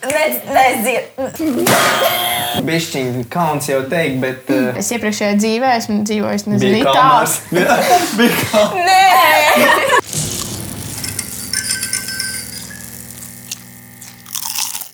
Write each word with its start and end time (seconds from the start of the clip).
Ne, 0.00 0.22
nezinu. 0.48 1.66
Bišķiņ, 2.64 3.08
kauns 3.32 3.68
jau 3.68 3.82
teikt, 3.90 4.16
bet. 4.22 4.48
Uh, 4.48 4.78
Es 4.80 4.88
iepriekšējā 4.96 5.34
dzīvē 5.40 5.74
esmu 5.76 5.98
dzīvojis, 6.08 6.46
nezinu, 6.48 6.78
bija 6.78 6.94
kalmārs. 6.96 7.34
Bija 8.18 8.32
kalmārs. 8.48 8.80
Nē, 8.88 10.00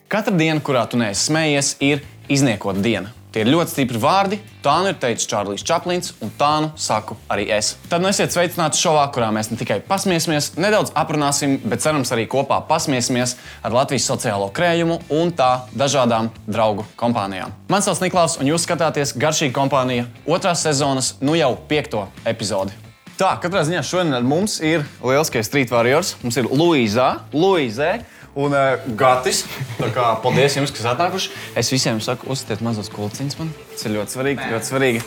Katra 0.06 0.34
diena, 0.38 0.60
kurā 0.62 0.84
tu 0.90 0.98
neesi 0.98 1.26
smējies, 1.28 1.68
ir 1.82 2.02
izniekota 2.30 2.82
diena. 2.82 3.10
Tie 3.36 3.42
ir 3.44 3.50
ļoti 3.52 3.68
stipri 3.68 3.98
vārdi. 4.00 4.36
Tā 4.64 4.78
nu 4.80 4.88
ir 4.88 4.94
teicis 4.96 5.28
Čārlis 5.28 5.60
Čaplins, 5.68 6.14
un 6.24 6.30
tā 6.40 6.54
nu 6.64 6.70
saku 6.80 7.18
arī 7.28 7.42
es. 7.52 7.74
Tad 7.90 8.00
nu 8.00 8.08
esiet 8.08 8.32
sveicināti 8.32 8.80
šovā, 8.80 9.02
kurā 9.12 9.28
mēs 9.36 9.50
ne 9.50 9.58
tikai 9.60 9.76
pasmiesimies, 9.84 10.54
nedaudz 10.56 10.94
aprunāsim, 10.96 11.58
bet 11.68 11.84
cerams 11.84 12.14
arī 12.16 12.24
kopā 12.32 12.62
pasmiesimies 12.64 13.34
ar 13.60 13.76
Latvijas 13.76 14.08
sociālo 14.08 14.48
krējumu 14.56 15.02
un 15.18 15.34
tā 15.36 15.50
dažādām 15.76 16.30
draugu 16.48 16.88
kompānijām. 16.96 17.52
Mans 17.68 17.84
sauc 17.90 18.00
Niklaus, 18.06 18.38
un 18.40 18.48
jūs 18.48 18.64
skatāties 18.64 19.12
Garšīga 19.20 19.52
kompānija 19.60 20.08
otrās 20.24 20.64
sezonas, 20.64 21.18
nu 21.20 21.36
jau 21.36 21.52
piekto 21.68 22.06
epizodi. 22.24 22.72
Tā, 23.20 23.34
katrā 23.40 23.62
ziņā 23.68 23.84
šodien 23.84 24.16
ar 24.16 24.24
mums 24.24 24.58
ir 24.64 24.88
lielskais 25.04 25.44
Street 25.48 25.70
Warriors. 25.72 26.16
Mums 26.24 26.40
ir 26.40 26.48
Luīza, 26.48 27.18
Luīze 27.36 27.98
un 28.36 28.52
uh, 28.52 28.84
Gatis. 28.98 29.42
Kā, 29.80 30.06
paldies 30.22 30.56
jums, 30.58 30.72
kas 30.74 30.86
atnākuši. 30.92 31.32
Es 31.58 31.70
visiem 31.72 32.00
saku, 32.04 32.28
uztiet 32.32 32.62
mazos 32.64 32.90
kulciņus 32.92 33.38
man. 33.40 33.52
Tas 33.72 33.86
ir 33.88 33.96
ļoti 33.96 34.16
svarīgi, 34.16 34.48
ļoti 34.52 34.70
svarīga, 34.70 35.04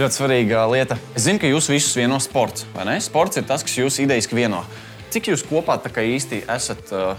ļoti 0.00 0.18
svarīga 0.18 0.64
lieta. 0.72 0.98
Es 1.14 1.26
zinu, 1.28 1.40
ka 1.42 1.50
jūs 1.50 1.70
visus 1.72 1.94
vieno 1.98 2.18
sports, 2.22 2.66
vai 2.74 2.88
ne? 2.90 2.98
Sports 3.02 3.40
ir 3.40 3.46
tas, 3.48 3.64
kas 3.66 3.78
jūs 3.78 4.00
idejas 4.02 4.30
vieno. 4.32 4.64
Cik 5.14 5.32
jūs 5.32 5.46
kopā 5.46 5.78
tā 5.82 5.92
kā 5.92 6.04
īsti 6.08 6.44
esat 6.50 6.94
uh, 6.96 7.12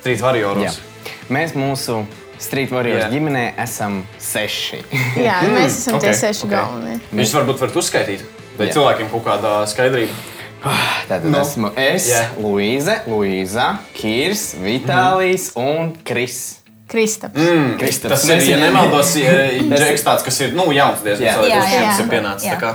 Street 0.00 0.22
Warrioros? 0.22 0.78
Jā. 0.78 1.14
Mēs 1.32 1.56
mūsu 1.58 2.02
Street 2.42 2.72
Warriors 2.74 3.06
Jā. 3.06 3.10
ģimenē 3.12 3.46
esam 3.62 4.02
seši. 4.22 4.82
Jā, 5.26 5.40
mēs 5.50 5.80
esam 5.82 5.98
ok, 5.98 6.06
tie 6.06 6.14
seši 6.18 6.46
ok. 6.46 6.52
galvenie. 6.52 7.00
Jūs 7.22 7.34
varbūt 7.38 7.62
varat 7.62 7.80
uzskaitīt, 7.82 8.24
lai 8.58 8.68
Jā. 8.68 8.76
cilvēkiem 8.78 9.10
kaut 9.14 9.26
kāda 9.26 9.56
skaidrība. 9.70 10.14
Tātad 10.62 11.24
Nu. 11.26 11.36
no. 11.36 11.40
esmu 11.42 11.70
es, 11.76 12.08
Jā. 12.08 12.18
yeah. 12.22 12.34
Luīze, 12.38 12.96
Luīza, 13.10 13.68
Kirs, 13.96 14.52
Vitālijs 14.62 15.50
mm. 15.56 15.62
un 15.62 15.94
Kris. 16.06 16.58
Kristaps. 16.92 17.34
Mm, 17.40 17.78
Kristaps. 17.80 18.12
tas 18.12 18.28
ir, 18.28 18.42
ja 18.50 18.58
nemaldos, 18.60 19.14
Džeks 19.80 20.04
tāds, 20.04 20.24
kas 20.26 20.40
ir 20.44 20.52
nu, 20.54 20.66
jauns 20.76 21.00
diezgan 21.02 21.26
Jā. 21.26 21.34
cilvēks, 21.38 21.54
Jā, 21.56 21.72
jā. 21.72 21.82
jums 21.86 22.02
ir 22.04 22.10
pienācis. 22.12 22.48
Jā. 22.50 22.58
kā. 22.60 22.72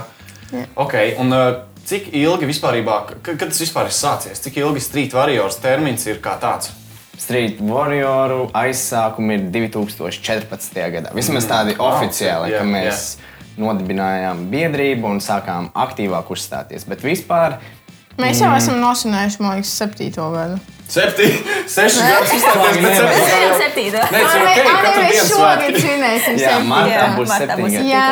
Okay, 0.80 1.12
un, 1.22 1.32
uh, 1.32 1.60
cik 1.86 2.10
ilgi 2.16 2.48
vispār, 2.50 2.80
kad 3.22 3.38
tas 3.46 3.60
vispār 3.62 3.88
ir 3.90 3.94
sācies? 3.94 4.42
Cik 4.42 4.58
ilgi 4.64 4.82
Street 4.82 5.14
Warriors 5.14 5.60
termins 5.62 6.06
ir 6.10 6.18
kā 6.24 6.34
tāds? 6.42 6.72
Street 7.18 7.58
Warrioru 7.60 8.44
aizsākumi 8.54 9.38
ir 9.38 9.46
2014. 9.54 10.84
gadā. 10.94 11.14
Vismaz 11.16 11.46
tādi 11.50 11.74
Mm. 11.74 11.82
Oficiāli, 11.88 12.52
jā, 12.52 12.58
ka 12.60 12.64
mēs 12.64 13.16
nodibinājām 13.58 14.44
biedrību 14.52 15.08
un 15.10 15.18
sākām 15.22 15.70
aktīvāk 15.74 16.30
uzstāties. 16.30 16.86
Bet 16.88 17.02
vispār 17.02 17.58
Mēs 18.18 18.42
jau 18.42 18.50
esam 18.58 18.80
nosunējuši, 18.82 19.40
man 19.44 19.58
liekas, 19.58 19.76
septīto 19.78 20.26
gadu. 20.34 20.58
Septiņi, 20.88 21.40
seši 21.68 22.00
gadus 22.00 22.30
uzstāties, 22.32 22.76
bet 22.80 22.94
septiņi 22.96 23.26
jau 23.28 23.40
jau- 23.42 23.56
septītā. 23.60 24.04
Nē, 24.08 24.20
tas 24.24 24.36
ir 24.38 24.44
ok, 24.46 24.86
mēs 24.86 25.10
dienu 25.12 25.26
šogad 25.28 25.58
svētki. 25.58 25.82
svinēsim 25.82 26.38
jā, 26.40 26.54
martā 26.64 27.02
būs 27.18 27.32
septiņi 27.34 27.72
gadi. 27.74 27.90
Jā, 27.90 28.06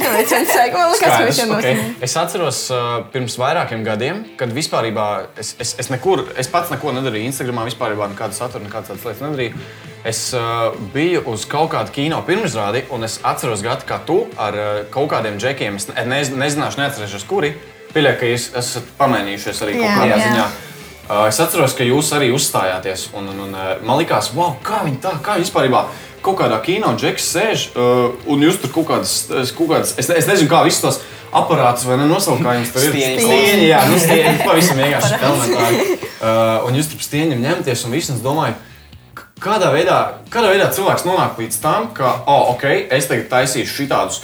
tāpēc 0.00 0.32
man 0.32 0.46
saka, 0.48 0.78
man 0.78 0.88
liekas, 0.94 1.02
ka 1.04 1.18
mēs 1.20 1.40
jau 1.42 1.46
okay. 1.50 1.74
nosunējam. 1.74 1.92
Es 2.08 2.16
atceros, 2.16 2.60
uh, 2.72 2.94
pirms 3.12 3.36
vairākiem 3.42 3.84
gadiem, 3.84 4.24
kad 4.40 4.56
vispār 4.56 4.88
es, 5.36 5.52
es, 5.60 5.74
es, 5.84 5.90
nekur, 5.92 6.24
es 6.40 6.48
pats 6.48 6.72
neko 6.72 6.96
nedarīju. 6.96 7.28
Instagramā 7.28 7.68
vispār 7.68 7.92
nekādu 7.92 8.32
saturu, 8.32 8.64
nekādas 8.64 8.88
tādas 8.88 9.04
lietas 9.04 9.20
nedarīju. 9.20 9.60
Es 10.08 10.32
uh, 10.32 10.72
biju 10.96 11.22
uz 11.28 11.44
kaut 11.44 11.70
kādu 11.76 11.92
kino 11.92 12.24
pirmizrādi, 12.24 12.86
un 12.90 13.04
es 13.04 13.20
atceros, 13.22 13.60
Gati, 13.60 13.84
kā 13.84 14.00
tu 14.04 14.24
ar 14.40 14.56
uh, 14.56 14.82
kaut 14.88 15.12
kādiem 15.12 15.36
džekiem. 15.36 15.76
Es 15.76 15.92
ne, 15.92 16.24
nezināšu, 16.24 16.80
neatcerēšos, 16.80 17.28
kuri. 17.28 17.52
Pieļauju, 17.94 18.18
ka 18.20 18.30
jūs 18.30 18.46
esat 18.58 18.88
pamainījušies 18.98 19.60
arī 19.64 19.76
kaut 19.78 19.86
Jā. 19.86 19.98
kādā 20.00 20.16
Jā. 20.16 20.22
ziņā. 20.28 20.46
Uh, 21.04 21.26
es 21.28 21.38
atceros, 21.44 21.74
ka 21.76 21.84
jūs 21.84 22.08
arī 22.16 22.30
uzstājāties. 22.34 23.10
Un, 23.14 23.28
un, 23.30 23.42
un, 23.46 23.54
uh, 23.54 23.74
man 23.84 24.00
liekas, 24.00 24.32
wow, 24.34 24.56
kā 24.64 24.82
viņi 24.86 24.98
tā, 25.04 25.12
kā 25.24 25.36
vispār 25.38 25.68
kaut 26.24 26.38
kādā 26.38 26.56
kino 26.64 26.94
džeks 26.96 27.26
sēž, 27.34 27.64
uh, 27.76 28.14
un 28.32 28.40
jūs 28.40 28.56
tur 28.62 28.72
kaut 28.72 28.86
kādas, 28.88 29.26
kaut 29.52 29.68
kādas 29.68 29.92
es, 30.00 30.08
ne- 30.08 30.16
es 30.16 30.26
nezinu, 30.30 30.48
kā 30.48 30.62
visus 30.64 30.80
tos 30.80 31.00
aparātus 31.34 31.84
vai 31.84 31.98
nenosaukt, 32.00 32.40
kā 32.40 32.54
jums 32.56 32.70
tur 32.72 32.86
ir. 32.88 32.96
Stieņi. 32.96 33.66
Jā, 33.68 33.82
nu, 33.90 33.98
stieņi, 34.00 34.38
pavisam 34.46 34.80
vienkārši 34.80 35.18
elementāri. 35.20 35.98
Uh, 36.24 36.64
un 36.68 36.78
jūs 36.78 36.88
tur 36.94 37.04
stieņiem 37.04 37.42
ņemties, 37.44 37.84
un 37.84 37.98
es 38.00 38.22
domāju, 38.24 38.56
kādā 39.44 39.68
veidā, 39.74 39.98
kādā 40.32 40.54
veidā 40.54 40.70
cilvēks 40.72 41.04
nonāk 41.04 41.36
līdz 41.42 41.60
tam, 41.60 41.90
ka, 41.96 42.22
oh, 42.24 42.54
ok, 42.54 42.64
es 42.96 43.10
tagad 43.10 43.28
taisīšu 43.32 43.82
šitādus 43.82 44.22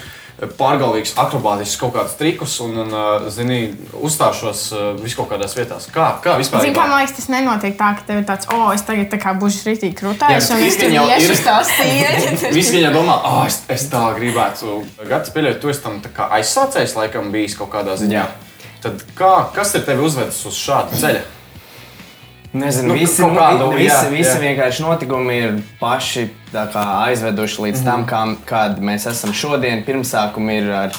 pārgalvīgus, 0.59 1.13
akrobātiskus 1.21 1.79
kaut 1.81 1.93
kādus 1.97 2.17
trikus, 2.17 2.55
un, 2.65 2.77
un 2.85 2.95
uh, 2.95 3.27
zini, 3.33 3.59
uzstāšos 4.01 4.63
uh, 4.73 4.85
vis 5.01 5.17
kaut 5.19 5.29
kādās 5.33 5.57
vietās. 5.59 5.89
Kā, 5.93 6.07
kā 6.25 6.37
vispār? 6.41 6.65
Zini, 6.65 6.77
kā 6.77 6.87
man 6.89 7.03
liekas, 7.03 7.17
tas 7.19 7.29
nenotiek 7.33 7.77
tā, 7.79 7.91
ka 7.99 8.07
tev 8.09 8.23
ir 8.23 8.29
tāds, 8.29 8.49
o, 8.53 8.71
es 8.75 8.85
tagad 8.89 9.11
tā 9.13 9.21
kā 9.21 9.35
būšu 9.41 9.67
rītīgi 9.69 9.99
krūtājs, 10.01 10.49
Jā, 10.49 10.57
un 10.57 10.65
es 10.69 10.79
tur 10.81 10.95
iešu 10.97 11.35
uz 11.37 11.43
tās 11.45 11.73
tīri. 11.77 12.53
Visi 12.57 12.79
viņa 12.79 12.93
domā, 12.95 13.19
ah, 13.29 13.43
es, 13.51 13.61
es 13.73 13.89
tā 13.93 14.05
gribētu. 14.17 14.81
Gads 15.11 15.35
pieļaut, 15.35 15.61
tu 15.61 15.73
esi 15.73 15.85
tam 15.85 16.01
tā 16.05 16.13
kā 16.17 16.31
aizsācējs, 16.39 16.97
laikam, 16.97 17.29
bijis 17.35 17.59
kaut 17.59 17.73
kādā 17.75 17.99
ziņā. 18.01 18.25
Tad 18.81 19.05
kā, 19.19 19.35
kas 19.53 19.75
ir 19.77 19.85
tevi 19.85 20.09
uzvedis 20.09 20.41
uz 20.49 20.57
šādu 20.57 20.97
ceļu? 21.03 21.27
Nezinu, 22.53 22.89
Nu, 22.89 22.95
nu, 22.95 22.99
visi, 22.99 23.23
kaut 23.23 23.37
kādu, 23.39 23.69
nu, 23.71 23.77
visi, 23.79 23.93
jā, 23.95 24.09
visi 24.11 24.33
jā. 24.33 24.41
vienkārši 24.43 24.83
notikumi 24.83 25.37
ir 25.39 25.53
paši 25.79 26.25
tā 26.51 26.65
kā, 26.73 26.83
aizveduši 27.07 27.63
līdz 27.69 27.85
tam, 27.87 28.03
kā, 28.11 28.25
kāda 28.49 28.83
mēs 28.83 29.07
esam 29.07 29.31
šodien. 29.37 29.85
Pirmsākumi 29.87 30.57
ir 30.59 30.71
ar 30.75 30.97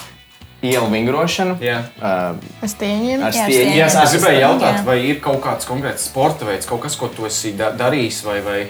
ielu 0.63 0.88
vingrošanu. 0.94 1.57
Jā. 1.59 1.81
Uh, 2.00 2.39
Ar 2.62 2.72
stieņiem. 2.72 3.25
ar 3.28 3.35
Jā, 3.35 3.47
stieņiem. 3.50 3.75
Jā, 3.81 3.89
es 3.89 4.16
gribēju 4.16 4.44
jautāt, 4.45 4.79
jā. 4.79 4.85
vai 4.88 4.97
ir 5.09 5.19
kaut 5.19 5.41
kāds 5.44 5.67
konkrēts 5.67 6.07
sporta 6.07 6.47
veids, 6.47 6.69
kaut 6.69 6.85
kas, 6.85 6.95
ko 6.95 7.12
tu 7.12 7.28
esi 7.28 7.51
da 7.57 7.73
darījis, 7.75 8.23
vai, 8.29 8.39
vai, 8.45 8.62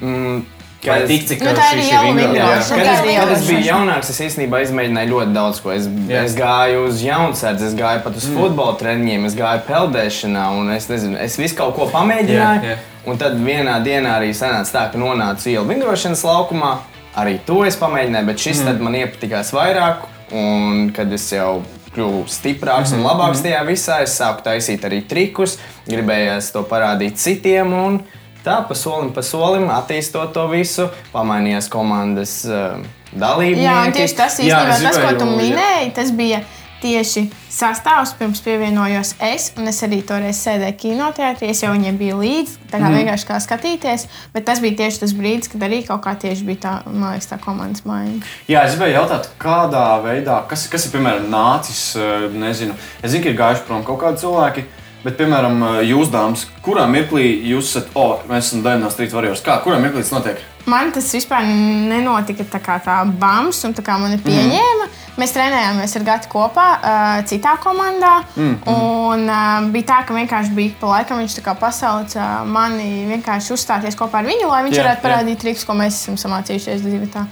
Mm, 0.00 0.44
kad 0.84 1.02
es- 1.02 1.08
tik, 1.08 1.26
cik 1.28 1.40
Nu, 1.44 1.50
tā 1.56 1.66
ir 1.72 1.80
šī- 1.80 1.86
šī 1.86 1.92
jau. 1.92 2.34
Jā. 2.34 2.58
Kad 2.68 2.86
kad 3.20 3.32
es 3.32 3.46
biju 3.48 3.64
jaunāks, 3.64 4.10
es 4.10 4.20
īstenībā 4.20 4.62
izmēģināju 4.64 5.08
ļoti 5.14 5.32
daudz 5.34 5.60
ko. 5.60 5.72
Es, 5.72 5.86
Jā. 5.86 6.24
es 6.24 6.34
gāju 6.34 6.86
uz 6.88 7.02
jaunsardzi, 7.02 7.66
es 7.66 7.74
gāju 7.74 8.02
pat 8.02 8.16
uz 8.16 8.26
mm. 8.26 8.36
futbola 8.36 8.76
treniņiem, 8.78 9.26
es 9.26 9.34
gāju 9.34 9.62
peldēšanā, 9.68 10.44
un 10.58 10.70
es, 10.70 10.86
nezinu, 10.88 11.18
es 11.18 11.36
visu 11.36 11.56
kaut 11.56 11.76
ko 11.76 11.86
pamēģināju. 11.92 12.62
Jā, 12.62 12.76
jā. 12.76 12.76
Un 13.06 13.18
tad 13.18 13.36
vienā 13.36 13.80
dienā 13.84 14.18
arī 14.20 14.30
sanāca 14.36 14.72
tā, 14.72 14.92
ka 14.92 14.98
nonācu 14.98 15.48
ielu 15.52 15.66
vingrošanas 15.68 16.24
laukumā. 16.24 16.78
Arī 17.16 17.38
to 17.44 17.64
es 17.64 17.76
pamēģināju, 17.76 18.26
bet 18.26 18.38
šis 18.38 18.62
mm. 18.62 18.80
man 18.80 18.94
iepatikās 18.94 19.52
vairāk. 19.52 20.08
Un 20.32 20.92
kad 20.94 21.12
es 21.12 21.24
jau 21.32 21.62
kļuvu 21.94 22.26
stiprāks 22.30 22.92
un 22.94 23.02
labāks 23.02 23.42
tajā 23.42 23.60
visā, 23.66 24.00
es 24.04 24.14
sāku 24.20 24.44
taisīt 24.46 24.84
arī 24.86 25.00
trikus, 25.10 25.56
gribējās 25.88 26.52
to 26.54 26.62
parādīt 26.70 27.18
citiem. 27.18 27.72
Un, 27.74 27.98
Tā 28.44 28.60
pa 28.68 28.76
solim, 28.78 29.10
pa 29.12 29.24
solim 29.26 29.68
attīstot 29.72 30.32
to 30.36 30.46
visu, 30.52 30.88
pamainījās 31.12 31.68
komandas 31.72 32.38
uh, 32.48 32.80
dalībnieki. 33.12 33.66
Jā, 33.66 33.82
tieši 33.94 34.16
tas 34.16 34.40
īstenībā, 34.40 34.80
tas, 34.86 34.98
ko 35.02 35.12
tu 35.20 35.28
minēji, 35.34 35.92
tas 35.98 36.14
bija 36.16 36.40
tieši 36.80 37.26
sastāvs, 37.52 38.14
pirms 38.18 38.40
pievienojos 38.44 39.12
es, 39.26 39.50
un 39.60 39.68
es 39.68 39.80
arī 39.84 40.00
toreiz 40.06 40.40
sēdēju 40.40 40.78
kinoteātrī. 40.80 41.50
Es 41.52 41.62
jau 41.64 41.72
viņiem 41.74 41.98
biju 42.00 42.20
līdzi, 42.22 42.56
tā 42.70 42.80
kā 42.80 42.88
mm. 42.88 42.98
vienkārši 43.00 43.28
kā 43.28 43.38
skatīties, 43.44 44.06
bet 44.34 44.46
tas 44.48 44.62
bija 44.64 44.78
tieši 44.82 45.02
tas 45.04 45.14
brīdis, 45.16 45.50
kad 45.52 45.66
arī 45.66 45.82
kaut 45.86 46.02
kā 46.06 46.14
tieši 46.24 46.46
bija 46.48 46.62
tā, 46.64 46.74
man 46.88 47.12
liekas, 47.12 47.28
tā 47.32 47.40
komandas 47.42 47.84
maiņa. 47.88 48.20
Jā, 48.50 48.64
es 48.64 48.76
gribēju 48.76 48.96
jautāt, 48.96 49.30
kādā 49.42 49.86
veidā, 50.04 50.40
kas, 50.50 50.66
kas 50.72 50.88
ir 50.88 50.96
piemēram 50.96 51.28
nācis, 51.32 51.82
eh, 52.00 52.28
nezinu, 52.32 52.76
es 53.02 53.12
zinu, 53.12 53.26
ka 53.26 53.34
ir 53.34 53.40
gājuši 53.44 53.66
prom 53.68 53.84
kaut 53.86 54.00
kādi 54.06 54.24
cilvēki. 54.24 54.68
Bet, 55.00 55.14
piemēram, 55.16 55.62
jūs, 55.88 56.10
dāmas, 56.12 56.44
kurā 56.64 56.84
mirklī 56.90 57.30
jūs 57.48 57.70
esat, 57.72 57.92
oh, 57.96 58.18
mēs 58.28 58.50
esam 58.50 58.66
no 58.82 58.90
Street 58.92 59.14
Warriors? 59.16 59.40
Kā, 59.44 59.56
kurā 59.64 59.78
mirklī 59.80 60.02
tas 60.04 60.12
notiek? 60.12 60.42
Man 60.68 60.90
tas 60.92 61.06
vispār 61.14 61.46
nenotika 61.48 62.44
tā 62.44 62.60
kā 62.60 62.76
tā 62.84 62.98
bams, 63.08 63.62
un 63.64 63.72
tā 63.72 63.84
kā 63.84 63.96
mani 64.00 64.18
pieņēma. 64.20 64.86
Mm. 64.86 64.98
Mēs 65.20 65.32
trenējāmies 65.34 65.96
ar 65.96 66.04
Gatu 66.04 66.30
kopā, 66.32 66.66
uh, 66.76 67.12
citā 67.28 67.56
komandā. 67.62 68.12
Mm. 68.36 68.54
Un 68.68 69.24
uh, 69.24 69.70
bija 69.72 69.88
tā, 69.88 70.00
ka 70.04 70.16
vienkārši 70.16 70.52
bija 70.56 70.76
pa 70.80 70.92
laikam 70.94 71.22
viņš 71.22 71.38
tā 71.38 71.46
kā 71.48 71.56
pasauca 71.58 72.28
mani 72.44 73.06
vienkārši 73.08 73.54
uzstāties 73.56 73.96
kopā 73.98 74.20
ar 74.20 74.28
viņu, 74.28 74.50
lai 74.52 74.66
viņš 74.68 74.76
Jā, 74.76 74.84
varētu 74.84 75.00
jā. 75.00 75.06
parādīt 75.08 75.40
trikus, 75.40 75.64
ko 75.64 75.76
mēs 75.80 75.96
esam 76.02 76.20
samācījušies 76.20 76.84
dzīvē. 76.84 77.24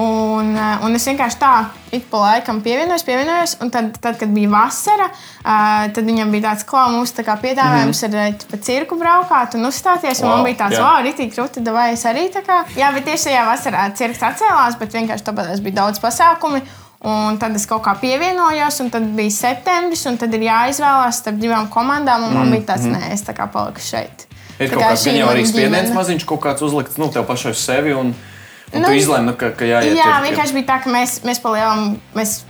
Un, 0.00 0.54
uh, 0.56 0.84
un 0.86 0.96
es 0.96 1.04
vienkārši 1.04 1.36
tā 1.36 1.52
ik 1.92 2.06
pa 2.08 2.22
laikam 2.22 2.62
pievienojos, 2.64 3.02
pievienojos. 3.04 3.58
Un 3.60 3.72
tad, 3.74 3.90
tad 4.00 4.16
kad 4.20 4.30
bija 4.32 4.48
vasara, 4.48 5.10
uh, 5.12 5.90
tad 5.92 6.06
viņam 6.08 6.32
bija 6.32 6.46
tāds 6.46 6.64
klāts, 6.68 6.94
mums 6.96 7.12
tā 7.12 7.24
kā 7.26 7.36
piedāvājums 7.42 8.00
mm. 8.00 8.16
ar 8.22 8.30
uh, 8.32 8.46
pa 8.48 8.60
cirku 8.68 8.96
braukāt 9.00 9.58
un 9.58 9.68
uzstāties. 9.68 10.22
Un 10.22 10.30
Wow, 10.30 10.38
man 10.38 10.48
bija 10.48 10.62
tāds, 10.64 10.78
wow, 10.80 11.02
rītīgi 11.04 11.36
krūti, 11.36 11.64
vai 11.76 11.90
es 11.92 12.06
arī 12.08 12.30
tā 12.32 12.40
kā. 12.46 12.62
Jā, 12.78 12.88
bet 12.96 13.04
tieši 13.10 13.28
tajā 13.28 13.44
vasarā 13.50 13.84
cirks 13.98 14.24
atcēlās, 14.30 14.80
bet 14.80 14.96
vienkārši 14.96 15.28
tāpēc 15.28 15.62
bija 15.66 15.82
daudz 15.82 16.00
pasākumu. 16.00 16.64
Un 17.12 17.36
tad 17.42 17.52
es 17.58 17.64
kaut 17.66 17.82
kā 17.82 17.96
pievienojos, 17.98 18.78
un 18.84 18.90
tad 18.94 19.12
bija 19.18 19.34
septembris, 19.34 20.06
un 20.06 20.16
tad 20.20 20.32
ir 20.38 20.46
jāizvēlās 20.46 21.18
starp 21.20 21.40
divām 21.42 21.66
komandām. 21.68 22.28
Un 22.28 22.36
man 22.38 22.52
bija 22.54 22.70
tāds, 22.72 22.86
nē, 22.88 23.08
es 23.12 23.26
tā 23.26 23.34
kā 23.36 23.50
paliku 23.50 23.82
šeit. 23.82 24.28
Ir 24.56 24.70
Tā 24.70 24.76
kaut 24.76 24.84
kā 24.84 24.92
kāds 24.92 25.06
gan 25.08 25.18
jau 25.18 25.30
arī 25.32 25.42
spiediens 25.48 25.90
maziņš, 25.96 26.26
kaut 26.30 26.44
kāds 26.44 26.62
uzlikts 26.62 27.00
nu, 27.02 27.10
tev 27.10 27.26
pašai 27.26 27.56
uz 27.56 27.64
sevi. 27.64 27.96
Un, 27.98 28.14
un 28.74 28.80
Nu, 28.82 28.88
tu 28.88 28.92
izlēmi, 28.96 29.26
nu, 29.30 29.34
ka, 29.36 29.50
ka 29.56 29.64
jāiet. 29.68 29.96
Jā, 29.96 30.18
ir- 30.18 30.26
vienkārši 30.30 30.56
bija 30.58 30.66
tā, 30.72 30.82
ka 30.84 30.90
mēs, 30.90 31.18
mēs 31.26 31.40
palielam, 31.42 31.98
mēs 32.16 32.42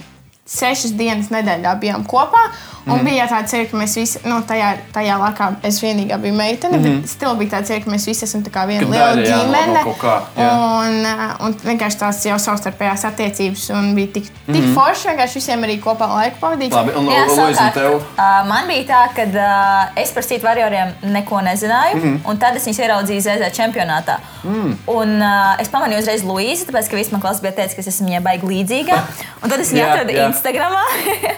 sešas 0.47 0.93
dienas 0.99 1.31
nedēļā 1.35 1.75
bijām 1.81 2.07
kopā. 2.07 2.45
Un 2.87 2.99
mm. 2.99 3.05
bija 3.07 3.27
tāds, 3.31 3.53
ka 3.71 3.79
mēs 3.79 3.93
visi, 3.97 4.19
nu, 4.27 4.41
tajā, 4.49 4.73
tajā 4.95 5.17
laikā 5.21 5.49
es 5.69 5.81
vienīgā 5.83 6.17
biju 6.23 6.35
meitene, 6.35 6.79
mm. 6.79 6.85
bet 7.03 7.11
stila 7.13 7.35
bija 7.39 7.57
tāds, 7.57 7.71
ka 7.85 7.91
mēs 7.93 8.07
visi 8.11 8.25
esam 8.27 8.43
viena 8.43 8.89
liela 8.89 9.11
jā, 9.13 9.15
no- 9.15 9.23
no 9.23 9.27
ģimene. 9.29 9.83
kaut 9.85 9.99
kā, 10.01 10.15
jā. 10.37 10.49
un, 10.53 10.99
uh, 11.07 11.47
un 11.47 11.55
vienkārši 11.63 11.99
tās 12.01 12.23
jau 12.27 12.39
savstarpējās 12.43 13.05
attiecības 13.11 13.69
un 13.77 13.93
bija 13.95 14.13
tik, 14.19 14.31
tik 14.49 14.63
mm. 14.63 14.73
forši 14.77 15.09
vienkārši 15.13 15.39
visiem 15.41 15.63
arī 15.69 15.79
kopā 15.83 16.09
laiku 16.11 16.41
pavadīt. 16.43 16.73
Labi, 16.75 16.97
un 16.99 17.11
Jā, 17.13 17.23
Lūdzu, 17.29 17.69
tev. 17.75 17.95
uh, 18.01 18.43
man 18.49 18.67
bija 18.67 18.85
tā, 18.91 19.03
ka 19.15 19.29
uh, 19.31 20.01
es 20.03 20.11
par 20.13 20.23
Street 20.27 20.43
Warrioriem 20.47 20.95
neko 21.13 21.43
nezināju, 21.47 21.97
mm 21.97 22.03
Mhm. 22.03 22.29
un 22.29 22.37
tad 22.39 22.57
es 22.57 22.65
viņus 22.67 22.81
ieraudzīju 22.83 23.21
ZZ 23.23 23.53
čempionātā. 23.57 24.19
Mm. 24.43 24.73
Un 24.91 25.23
uh, 25.23 25.55
es 25.63 25.69
pamanīju 25.71 26.03
uzreiz 26.03 26.23
Luīzi, 26.27 26.67
tāpēc, 26.67 26.89
ka 26.91 26.97
viss 26.99 27.13
man 27.13 27.21
klases 27.23 27.41
bija 27.45 27.53
teicis, 27.61 27.75
ka 27.77 27.81
es 27.85 27.87
esmu 27.93 28.09
viņai 28.09 28.23
baigi 28.25 28.47
līdzīga. 28.51 28.99
Un 29.43 29.51
tad 29.53 29.61
es 29.61 29.71
viņu 29.73 29.85
atradu. 29.87 30.11
Instagramā. 30.27 30.83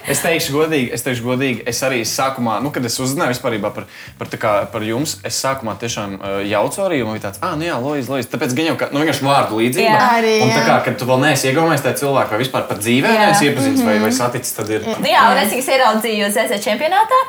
Es 0.08 0.20
teikšu, 0.24 0.52
godīgi, 0.56 0.90
es 0.94 1.02
teikšu, 1.04 1.22
godīgi, 1.24 1.33
es 1.42 1.80
arī 1.86 2.02
sākumā, 2.06 2.60
nu, 2.62 2.70
kad 2.74 2.84
es 2.84 2.98
uzzināju 3.00 3.34
vispār 3.34 3.56
par, 3.64 3.86
par, 4.18 4.28
tā 4.30 4.38
kā, 4.40 4.52
par 4.70 4.82
jums, 4.86 5.16
es 5.24 5.38
sākumā 5.42 5.74
tiešām 5.80 6.16
uh, 6.18 6.36
jaucu 6.46 6.82
arī, 6.84 7.02
un 7.02 7.12
bija 7.14 7.26
tāds, 7.28 7.40
ah, 7.42 7.54
nu 7.58 7.66
jā, 7.66 7.76
Lois, 7.82 8.08
Lois. 8.08 8.28
Tāpēc 8.30 8.54
gan 8.54 8.70
jau, 8.72 8.76
ka, 8.80 8.90
nu, 8.94 9.02
vienkārši 9.02 9.26
vārdu 9.26 9.60
līdzība. 9.60 9.94
Jā. 9.94 10.10
Arī, 10.18 10.34
un 10.44 10.52
tā 10.54 10.64
kā, 10.66 10.76
kad 10.88 10.98
tu 11.00 11.08
vēl 11.08 11.24
neesi 11.24 11.48
iegaumējis 11.50 11.86
tajā 11.86 12.00
cilvēkā, 12.02 12.36
vai 12.36 12.42
vispār 12.44 12.66
pat 12.70 12.82
dzīvē 12.84 13.14
neesi 13.14 13.48
iepazinis 13.50 13.86
vai, 13.86 13.96
vai 14.02 14.12
saticis, 14.14 14.54
tad 14.58 14.70
ir. 14.74 14.86
nu, 14.92 15.08
jā, 15.10 15.24
un 15.32 15.40
es 15.42 15.54
viņus 15.54 15.72
ieraudzīju 15.76 16.30
ZZ 16.34 16.60
čempionātā. 16.64 17.22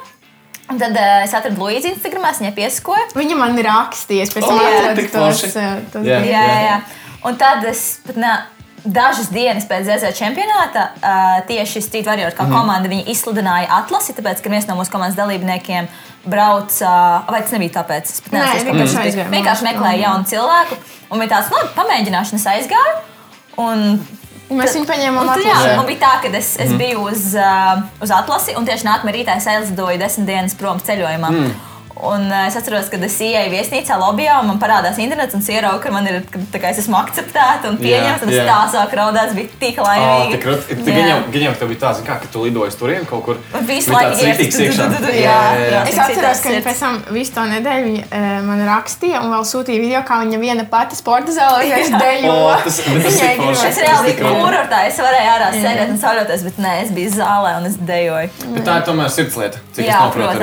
Un 0.66 0.80
tad 0.82 0.96
uh, 0.98 1.22
es 1.22 1.34
atradu 1.38 1.62
Luīzi 1.62 1.92
Instagramā, 1.94 2.32
es 2.34 2.40
viņai 2.42 2.56
piesakoju. 2.58 3.12
Viņa 3.14 3.36
man 3.38 3.60
rakstīja, 3.68 4.26
es 4.26 4.32
pēc 4.34 4.48
O, 4.48 4.50
tam 4.50 4.64
jā, 4.64 4.72
atradu 4.80 4.96
tik 4.98 5.12
tos. 5.14 5.44
dienas. 5.46 6.26
Jā, 6.26 6.42
jā, 6.42 6.62
jā. 6.66 6.78
Un 7.26 7.38
tad 7.38 7.66
es 7.70 7.84
pat 8.06 8.18
ne, 8.22 8.32
dažas 8.86 9.30
dienas 9.34 9.66
pēc 9.70 9.88
ZZ 9.88 10.12
čempionāta 10.18 10.88
uh, 10.96 11.38
tieši 11.50 11.82
Street 11.82 12.06
Warrior 12.10 12.34
kā 12.38 12.46
komanda 12.50 12.90
viņi 12.92 13.08
izsludināja 13.14 13.70
atlasi, 13.82 14.14
tāpēc, 14.18 14.42
ka 14.46 14.52
viens 14.54 14.68
no 14.70 14.78
mūsu 14.80 14.94
komandas 14.94 15.18
dalībniekiem 15.18 15.88
brauca, 16.26 16.92
vai 17.30 17.42
tas 17.42 17.54
nebija 17.56 17.80
tāpēc, 17.82 18.12
es 18.14 18.22
pat 18.26 18.34
Nē, 18.34 18.44
neatceros, 18.44 18.68
vienkārši 18.70 18.96
kāpēc. 18.96 19.10
aizgāja 19.10 19.32
Vienkārši 19.34 19.66
mājās. 19.66 19.74
meklēja 19.74 20.04
jaunu 20.06 20.30
cilvēku, 20.32 20.78
un 21.10 21.24
bija 21.24 21.34
tāds, 21.36 21.52
labi, 21.54 21.74
pamēģināšu, 21.78 22.34
un 22.36 22.42
es 22.42 22.48
aizgāju. 22.54 22.96
Un 23.66 23.86
Mēs 24.46 24.76
viņu 24.78 24.86
paņēmām 24.86 25.26
jā, 25.26 25.36
atlasē. 25.42 25.70
man 25.80 25.88
bija 25.90 26.00
tā, 26.04 26.10
ka 26.22 26.30
es, 26.38 26.52
es 26.62 26.74
biju 26.78 27.08
uz, 27.10 27.32
uh, 27.34 27.80
uz 28.06 28.12
atlasi, 28.14 28.54
un 28.60 28.66
tieši 28.68 28.86
nākamā 28.86 29.14
rītā 29.16 29.40
es 29.40 29.48
aizlidoju 29.50 29.98
desmit 29.98 30.28
dienas 30.30 30.54
prom 30.60 30.78
ceļojumā. 30.86 31.32
Mm. 31.34 31.56
Un 31.96 32.26
uh, 32.28 32.42
es 32.48 32.56
atceros, 32.60 32.90
kad 32.92 33.00
es 33.08 33.14
ienāku 33.24 33.54
viesnīcā, 33.54 33.96
lobbyā, 34.02 34.42
un 34.42 34.50
man 34.52 34.58
parādās 34.60 34.98
internets, 35.00 35.34
un 35.34 35.40
es 35.40 35.48
ieraugu, 35.48 35.80
ka 35.80 35.92
man 35.96 36.06
ir, 36.12 36.18
tā 36.52 36.60
kā 36.60 36.70
es 36.74 36.82
esmu 36.84 36.98
akceptēta 37.00 37.70
un 37.72 37.78
pieņemta. 37.80 38.28
Es 38.28 38.36
jā. 38.36 38.44
tā 38.50 38.58
sāku 38.74 38.98
raudāt, 39.00 39.30
es 39.32 39.36
biju 39.38 39.50
tik 39.62 39.80
Oh, 39.80 39.88
laimīga. 39.88 40.42
Jā. 40.86 41.16
Gan 41.32 41.42
jau, 41.46 41.54
tev 41.62 41.70
bija 41.72 41.80
tā, 41.86 41.94
zin 41.96 42.06
kā, 42.08 42.18
ka 42.20 42.28
tu 42.32 42.44
lidoji 42.44 42.74
uz 42.74 42.76
turieni 42.80 43.08
kaut 43.08 43.24
kur. 43.26 43.40
Visu 43.68 43.92
Bija 43.92 44.10
laiku 44.12 44.26
iekšā. 44.26 44.88
Es 45.86 45.96
Cik 45.96 46.02
atceros, 46.04 46.42
ka 46.44 46.50
sirds. 46.52 46.66
pēc 46.68 46.80
tam 46.84 47.00
visu 47.16 47.34
to 47.36 47.46
nedēļu 47.50 47.86
viņa, 47.90 48.04
uh, 48.12 48.28
man 48.48 48.64
rakstīja 48.68 49.22
un 49.24 49.32
vēl 49.34 49.46
sūtīja 49.48 49.82
video, 49.86 50.02
kā 50.08 50.20
viņa 50.24 50.40
viena 50.42 50.66
pati 50.70 50.96
sporta 51.00 51.32
zālē 51.36 51.62
vienkārši 51.66 52.02
dejo. 52.04 52.34
O, 52.36 52.52
tas- 52.66 52.82
bet 52.86 53.04
tas 53.08 53.20
Viņai 53.20 53.32
ir 53.32 53.40
forši. 53.40 53.56
gribas- 53.56 53.66
Es 53.72 53.82
reāli 53.86 54.14
biju 54.20 54.36
kurortā, 54.44 54.84
es 54.90 55.00
varēju 55.00 55.32
ārā 55.36 55.50
sēdēt 55.56 55.90
un 55.96 56.00
sauļoties, 56.04 56.44
bet 56.50 56.58
nē, 56.68 56.76
es 56.84 56.92
biju 56.96 57.16
zālē 57.16 57.56
un 57.60 57.66
es 57.72 57.76
dejoju. 57.92 58.30
Bet 58.56 58.64
tā 58.68 58.78
ir 58.82 58.86
tomēr 58.92 59.10
sirdslieta. 59.16 59.64
Cik 59.76 59.86
Jā, 59.86 59.96
es 59.96 60.02
saprotu, 60.02 60.40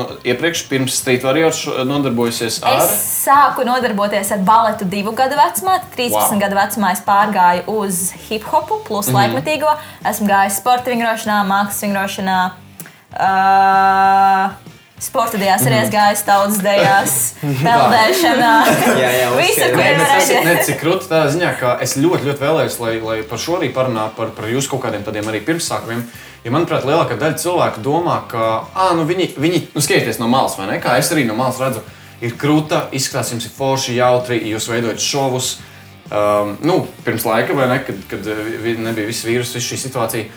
esi 0.00 0.12
nu, 0.12 0.18
iepriekš, 0.24 0.64
pirms 0.68 0.96
Street 1.00 1.24
Warriors, 1.24 1.64
nodarbojusies 1.84 2.60
ar. 2.62 2.82
Es 2.84 3.24
sāku 3.24 3.64
nodarboties 3.66 4.32
ar 4.32 4.38
baletu 4.46 4.84
divu 4.84 5.12
gadu 5.12 5.36
vecumā. 5.36 5.80
13 5.96 6.14
Wow. 6.14 6.30
wow. 6.30 6.40
gadu 6.40 6.56
vecumā 6.56 6.92
es 6.92 7.02
pārgāju 7.06 7.62
uz 7.66 8.12
hip 8.28 8.44
hopu, 8.44 8.80
plus 8.84 9.08
mm 9.08 9.14
-hmm. 9.14 9.20
laikmetīgo. 9.20 9.76
Esmu 10.04 10.28
gājis 10.28 10.56
sporta 10.56 10.90
vingrošanā, 10.90 11.44
mākslas 11.46 11.82
vingrošanā. 11.82 12.50
Uh, 13.10 14.69
Sporta 15.00 15.38
dēļās 15.40 15.62
arī 15.64 15.76
esmu 15.80 15.92
gājis 15.94 16.22
tautas 16.26 16.58
dēļās, 16.60 17.12
peldēšanā. 17.62 18.50
Jā, 19.00 19.10
jā, 19.16 19.28
Visu, 19.38 19.68
ko 19.72 19.80
ir 19.80 19.96
redzēt. 20.02 20.42
ne 20.44 20.56
cik 20.66 20.76
krūti 20.82 21.08
tādā 21.08 21.30
ziņā, 21.32 21.52
ka 21.60 21.70
es 21.84 21.94
ļoti, 21.96 22.26
ļoti 22.28 22.44
vēlējos, 22.44 22.76
lai, 22.82 22.92
lai 23.04 23.16
par 23.30 23.40
šo 23.40 23.56
arī 23.56 23.70
parunātu, 23.72 24.12
par, 24.18 24.34
par 24.36 24.50
jūsu 24.52 24.68
kaut 24.74 24.82
kādiem 24.84 25.06
tādiem 25.06 25.30
arī 25.32 25.40
pirmsākumiem. 25.46 26.02
Jo, 26.44 26.52
manuprāt, 26.52 26.84
lielākā 26.88 27.16
daļa 27.20 27.38
cilvēku 27.40 27.82
domā, 27.84 28.18
ka 28.28 28.50
ah, 28.74 28.92
nu 28.96 29.06
viņi, 29.08 29.30
viņi 29.40 29.62
nu, 29.72 29.80
skatieties 29.84 30.20
no 30.20 30.28
malas, 30.32 30.58
vai 30.60 30.68
ne? 30.70 30.76
Kā 30.84 30.98
es 31.00 31.08
arī 31.12 31.24
no 31.28 31.36
malas 31.38 31.60
redzu, 31.64 31.80
ir 32.20 32.36
krūta, 32.40 32.86
izskatās, 32.96 33.32
jums 33.32 33.48
ir 33.48 33.56
forši, 33.56 33.96
jautri, 33.98 34.38
jūs 34.52 34.68
veidojat 34.72 35.00
šovus. 35.04 35.54
Um, 36.10 36.56
nu, 36.66 36.80
pirms 37.06 37.24
laika, 37.28 37.54
vai 37.56 37.68
ne, 37.70 37.80
kad, 37.86 37.98
kad 38.10 38.24
vi- 38.64 38.76
nebija 38.82 39.08
viss 39.08 39.24
vīrus, 39.24 39.52
viss 39.56 39.68
šī 39.72 39.80
situācija. 39.84 40.28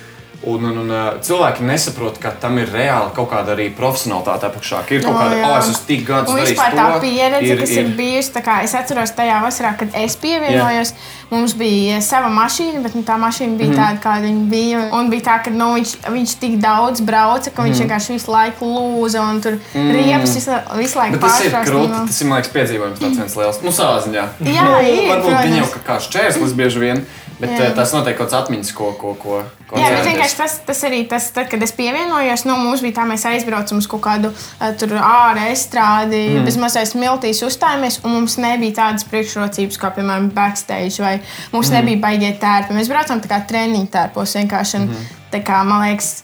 Un, 0.43 0.63
un, 0.67 0.77
un 0.81 0.89
uh, 0.91 1.05
cilvēki 1.23 1.63
nesaprot, 1.63 2.17
ka 2.19 2.33
tam 2.35 2.57
ir 2.59 2.67
reāli 2.67 3.13
kaut 3.15 3.29
kāda 3.31 3.53
arī 3.53 3.69
profesionālitāte 3.75 4.49
apakšā. 4.49 4.81
Ir 4.91 5.05
kaut 5.05 5.15
kāda, 5.15 5.37
oh, 5.39 5.53
es 5.55 5.69
esmu 5.71 5.87
tik 5.87 6.01
gadus 6.09 6.33
Un 6.33 6.39
darījis 6.41 6.51
vispār 6.51 6.75
tā 6.75 6.87
to, 6.91 6.97
pieredze, 7.05 7.47
ir, 7.47 7.61
kas 7.61 7.71
ir, 7.71 7.79
ir 7.85 7.93
bijusi, 7.95 8.33
kā 8.43 8.57
es 8.65 8.73
atceros 8.75 9.13
tajā 9.15 9.37
vasarā, 9.45 9.71
kad 9.79 9.95
es 10.01 10.17
pievienojos, 10.19 10.91
yeah. 10.91 11.21
mums 11.31 11.55
bija 11.55 12.01
sava 12.03 12.27
mašīna, 12.33 12.83
bet 12.83 12.97
nu, 12.99 13.05
tā 13.07 13.15
mašīna 13.21 13.55
bija 13.61 13.71
mm. 13.71 13.79
tāda, 13.79 14.03
kāda 14.03 14.27
viņa 14.27 14.43
bija. 14.51 14.83
Un 14.99 15.13
bija 15.13 15.27
tā, 15.29 15.39
ka 15.47 15.55
nu, 15.55 15.69
viņš, 15.77 15.95
viņš 16.17 16.35
tik 16.43 16.59
daudz 16.63 17.05
brauca, 17.07 17.55
ka 17.55 17.67
viņš 17.69 17.85
vienkārši 17.85 18.17
visu 18.17 18.35
laiku 18.35 18.67
lūza 18.67 19.23
un 19.23 19.39
tur 19.45 19.55
mm. 19.61 19.95
riepas 19.95 20.35
visu, 20.41 20.59
visu 20.81 20.99
laiku 20.99 21.19
Bet 21.21 21.27
tas 21.29 21.41
ir 21.47 21.59
grūti. 21.71 22.03
Tas 22.11 22.19
ir 22.19 22.31
man 22.33 22.41
liekas, 22.41 22.53
piedzīvojums 22.59 22.99
tāds 22.99 23.23
viens 23.23 23.39
liels. 23.39 23.63
Nu, 23.63 23.75
savā 23.79 24.03
ziņā. 24.03 24.27
Jā, 24.43 24.67
nu, 24.67 24.83
ir, 24.91 25.03
varbūt 25.07 25.59
jau 25.61 25.71
kā 25.77 25.85
kāds 25.93 26.11
čērslis 26.11 26.57
bieži 26.59 26.83
vien, 26.83 27.05
bet 27.43 27.53
Jā. 27.53 27.67
Jā. 27.67 27.73
tas 27.77 27.91
noteikti 27.95 28.19
kaut 28.19 28.29
kāds 28.31 28.37
atmiņas, 28.39 28.71
ko, 28.77 28.89
ko, 28.99 29.13
ko, 29.19 29.39
ko 29.69 29.81
Jā, 29.81 29.89
bet 29.91 30.07
vienkārši 30.07 30.37
tas, 30.39 30.55
tas 30.67 30.83
arī 30.87 31.01
tas, 31.11 31.27
tad, 31.35 31.49
kad 31.51 31.65
es 31.65 31.75
pievienojos, 31.75 32.45
nu, 32.47 32.55
mums 32.61 32.83
bija 32.85 32.97
tā, 33.01 33.07
mēs 33.09 33.25
aizbraucam 33.29 33.81
uz 33.81 33.89
kaut 33.91 34.03
kādu 34.05 34.31
uh, 34.31 34.69
tur 34.79 34.95
ārā 34.99 35.49
estrādi, 35.51 36.21
mm. 36.37 36.47
bez 36.47 36.59
mazais 36.61 36.95
miltīs 36.99 37.43
uzstājāmies, 37.45 37.99
un 38.07 38.15
mums 38.17 38.37
nebija 38.41 38.79
tādas 38.79 39.07
priekšrocības, 39.11 39.81
kā, 39.81 39.91
piemēram, 39.97 40.31
backstage, 40.35 41.03
vai 41.03 41.17
mums 41.53 41.69
mm. 41.69 41.77
nebija 41.79 42.03
baigiet 42.07 42.39
tērpi. 42.43 42.77
Mēs 42.77 42.91
braucam 42.91 43.21
tā 43.23 43.31
kā 43.31 43.43
treniņu 43.51 43.91
tērpos 43.93 44.39
vienkārši. 44.39 44.79
Un, 44.79 44.89
mm. 44.89 45.21
tā 45.35 45.43
kā, 45.45 45.61
man 45.67 45.85
liekas, 45.87 46.15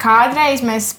kādreiz 0.00 0.64
mēs. 0.66 0.96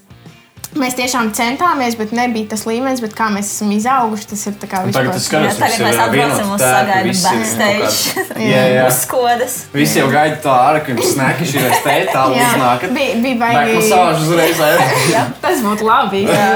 Mēs 0.77 0.94
tiešām 0.94 1.31
centāmies, 1.33 1.95
bet 1.98 2.12
nebija 2.13 2.51
tas 2.51 2.62
līmenis, 2.69 3.00
bet 3.01 3.16
kā 3.18 3.25
mēs 3.33 3.48
esam 3.56 3.71
izauguši. 3.74 4.27
Tas 4.30 4.44
ir 4.45 4.54
tā 4.62 4.68
kā 4.69 4.83
Tagad 4.83 4.92
vispār- 4.94 5.13
tas 5.16 5.25
skaidrs, 5.25 5.56
Jā, 5.56 5.62
tagad 5.63 5.80
mēs 5.88 6.01
atbraucam 6.04 6.51
uz 6.54 6.62
sagaidu 6.62 7.13
backstage. 7.24 8.26
Jā, 8.52 8.61
jā. 8.76 8.83
Uz 8.88 8.99
skodas. 9.02 9.56
Visi 9.73 9.97
jau 9.99 10.11
gaida 10.14 10.38
tā 10.44 10.54
ārā, 10.54 10.83
ka 10.85 10.94
jums 10.94 11.09
snēki 11.16 11.47
šī 11.49 11.64
reize 11.66 11.81
te, 11.88 11.95
tā 12.14 12.28
Jā, 12.38 12.52
uznākat. 12.54 12.94
bija, 12.94 13.16
bija 13.26 13.40
Baigi 13.42 13.80
masāžu 13.80 14.28
uzreiz. 14.30 14.61
ē. 14.61 15.26
Tas 15.47 15.66
būtu 15.66 15.90
labi. 15.90 16.23
jā. 16.30 16.52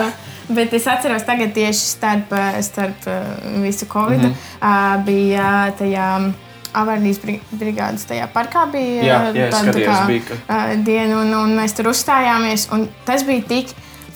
Bet 0.54 0.74
es 0.78 0.86
atceros, 0.92 1.24
tagad 1.26 1.54
tieši 1.56 1.86
starp, 1.96 2.34
starp 2.62 3.06
uh, 3.08 3.62
visu 3.64 3.86
Covid 3.90 4.20
mm 4.20 4.34
-hmm. 4.62 5.06
bija 5.06 5.72
tajā. 5.80 6.32
Avārijas 6.74 7.20
brigādes 7.52 8.02
tajā 8.10 8.26
parkā 8.34 8.64
bija 8.72 9.04
Jā, 9.04 9.18
jā, 9.34 9.50
tāda 9.52 9.52
tā 9.52 9.60
skatījos, 9.62 9.98
kā, 9.98 10.06
bija, 10.08 10.22
ka- 10.48 10.76
diena, 10.86 11.20
un, 11.22 11.34
un 11.34 11.52
mēs 11.60 11.76
tur 11.78 11.86
uzstājāmies. 11.92 12.68
un 12.74 12.88
Tas 13.06 13.24
bija 13.24 13.42
tik 13.48 13.68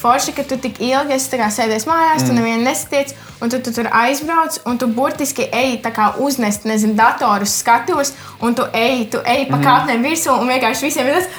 forši, 0.02 0.34
ka 0.38 0.44
tu 0.48 0.58
tik 0.62 0.80
ilgi 0.84 1.16
esi 1.16 1.32
tā 1.34 1.50
sēdējis 1.54 1.88
mājās, 1.90 2.22
mm. 2.24 2.28
tu 2.28 2.34
nevienu 2.38 2.64
nesatiec, 2.68 3.14
un 3.42 3.50
tu, 3.54 3.60
tu 3.66 3.74
tur 3.76 3.90
aizbrauc, 3.92 4.60
un 4.70 4.78
tu 4.78 4.88
burtiski 4.88 5.48
ej 5.52 5.80
tā 5.86 5.92
kā 5.96 6.12
uznest, 6.24 6.66
nezinu, 6.70 6.94
datorus 6.98 7.58
skatos, 7.64 8.14
un 8.42 8.56
tu 8.58 8.66
ej, 8.74 9.08
tu 9.14 9.22
ej 9.26 9.48
pa 9.52 9.58
kāpnēm 9.64 10.06
virsū, 10.06 10.36
un 10.38 10.48
vienkārši 10.54 10.90
visiem 10.90 11.10
ir 11.12 11.22
tas. 11.22 11.32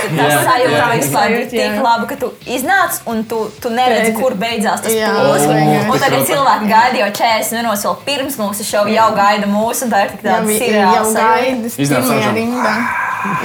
Tas 0.00 0.32
Jā, 0.32 0.40
sajūta 0.46 0.76
jā. 0.76 0.84
vispār 0.96 1.32
jā. 1.32 1.40
tik 1.50 1.78
labi, 1.82 2.06
ka 2.08 2.16
tu 2.20 2.28
iznāc 2.48 3.00
un 3.10 3.24
tu, 3.28 3.40
tu 3.60 3.72
neredzi, 3.74 4.10
Redzi. 4.12 4.22
kur 4.22 4.36
beidzās 4.38 4.80
tas 4.84 4.92
Jā. 4.94 5.08
plūsmas. 5.12 5.60
O, 5.60 5.92
Un 5.92 5.98
tagad 6.00 6.24
cilvēki 6.28 6.68
gaida 6.70 7.00
jau 7.02 7.08
40 7.20 7.56
minūtes 7.58 7.84
vēl 7.88 7.96
pirms 8.06 8.38
mūsu 8.40 8.66
šova, 8.68 8.92
jau 8.94 9.08
gaida 9.18 9.48
mūsu, 9.50 9.86
un 9.88 9.92
tā 9.92 10.04
ir 10.06 10.12
tik 10.14 10.24
Jā, 10.24 10.36
tāda 10.38 10.56
jau 10.94 11.04
sajūta. 11.10 11.72
augšā. 12.00 12.32
rindā. 12.38 12.74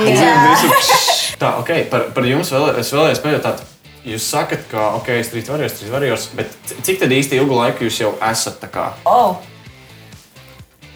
Jā. 0.06 0.34
Visu- 0.54 1.38
Tā, 1.42 1.50
ok, 1.60 1.72
par, 1.92 2.06
par 2.16 2.24
jums 2.30 2.52
vēl, 2.56 2.70
es 2.80 2.94
vēlējos 2.96 3.24
pajautāt. 3.26 3.64
Jūs 4.06 4.22
sakat, 4.30 4.68
ka, 4.70 4.92
ok, 5.00 5.08
Street 5.26 5.48
Warriors, 5.50 5.74
Street 5.80 5.92
Warriors, 5.92 6.28
bet 6.38 6.52
c- 6.70 6.76
cik 6.86 7.00
tad 7.02 7.10
īsti 7.16 7.40
ilgu 7.42 7.56
laiku 7.58 7.88
jūs 7.88 8.00
jau 8.04 8.12
esat 8.22 8.60
tā 8.62 8.70
kā? 8.70 8.92
Oh, 9.10 9.40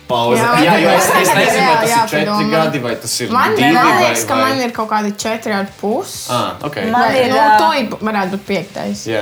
Pauze. 0.10 0.42
Jā. 0.42 0.54
Jā, 0.66 0.76
jo 0.82 0.90
es, 0.98 1.08
es 1.22 1.28
Jā, 1.30 1.34
nezinu, 1.38 1.66
vai 1.70 1.74
tas 1.82 1.90
jā, 1.92 1.98
ir 1.98 2.08
četri 2.10 2.22
padomā. 2.26 2.52
gadi, 2.54 2.80
vai 2.82 2.94
tas 2.98 3.12
ir 3.22 3.30
Man 3.34 3.52
divi, 3.58 3.68
liekas, 3.76 4.24
ka 4.26 4.34
vai, 4.34 4.42
man 4.48 4.56
vai... 4.58 4.64
ir 4.66 4.72
kaut 4.74 4.90
kādi 4.90 5.12
četri 5.22 5.54
ar 5.54 5.68
pusi. 5.82 6.16
Ah, 6.34 6.56
ok. 6.66 6.80
Man 6.90 6.96
Vai, 7.04 7.12
ir, 7.20 7.30
nu, 7.30 7.44
to 7.62 7.68
ir- 7.78 8.00
varētu 8.10 8.32
būt 8.34 8.46
piektais. 8.48 9.04
Jā. 9.10 9.22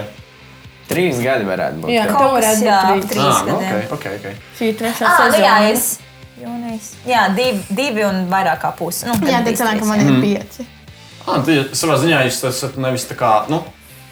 Trīs 0.88 1.20
gadi 1.20 1.44
varētu 1.50 1.82
būt. 1.84 1.92
Jā. 1.92 2.06
jā. 2.06 2.08
To 2.08 2.16
kaut 2.16 2.38
kas, 2.38 2.46
varētu 2.46 2.64
jā, 2.70 2.78
būt 2.88 3.04
ap 3.04 3.10
trīs. 3.12 3.12
trīs 3.12 3.26
Ah, 3.28 3.42
nu, 3.50 3.58
gadiem. 3.60 3.92
ok, 3.98 4.06
ok. 4.16 4.28
Šī 4.60 4.70
ir 4.72 4.78
trešā 4.80 5.10
Ah, 5.12 5.18
nu 5.18 5.42
jā, 5.44 5.56
sezona. 5.58 5.72
es. 5.72 6.00
Jūnijas. 6.38 6.88
Jā, 7.10 7.22
divi, 7.36 7.64
divi 7.82 8.04
un 8.08 8.24
vairāk 8.32 8.62
kā 8.64 8.72
pusi. 8.78 9.08
Nu, 9.10 9.14
Jā, 9.28 9.42
tad 9.42 9.44
tad 9.44 9.48
trīs, 9.52 9.60
sanāk, 9.60 9.80
ka 9.80 9.84
trīs, 9.84 9.88
man 9.92 10.00
jā. 10.00 10.08
ir 10.08 10.22
pieci. 10.24 10.68
Ah, 11.28 11.42
tad 11.44 11.76
savā 11.76 11.96
ziņā 12.00 12.24
jūs 12.30 12.40
esat 12.48 12.78
nevis 12.80 13.04
tā 13.12 13.16
kā, 13.20 13.32
nu, 13.52 13.60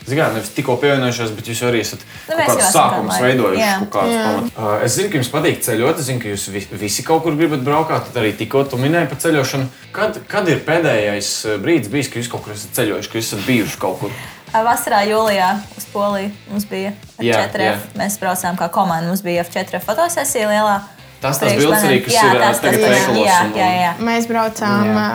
Zinām, 0.06 0.36
nevis 0.38 0.52
tikko 0.54 0.76
pievienojušies, 0.78 1.32
bet 1.34 1.48
jūs 1.50 1.62
arī 1.66 1.80
esat 1.82 2.04
Nu, 2.30 2.36
kaut 2.38 2.60
kādu 2.62 3.08
laiku. 3.08 3.24
veidojuši. 3.24 3.62
Jā. 3.62 3.90
kaut 3.90 4.12
Jā. 4.12 4.24
pamatus. 4.26 4.52
Uh, 4.58 4.84
Es 4.86 4.96
zinu, 5.00 5.10
ka 5.10 5.18
jums 5.18 5.32
patīk 5.34 5.64
ceļot, 5.66 6.00
es 6.00 6.06
zinu, 6.06 6.22
ka 6.22 6.28
jūs 6.30 6.48
vi- 6.54 6.68
visi 6.86 7.04
kaut 7.04 7.24
kur 7.24 7.36
gribat 7.36 7.64
braukāt. 7.66 8.06
Tad 8.12 8.22
arī 8.24 8.36
tikko 8.38 8.64
tu 8.70 8.78
minēji 8.78 9.10
par 9.10 9.18
ceļošanu. 9.18 9.66
Kad, 9.92 10.20
kad 10.28 10.48
ir 10.48 10.60
pēdējais 10.68 11.30
uh, 11.46 11.58
brīdis 11.58 11.90
bijis, 11.90 12.08
kad 12.14 12.22
jūs 12.22 12.30
kaut 12.32 12.44
kur 12.46 12.54
esat 12.54 12.70
ceļojuši, 12.78 13.10
ka 13.12 13.18
jūs 13.18 13.34
esat 13.34 13.46
bijuši 13.48 13.78
kaut 13.82 14.00
kur? 14.00 14.12
Vasarā, 14.56 15.02
jūlijā 15.10 15.50
uz 15.78 15.86
Poliju 15.92 16.32
mums 16.52 16.64
bija 16.70 16.94
Jā, 17.20 17.42
F4. 17.50 17.60
jā. 17.60 17.76
Mēs 18.00 18.20
braucām 18.22 18.56
kā 18.56 18.70
komanda. 18.72 19.08
Mums 19.10 19.22
bija 19.26 19.44
F4 19.44 19.82
fotosesija 19.84 20.48
lielā. 20.48 20.78
Tas 21.25 21.39
tas 21.41 21.53
bildes 21.58 21.84
arī, 21.88 21.98
kas 22.05 22.13
jā, 22.13 22.24
ir, 22.29 22.39
tas, 22.44 22.60
tagad 22.63 22.82
tas, 22.84 22.91
veikalos 22.94 23.27
jā, 23.27 23.38
jā, 23.58 23.70
jā. 23.82 23.91
Mēs 24.10 24.27
braucām 24.29 24.84
Jā. 24.86 25.05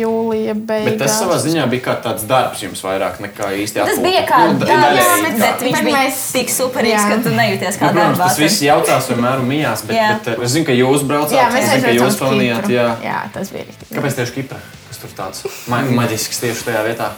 jūlija 0.00 0.54
beigās. 0.56 0.88
Bet 0.88 0.98
tas 1.04 1.14
savā 1.20 1.36
ziņā 1.44 1.66
bija 1.70 1.84
kā 1.86 1.94
tāds 2.06 2.24
darbs 2.30 2.62
jums 2.64 2.82
vairāk 2.86 3.20
nekā 3.22 3.50
īsti 3.62 3.78
Tas 3.78 3.92
atpūta. 3.94 4.02
bija 4.08 4.22
kā 4.30 4.40
Nu, 4.46 4.58
da- 4.58 4.66
darbs, 4.66 4.84
daļēji 4.86 5.22
bet, 5.28 5.38
bet 5.44 5.64
viņš 5.68 5.76
Bet 5.78 5.84
bija 5.90 5.96
mēs- 6.00 6.20
tik 6.32 6.48
superīgs, 6.56 6.98
Jā. 6.98 7.08
ka 7.12 7.16
tu 7.22 7.30
nejūties 7.38 7.78
kā 7.78 7.86
Nu, 7.86 7.92
protams, 7.94 8.18
darbā. 8.18 8.28
tas 8.28 8.38
viss 8.38 8.60
jaucās 8.66 9.08
vienmēr 9.12 9.38
un 9.40 9.48
mijās, 9.52 9.86
bet, 9.86 9.96
Jā. 9.96 10.08
bet 10.24 10.42
es 10.42 10.50
zinu, 10.56 10.66
ka 10.66 10.72
jūs 10.72 11.06
braucāt, 11.06 11.38
Jā, 11.38 11.48
es 11.54 11.70
zinu, 11.70 11.82
ka 11.82 11.94
jūs. 12.00 12.14
Kipru. 12.20 12.70
Jā. 12.74 12.88
jā, 13.04 13.18
tas 13.32 13.50
bija. 13.50 13.64
Kāpēc 13.94 14.14
tieši 14.18 14.32
Kipra? 14.40 14.58
Kas 14.88 14.98
tur 14.98 15.10
tāds 15.16 15.44
ma 15.68 15.82
maģisks 15.82 16.40
tieši 16.42 16.64
tajā 16.66 16.82
vietā? 16.88 17.10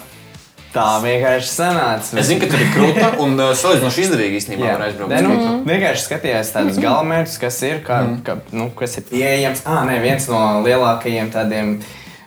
Tā 0.72 0.86
vienkārši 1.02 1.48
sanāca. 1.52 2.18
Es 2.18 2.26
zinu, 2.30 2.40
ka 2.40 2.46
tur 2.48 2.60
ir 2.64 2.70
krūta 2.72 3.08
un 3.20 3.34
uh, 3.40 3.50
salīdzinoši 3.52 4.04
izdevīgi 4.06 4.38
īstenībā 4.40 4.70
var 4.72 4.86
aizbraukt. 4.86 5.12
Nu, 5.22 5.34
Kipru. 5.36 5.56
vienkārši 5.68 6.06
skatījās 6.06 6.52
tādus 6.54 6.78
galamērķus, 6.80 7.38
kas 7.42 7.58
ir, 7.62 7.82
kā, 7.84 7.98
Mhm. 8.06 8.22
ka, 8.24 8.36
nu, 8.52 8.70
kas 8.70 8.96
ir 8.96 9.02
pieejams. 9.10 9.60
Ah, 9.66 9.82
nē, 9.84 9.98
viens 10.00 10.28
no 10.32 10.62
lielākajiem 10.64 11.28
tādiem 11.34 11.74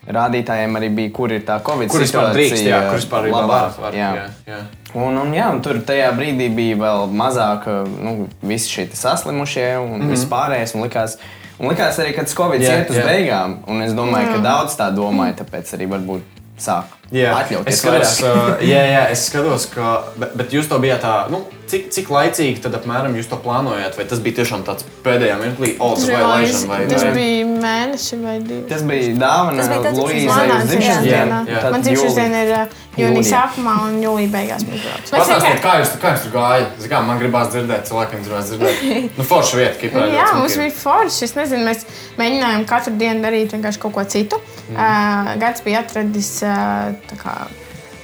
rādītājiem 0.05 0.77
arī 0.77 0.89
bija, 0.95 1.11
kur 1.11 1.31
ir 1.33 1.41
tā 1.41 1.57
Covid 1.65 1.89
Kur 1.89 2.03
vispār 2.03 2.33
drīkst, 2.35 2.61
jā, 2.67 2.81
kur 2.89 2.99
vispār 2.99 3.25
ir 3.27 3.33
labāk. 3.33 3.79
var, 3.81 3.93
Jā. 3.97 4.11
jā, 4.19 4.25
jā. 4.51 4.59
Un, 4.93 5.17
un, 5.17 5.33
jā, 5.33 5.47
un 5.51 5.61
tur 5.65 5.79
tajā 5.81 6.11
brīdī 6.15 6.51
bija 6.55 6.75
vēl 6.77 7.09
mazāk, 7.11 7.65
nu, 7.99 8.27
visi 8.43 8.69
šie 8.69 8.85
te 8.91 8.95
saslimušie 8.95 9.77
un 9.79 9.89
mm 9.89 10.01
-hmm. 10.01 10.13
vispārējais. 10.13 10.75
Un 10.75 10.83
likās, 10.85 11.17
un 11.59 11.69
likās 11.69 11.97
arī, 11.99 12.13
ka 12.15 12.21
tas 12.21 12.35
Covid 12.35 12.61
Mhm. 12.61 12.71
Iet 12.71 12.89
uz 12.89 12.97
beigām. 12.97 13.55
Un 13.67 13.81
es 13.81 13.91
domāju, 13.91 14.33
ka 14.35 14.37
daudz 14.39 14.77
tā 14.77 14.93
domāja, 14.95 15.33
tāpēc 15.41 15.73
arī 15.73 15.87
varbūt 15.89 16.21
sāk 16.59 16.83
Jā, 17.13 17.35
atļauties 17.37 17.75
es 17.75 17.81
skatos, 17.83 18.13
uh, 18.25 18.63
jā, 18.65 18.81
jā, 18.89 19.03
es 19.13 19.27
skatos, 19.29 19.67
ka. 19.73 19.91
Bet, 20.17 20.33
bet 20.39 20.55
jūs 20.55 20.69
to 20.71 20.79
bijāt 20.81 21.03
tā, 21.05 21.13
nu, 21.29 21.43
cik, 21.71 21.89
cik 21.95 22.09
laicīgi 22.13 22.61
tad 22.63 22.75
apmēram 22.77 23.15
jūs 23.17 23.27
to 23.31 23.37
plānojāt? 23.41 23.95
Vai 23.97 24.05
tas 24.09 24.19
bija 24.23 24.39
tiešām 24.41 24.63
tāds 24.67 24.85
pēdējā 25.05 25.35
mirklī, 25.41 25.73
oh, 25.79 25.95
vai 26.05 26.21
laižam, 26.21 26.67
vai 26.69 26.79
Tas 26.91 27.03
vai- 27.03 27.13
bija 27.15 27.45
mēneši 27.65 28.19
vai 28.23 28.35
divi. 28.45 28.63
Tas 28.69 28.83
bija 28.87 29.13
dāvana 29.21 29.65
Luīzai 29.95 30.45
uz 30.57 30.69
dzimšanas 30.69 31.05
dienā. 31.09 31.39
Man 31.71 31.81
dzimšanas 31.81 32.03
jūlija. 32.05 32.15
diena 32.21 32.43
ir 32.45 32.53
uh, 32.55 32.75
jūnija 32.95 33.21
Jūlijā. 33.21 33.31
sākumā 33.31 33.73
un 33.87 33.97
jūlijā 34.03 34.31
beigās. 34.35 34.65
Pastāstiet, 35.11 35.59
kā 35.65 35.73
jūs, 35.81 35.95
kā 36.01 36.13
jūs 36.15 36.23
tur 36.27 36.35
gājāt? 36.37 36.69
Zini, 36.79 36.91
Kā, 36.95 37.01
man 37.03 37.19
gribās 37.19 37.49
dzirdēt, 37.51 37.89
cilvēkiem 37.89 38.21
gribās 38.23 38.51
dzirdēt. 38.51 39.17
Nu, 39.17 39.23
forša 39.27 39.57
vieta, 39.59 39.75
Kiprā. 39.81 40.05
Jā, 40.13 40.29
mums 40.37 40.55
bija 40.61 40.71
forši. 40.79 41.23
Es 41.27 41.33
nezinu, 41.35 41.65
mēs 41.67 41.83
mēģinājām 42.19 42.65
katru 42.69 42.93
dienu 42.99 43.25
darīt 43.25 43.51
vienkārši 43.57 43.81
kaut 43.83 43.93
ko 43.97 44.03
citu. 44.07 44.39
Mm. 44.69 44.75
Uh, 44.79 45.35
Gads 45.41 45.61
bija 45.65 45.81
atradis 45.83 46.31
uh, 46.45 46.93
tā 47.11 47.19
kā. 47.19 47.35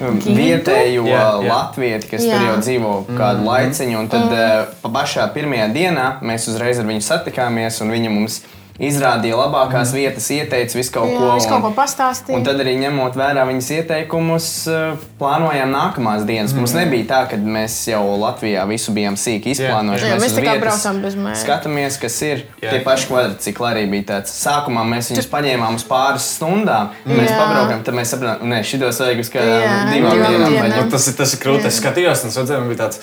Gīdu? 0.01 0.35
vietējo 0.37 1.05
Jā, 1.07 1.25
jā. 1.41 1.51
latvieti, 1.51 2.09
kas 2.11 2.25
Jā. 2.25 2.37
tur 2.37 2.47
jau 2.47 2.55
dzīvo 2.63 2.93
kādu 3.13 3.45
laiciņu. 3.47 3.99
Un 3.99 4.09
tad 4.11 4.27
mm. 4.27 4.79
pa 4.81 4.93
pašā 4.99 5.27
pirmajā 5.35 5.67
dienā 5.75 6.07
mēs 6.25 6.49
uzreiz 6.51 6.81
ar 6.81 6.89
viņu 6.89 7.05
satikāmies, 7.05 7.81
un 7.85 7.93
viņa 7.93 8.13
mums 8.13 8.41
izrādīja 8.81 9.37
labākās 9.37 9.91
mm. 9.91 9.97
vietas, 9.99 10.27
ieteica 10.33 10.77
visu 10.77 10.91
kaut 10.95 11.11
Jā, 11.11 11.17
ko. 11.19 11.29
es 11.37 11.45
kaut 11.49 11.61
ko 11.61 11.69
un- 11.69 11.75
pastāstīju. 11.77 12.35
Un 12.37 12.45
tad 12.47 12.61
arī 12.63 12.73
ņemot 12.81 13.17
vērā 13.19 13.45
viņas 13.49 13.69
ieteikumus, 13.77 14.47
eh, 14.67 14.95
plānojām 15.21 15.69
nākamās 15.75 16.25
dienas. 16.25 16.53
Mm. 16.53 16.63
Mums 16.63 16.73
nebija 16.77 17.05
tā, 17.11 17.21
ka 17.29 17.37
mēs 17.37 17.75
jau 17.91 18.01
Latvijā 18.21 18.65
visu 18.69 18.93
bijām 18.95 19.17
sīki 19.19 19.53
izplānojuši. 19.53 20.09
Jā, 20.09 20.17
mēs 20.21 20.33
kā 20.35 20.45
vietas 20.45 20.63
braucām 20.65 21.01
bez 21.05 21.15
mērķa. 21.15 21.41
Skatāmies, 21.45 21.99
kas 22.01 22.21
ir. 22.25 22.43
Jā. 22.61 22.71
Tie 22.73 22.79
paši 22.85 23.07
kvadrcikli 23.11 23.67
arī 23.71 23.85
bija 23.91 24.07
tāds. 24.15 24.33
Sākumā 24.41 24.85
mēs 24.89 25.11
viņus 25.13 25.29
paņēmām 25.29 25.75
uz 25.77 25.85
pāris 25.85 26.25
stundām. 26.37 26.89
Mēs 27.05 27.29
Jā. 27.29 27.37
pabraukām, 27.37 27.83
tad 27.85 27.93
mēs 27.95 28.15
sapratām, 28.15 28.49
ka 28.49 28.63
šitos 28.65 28.99
vajag 29.03 29.19
uz 29.19 29.29
kādām 29.29 29.93
divām 29.93 30.17
dienām. 30.25 30.83
Nu, 30.85 30.89
tas, 30.91 31.07
ir- 31.07 31.17
tas 31.21 31.33
ir 31.33 31.39
krūtis. 31.39 31.77
Skatījos, 31.81 32.25
un 32.25 32.31
redzēju, 32.31 32.59
man 32.65 32.69
bija 32.73 32.87
tāds, 32.87 32.97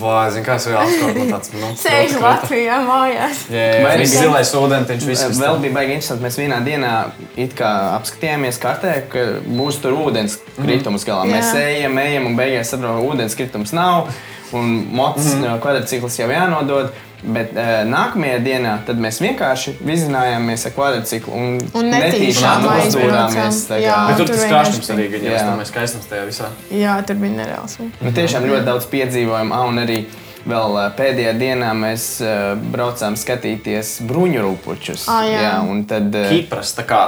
vai, 0.00 0.30
zini, 0.34 0.44
kā 0.46 0.56
es 0.58 0.66
jau 0.66 0.76
apskaužu, 0.80 1.26
tāds, 1.30 1.52
nu, 1.54 1.68
Sēž 1.78 2.12
krūta, 2.12 2.18
krūta. 2.18 2.22
Latvijā 2.26 2.78
mājās. 2.86 3.42
Jā, 3.50 3.56
jā, 3.56 3.74
jā, 3.80 3.88
arī 3.90 4.02
bija 4.02 4.10
bija- 4.10 4.22
zilais 4.26 4.52
ūdentiņš, 4.60 5.06
viss, 5.06 5.26
kas 5.28 5.40
Vēl 5.40 5.60
bija 5.62 5.76
baigi 5.78 5.92
interesanti. 5.96 6.24
Mēs 6.26 6.38
vienā 6.42 6.60
dienā 6.66 6.92
it 7.36 7.54
kā 7.58 7.70
apskatījāmies 8.00 8.58
kartē, 8.62 8.94
ka 9.12 9.26
būs 9.46 9.80
tur 9.82 9.92
ūdens 9.92 10.38
kritums 10.56 11.04
galā. 11.06 11.26
Jā. 11.30 11.36
Mēs 11.38 11.54
ejam, 11.60 11.98
ejam 11.98 12.26
un 12.26 12.36
beigās 12.36 12.72
saprotam, 12.74 12.98
ka 13.00 13.12
ūdens 13.14 13.36
kritums 13.38 13.72
nav. 13.72 14.10
Un 14.52 14.86
mots 14.92 15.24
mm 15.24 15.42
-hmm. 15.42 15.60
kvadrcikls 15.60 16.18
jau 16.18 16.30
jānodod. 16.30 16.90
Bet 17.22 17.50
uh, 17.52 17.58
nākamajā 17.90 18.38
dienā 18.44 18.78
tad 18.86 18.98
mēs 19.00 19.20
vienkārši 19.20 19.72
vizinājāmies 19.86 20.66
ar 20.66 20.72
kvadrciklu 20.72 21.32
un, 21.32 21.60
Un 21.74 21.90
netīšām 21.90 22.66
uzdūrāmies. 22.66 23.68
Bet 23.68 24.16
tur 24.16 24.26
tas 24.26 24.44
krāšņums 24.44 24.90
arī 24.90 25.08
bija. 25.10 25.32
Jā. 25.32 25.56
Mēs 25.56 25.72
skaistums 25.72 26.06
tajā 26.06 26.26
visā. 26.26 26.44
Jā, 26.70 27.02
tur 27.06 27.16
bija 27.16 27.32
nereāls. 27.32 27.78
Nu, 28.00 28.12
tiešām 28.12 28.44
ļoti 28.46 28.64
daudz 28.64 28.86
piedzīvojumu. 28.86 29.54
Ah, 29.54 29.68
un 29.68 29.78
arī 29.78 30.04
vēl 30.46 30.78
pēdējā 30.96 31.32
dienā 31.38 31.72
mēs 31.74 32.06
eh, 32.24 32.54
braucām 32.72 33.16
skatīties 33.18 33.96
bruņurupučus. 34.06 35.08
Ah, 35.08 35.24
jā. 35.26 35.40
jā, 35.42 35.54
un 35.70 35.84
tad. 35.88 36.14
eh, 36.14 36.28
Kipras, 36.30 36.74
tā 36.78 36.86
kā, 36.86 37.02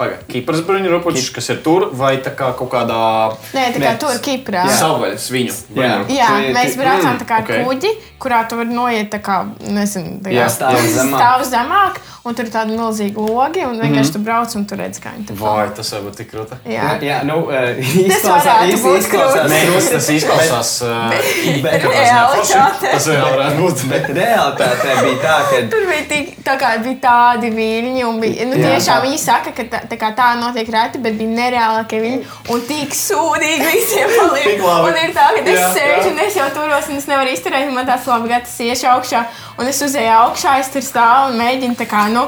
pagaid, 0.00 0.22
Kipras 0.32 0.62
bruņurupučs, 0.66 1.28
kas 1.36 1.50
ir 1.52 1.60
tur, 1.64 1.88
vai 1.92 2.14
tā 2.24 2.32
kā 2.36 2.50
kaut 2.58 2.70
kādā 2.72 3.00
Nē, 3.54 3.66
tā 3.74 3.78
kā 3.78 3.86
Nē. 3.86 3.94
tur 4.00 4.16
Kiprā. 4.24 4.64
Jā. 4.66 4.76
savvaļas 4.80 5.26
viņu 5.36 5.56
bruņurupučs. 5.76 6.16
Jā, 6.18 6.28
Tu- 6.32 6.54
mēs 6.56 6.72
tu- 6.74 6.80
braucām 6.82 7.12
mm, 7.14 7.20
tā 7.20 7.26
kā 7.30 7.40
ar 7.40 7.44
ok. 7.44 7.52
kuģi, 7.68 7.90
kurā 8.20 8.40
tu 8.48 8.56
vari 8.60 8.74
noiet 8.74 9.10
tā 9.12 9.20
kā, 9.20 9.36
nezinu, 9.60 10.18
tā 10.24 10.32
Jā, 10.34 10.46
kā 10.48 10.54
stāv 10.56 10.80
zemāk. 10.96 11.20
stāv 11.20 11.44
zemāk, 11.52 12.00
un 12.24 12.36
tur 12.36 12.48
ir 12.48 12.52
tāda 12.52 12.70
milzīga 12.72 13.24
logi, 13.24 13.64
un 13.66 13.80
vienkārši 13.80 14.14
tu 14.16 14.22
brauc 14.24 14.56
un 14.58 14.66
tur 14.68 14.80
redz, 14.82 15.00
kā 15.02 15.14
viņi 15.16 15.28
tur 15.30 15.38
Vai 15.40 15.68
tas 15.76 15.92
var 15.94 16.02
būt 16.06 16.18
tik 16.20 16.30
krūta? 16.32 16.58
Jā, 16.68 16.90
Jā, 16.90 16.96
jā 17.06 17.18
nu, 17.28 17.38
izklausās, 17.80 18.74
krūti, 19.10 19.38
tas, 19.40 19.88
tas 19.94 20.10
izklausās. 20.14 20.72
forši. 22.34 22.58
Tas 22.84 23.08
jau 23.10 23.22
varētu 23.24 23.60
būt. 23.60 23.84
bet 23.92 24.10
realitātē 24.16 24.96
bija 25.04 25.18
tā, 25.22 25.36
ka 25.50 25.62
Tur 25.72 25.86
bija, 25.88 26.04
tik, 26.10 26.30
tā 26.46 26.56
kā, 26.60 26.70
bija 26.84 26.98
tādi 27.04 27.50
viļņi, 27.54 28.04
un 28.08 28.20
bija, 28.22 28.46
nu, 28.50 28.58
Jā. 28.60 28.74
tiešām 28.74 29.04
viņi 29.06 29.20
saka, 29.22 29.54
ka 29.56 29.66
tā, 29.72 29.82
tā, 29.90 29.98
kā 30.00 30.12
tā 30.18 30.28
notiek 30.40 30.68
reti, 30.74 31.00
bet 31.02 31.16
bija 31.18 31.34
nereālākie 31.36 32.00
viļņi, 32.04 32.30
un 32.54 32.64
tik 32.68 32.96
sūdīgi 32.96 33.68
visiem 33.70 34.14
labi. 34.20 34.56
Un 34.60 35.00
ir 35.04 35.14
tā, 35.16 35.28
ka 35.36 35.44
es 35.44 35.56
Jā, 35.56 35.70
sēžu, 35.76 36.08
jā. 36.08 36.12
un 36.12 36.22
es 36.26 36.38
jau 36.40 36.48
turos, 36.56 36.90
un 36.90 37.00
es 37.00 37.08
nevaru 37.10 37.34
izturēt, 37.34 37.68
un 37.70 37.76
man 37.78 37.88
tāds 37.88 38.08
labi, 38.10 38.30
ka 38.32 38.42
tas 38.46 38.56
iešu 38.66 38.90
augšā, 38.94 39.24
un 39.60 39.70
es 39.70 39.82
uzēju 39.86 40.12
augšā, 40.18 40.56
es 40.62 40.72
tur 40.74 40.84
stāvu 40.84 41.32
un 41.32 41.40
mēģinu 41.40 41.78
tā 41.80 41.88
kā, 41.90 42.06
nu, 42.14 42.26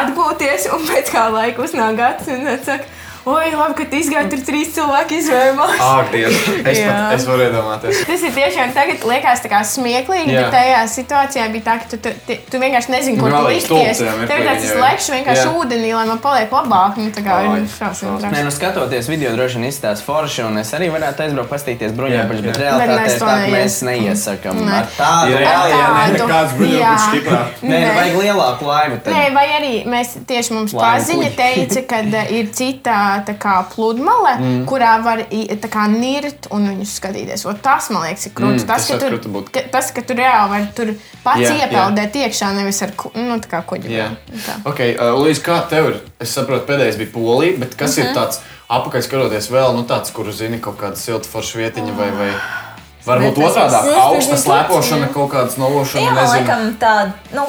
atgūties, 0.00 0.68
un 0.74 0.86
pēc 0.88 1.12
kā 1.14 1.26
laika 1.32 1.64
uznāk 1.64 1.98
gads, 2.00 2.30
un 2.34 2.48
es 2.50 2.64
saku, 2.68 2.88
oi, 3.26 3.50
labi, 3.52 3.74
ka 3.78 3.84
tu 3.90 3.96
izgāji 4.00 4.30
tur 4.32 4.40
trīs 4.46 4.70
cilvēki 4.76 5.18
izvērmās. 5.20 5.76
Ak, 5.84 6.10
Dievs, 6.12 6.38
es, 6.64 6.80
pat, 6.86 7.14
es 7.16 7.26
varu 7.28 7.44
iedomāties. 7.46 8.00
Tas 8.08 8.24
ir 8.26 8.32
tiešām 8.36 8.72
tagad 8.76 9.04
liekas 9.10 9.42
tā 9.44 9.50
kā 9.52 9.60
smieklīgi, 9.66 10.32
Jā. 10.34 10.46
bet 10.46 10.54
tajā 10.56 10.80
situācijā 10.94 11.48
bija 11.54 11.64
tā, 11.68 11.74
ka 11.82 11.90
tu, 11.92 12.00
tu, 12.04 12.12
tu, 12.26 12.36
tu 12.50 12.60
vienkārši 12.62 12.94
nezini, 12.94 13.18
kur 13.20 13.30
Nu, 13.30 13.42
tu 13.44 13.52
likties. 13.52 14.00
Tev 14.00 14.40
ir 14.40 14.48
tāds 14.48 14.72
lekšu 14.80 15.14
vienkārši 15.16 15.44
Jā. 15.46 15.54
ūdenī, 15.60 15.92
lai 15.96 16.06
man 16.10 16.22
paliek 16.24 16.50
labāk. 16.54 16.98
Nu, 17.00 17.10
tā 17.14 17.24
kā 17.26 17.38
Ai, 17.40 17.60
ir 17.60 17.68
šausmīgi 17.74 18.32
Nē, 18.34 18.44
nu, 18.46 18.54
skatoties 18.54 19.08
video, 19.10 19.34
droši 19.36 19.60
vien 19.60 19.68
izstāsta 19.70 20.04
forši, 20.06 20.44
un 20.48 20.58
es 20.62 20.72
arī 20.76 20.90
varētu 20.92 21.26
aizbraukt, 21.26 21.50
paskatīties 21.52 21.94
bruņurupučus, 21.96 22.42
Jā, 22.42 22.50
bet 22.50 22.62
realitātē 22.64 23.18
tā, 23.20 23.36
mēs 23.54 23.80
neies- 23.86 24.10
neiesakām 24.10 24.60
Nē. 24.64 24.80
ar 24.80 24.90
tādu. 24.96 25.36
Reāli, 25.40 25.76
ja 25.76 26.80
Jā. 26.80 26.94
Kiprā. 27.12 27.40
Nē, 27.62 27.68
nu, 27.68 27.74
Nē. 27.74 27.94
vajag 27.96 28.16
lielāku 28.20 28.66
laivu. 28.68 28.98
Tad. 29.04 29.14
Nē, 29.14 29.22
vai 29.34 29.46
arī 29.58 29.72
mēs 29.90 30.14
tieši 30.28 30.54
mums 30.56 30.74
paziņa 30.76 31.30
teica, 31.36 31.82
ka 31.88 32.00
ir 32.30 32.50
cita 32.56 32.96
kā 33.40 33.56
pludmale, 33.72 34.34
mm. 34.38 34.60
kurā 34.70 34.92
var 35.04 35.22
kā 35.70 35.86
nirt 35.92 36.48
un 36.54 36.68
viņus 36.70 36.94
skatīties. 37.00 37.44
O, 37.48 37.54
tas, 37.54 37.90
man 37.94 38.06
liekas, 38.06 38.28
ir 38.28 38.34
krūtis. 38.36 38.64
Mm, 38.64 38.68
tas, 38.70 38.86
tas 38.86 38.88
ka 38.88 38.98
var 38.98 39.18
tur, 39.24 39.50
ka, 39.54 39.64
tas, 39.74 39.90
ka 39.96 40.04
tur 40.06 40.20
reāli 40.20 40.52
var 40.54 40.68
tur 40.76 40.94
pats 41.24 41.44
jā. 41.44 41.56
iepeldēt 41.64 42.16
iekšā, 42.22 42.52
nevis 42.56 42.80
ar 42.86 42.94
nu, 43.18 43.40
tā 43.42 43.52
kā 43.54 43.62
kuģi. 43.72 43.92
Jā, 43.94 44.08
Tā. 44.30 44.56
ok. 44.70 44.80
Uh, 44.94 45.20
Līdz 45.24 45.42
kā 45.44 45.60
tev 45.70 45.92
ir? 45.92 46.00
Es 46.22 46.32
saprotu, 46.36 46.66
pēdējais 46.70 46.98
bija 47.00 47.12
Polija, 47.14 47.58
bet 47.60 47.76
kas 47.78 47.96
uh 47.96 48.04
-huh. 48.04 48.10
ir 48.10 48.16
tāds 48.16 48.42
apakaļ 48.70 49.06
skatoties 49.06 49.50
vēl, 49.50 49.74
nu 49.76 49.84
tāds, 49.88 50.12
kur 50.14 50.30
zini 50.32 50.60
kaut 50.62 50.78
kāda 50.80 50.96
silta 50.96 51.28
forša 51.28 51.64
vietiņa 51.64 51.96
vai. 51.96 52.10
vai... 52.10 52.32
Varbūt 53.00 53.38
otrādi 53.40 53.94
augsta 53.96 54.36
slēpošana, 54.36 55.06
kaut 55.14 55.30
kādas 55.32 55.56
novošana. 55.56 56.04
Jā, 56.04 56.26
liekas, 56.34 56.74
tā. 56.82 57.12
Nu, 57.32 57.46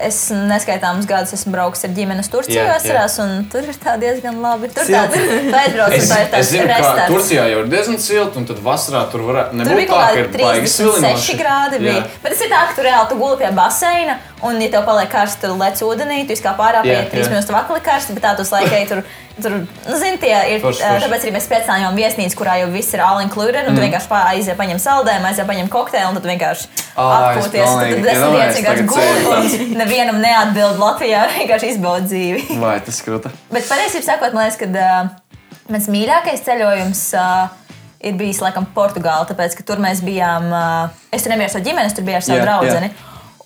Es 0.00 0.30
neskaitāmus 0.32 1.04
gadus 1.08 1.34
esmu 1.36 1.52
braucis 1.52 1.84
ar 1.84 1.90
ģimeni 1.96 2.22
uz 2.24 2.28
Turciju 2.32 2.56
Jā, 2.56 2.62
jā. 2.64 2.76
vasarās, 2.78 3.18
un 3.20 3.44
tur 3.52 3.66
ir 3.68 3.76
tā 3.82 3.96
diezgan 4.00 4.38
labi. 4.40 4.70
Tur 4.72 4.86
Silts. 4.88 5.12
tāds- 5.16 5.54
aizbrauc, 5.60 5.92
un 5.92 5.98
Es, 5.98 6.08
tā 6.10 6.20
ir 6.22 6.38
es 6.40 6.52
tāds 6.52 6.66
restarts. 6.70 7.10
Turcijā 7.12 7.44
jau 7.52 7.58
ir 7.64 7.68
diezgan 7.74 7.98
silti, 8.00 8.36
un 8.40 8.46
tad 8.48 8.62
vasarā 8.64 9.02
tur 9.12 9.20
varētu 9.28 9.50
Tur 9.50 9.60
nebūt 9.60 9.76
bija 9.76 9.90
tā, 9.92 10.06
ka 10.14 10.18
ir 10.24 10.28
baigi 10.28 10.70
36 10.70 10.76
svilinoši. 10.76 11.36
grādi. 11.42 11.78
Bija. 11.84 11.92
Jā. 12.00 12.06
Bet 12.22 12.32
tas 12.32 12.40
ir 12.40 12.48
tā, 12.54 12.60
ka 12.70 12.74
tur 12.80 12.84
reāli 12.88 13.08
tu 13.12 13.16
guli 13.20 13.36
pie 13.44 13.50
baseina 13.60 14.18
Un, 14.40 14.56
ja 14.62 14.70
tev 14.72 14.86
paliek 14.88 15.10
karsts, 15.12 15.36
tad 15.42 15.52
lec 15.60 15.80
ūdenī, 15.84 16.22
tu 16.28 16.36
kā 16.40 16.54
pārāk 16.56 16.86
pie 16.86 16.96
3 17.12 17.20
jā. 17.20 17.28
minūtes 17.28 17.50
vakali 17.52 17.82
karsts, 17.84 18.14
bet 18.16 18.24
tā 18.24 18.30
tu 18.38 18.46
laikai 18.48 18.86
tur. 18.88 19.02
Tur, 19.40 19.54
nu, 19.62 19.96
zini, 20.00 20.18
tie 20.20 20.32
ir. 20.52 20.58
Forši, 20.60 20.80
ā, 20.84 20.88
forši. 20.94 21.04
Tāpēc 21.04 21.22
arī 21.24 21.32
mēs 21.32 21.46
spēcinājumu 21.48 21.96
viesnīcu, 21.96 22.36
kurā 22.36 22.54
jau 22.60 22.66
viss 22.72 22.92
ir 22.96 23.00
all 23.04 23.20
included, 23.24 23.68
un 23.68 23.76
tu 23.76 23.80
vienkārši 23.84 24.08
pā- 24.10 24.22
aizies, 24.34 24.56
paņem 24.58 24.80
saldējumu, 24.82 25.28
aizies, 25.30 25.46
paņem 25.48 25.70
kokteili, 25.72 26.08
un 26.10 26.18
tad 26.18 26.28
vienkārši 26.28 26.68
atpūties. 27.04 27.70
Tad 27.80 27.94
desmit 28.04 28.34
dienas 28.36 28.58
vienkārši 28.58 28.86
guli, 28.90 29.62
un 29.70 29.78
nevienam 29.80 30.20
neatbild 30.20 30.80
Latvijā, 30.82 31.22
vienkārši 31.38 31.72
izbaud 31.74 32.08
dzīvi. 32.10 32.58
Vai 32.60 32.76
tas 32.84 33.00
krūta? 33.06 33.32
Bet 33.52 33.68
patiesībā 33.70 34.04
sakot, 34.10 34.36
man 34.36 34.48
liekas, 34.48 34.60
ka 34.60 34.68
uh, 34.68 35.40
mans 35.72 35.88
mīļākais 35.94 36.44
ceļojums 36.48 37.04
uh, 37.16 37.70
ir 38.04 38.16
bijis 38.20 38.40
laikam 38.44 38.68
Portugāla, 38.76 39.24
tāpēc 39.30 39.56
ka 39.56 39.64
tur 39.72 39.80
mēs 39.80 40.04
bijām. 40.04 40.50
Uh, 40.52 41.06
es 41.16 41.24
tur 41.24 41.32
nebiju 41.32 41.48
ar 41.48 41.54
savu 41.56 41.64
ģimeni, 41.70 41.88
es 41.92 41.96
tur 41.96 42.04
biju 42.04 42.20
ar 42.20 42.28
savu 42.28 42.42
Jā, 42.42 42.44
draugu. 42.48 42.68
jā. 42.68 42.92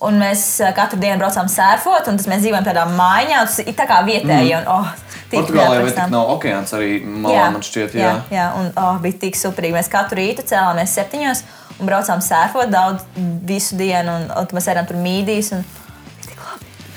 Un 0.03 0.17
mēs 0.19 0.41
uh, 0.59 0.73
katru 0.75 0.99
dienu 0.99 1.21
braucām 1.21 1.47
sērfot, 1.51 2.09
un 2.11 2.17
tas 2.19 2.27
mēs 2.27 2.41
dzīvojam 2.43 2.65
tādā 2.67 2.83
mājā. 2.89 3.45
Tas 3.47 3.61
ir 3.63 3.75
tā 3.77 3.85
kā 3.87 4.01
vietēji. 4.07 4.51
Un, 4.57 4.67
oh, 4.67 4.89
tik 5.31 5.39
Portugālē 5.39 5.69
vai 5.69 5.77
neaprakstām. 5.77 6.09
tik 6.09 6.15
nav 6.17 6.33
okeāns 6.35 6.75
arī 6.75 6.97
malā, 7.05 7.45
man 7.55 7.63
šķiet, 7.63 7.95
jā. 7.95 8.09
jā, 8.09 8.17
jā 8.35 8.49
un 8.59 8.73
oh, 8.81 8.99
bija 9.03 9.21
tik 9.23 9.39
superīgi. 9.39 9.77
Mēs 9.77 9.91
katru 9.93 10.19
rītu 10.19 10.43
cēlāmies 10.51 10.97
septiņos 10.99 11.45
un 11.79 11.89
braucām 11.89 12.21
sērfot 12.23 12.71
daudz 12.71 13.07
visu 13.47 13.79
dienu, 13.79 14.19
un, 14.19 14.29
un 14.35 14.53
mēs 14.57 14.69
ēdām 14.73 14.91
tur 14.91 14.99
mīdīs. 14.99 15.55
Un, 15.55 15.65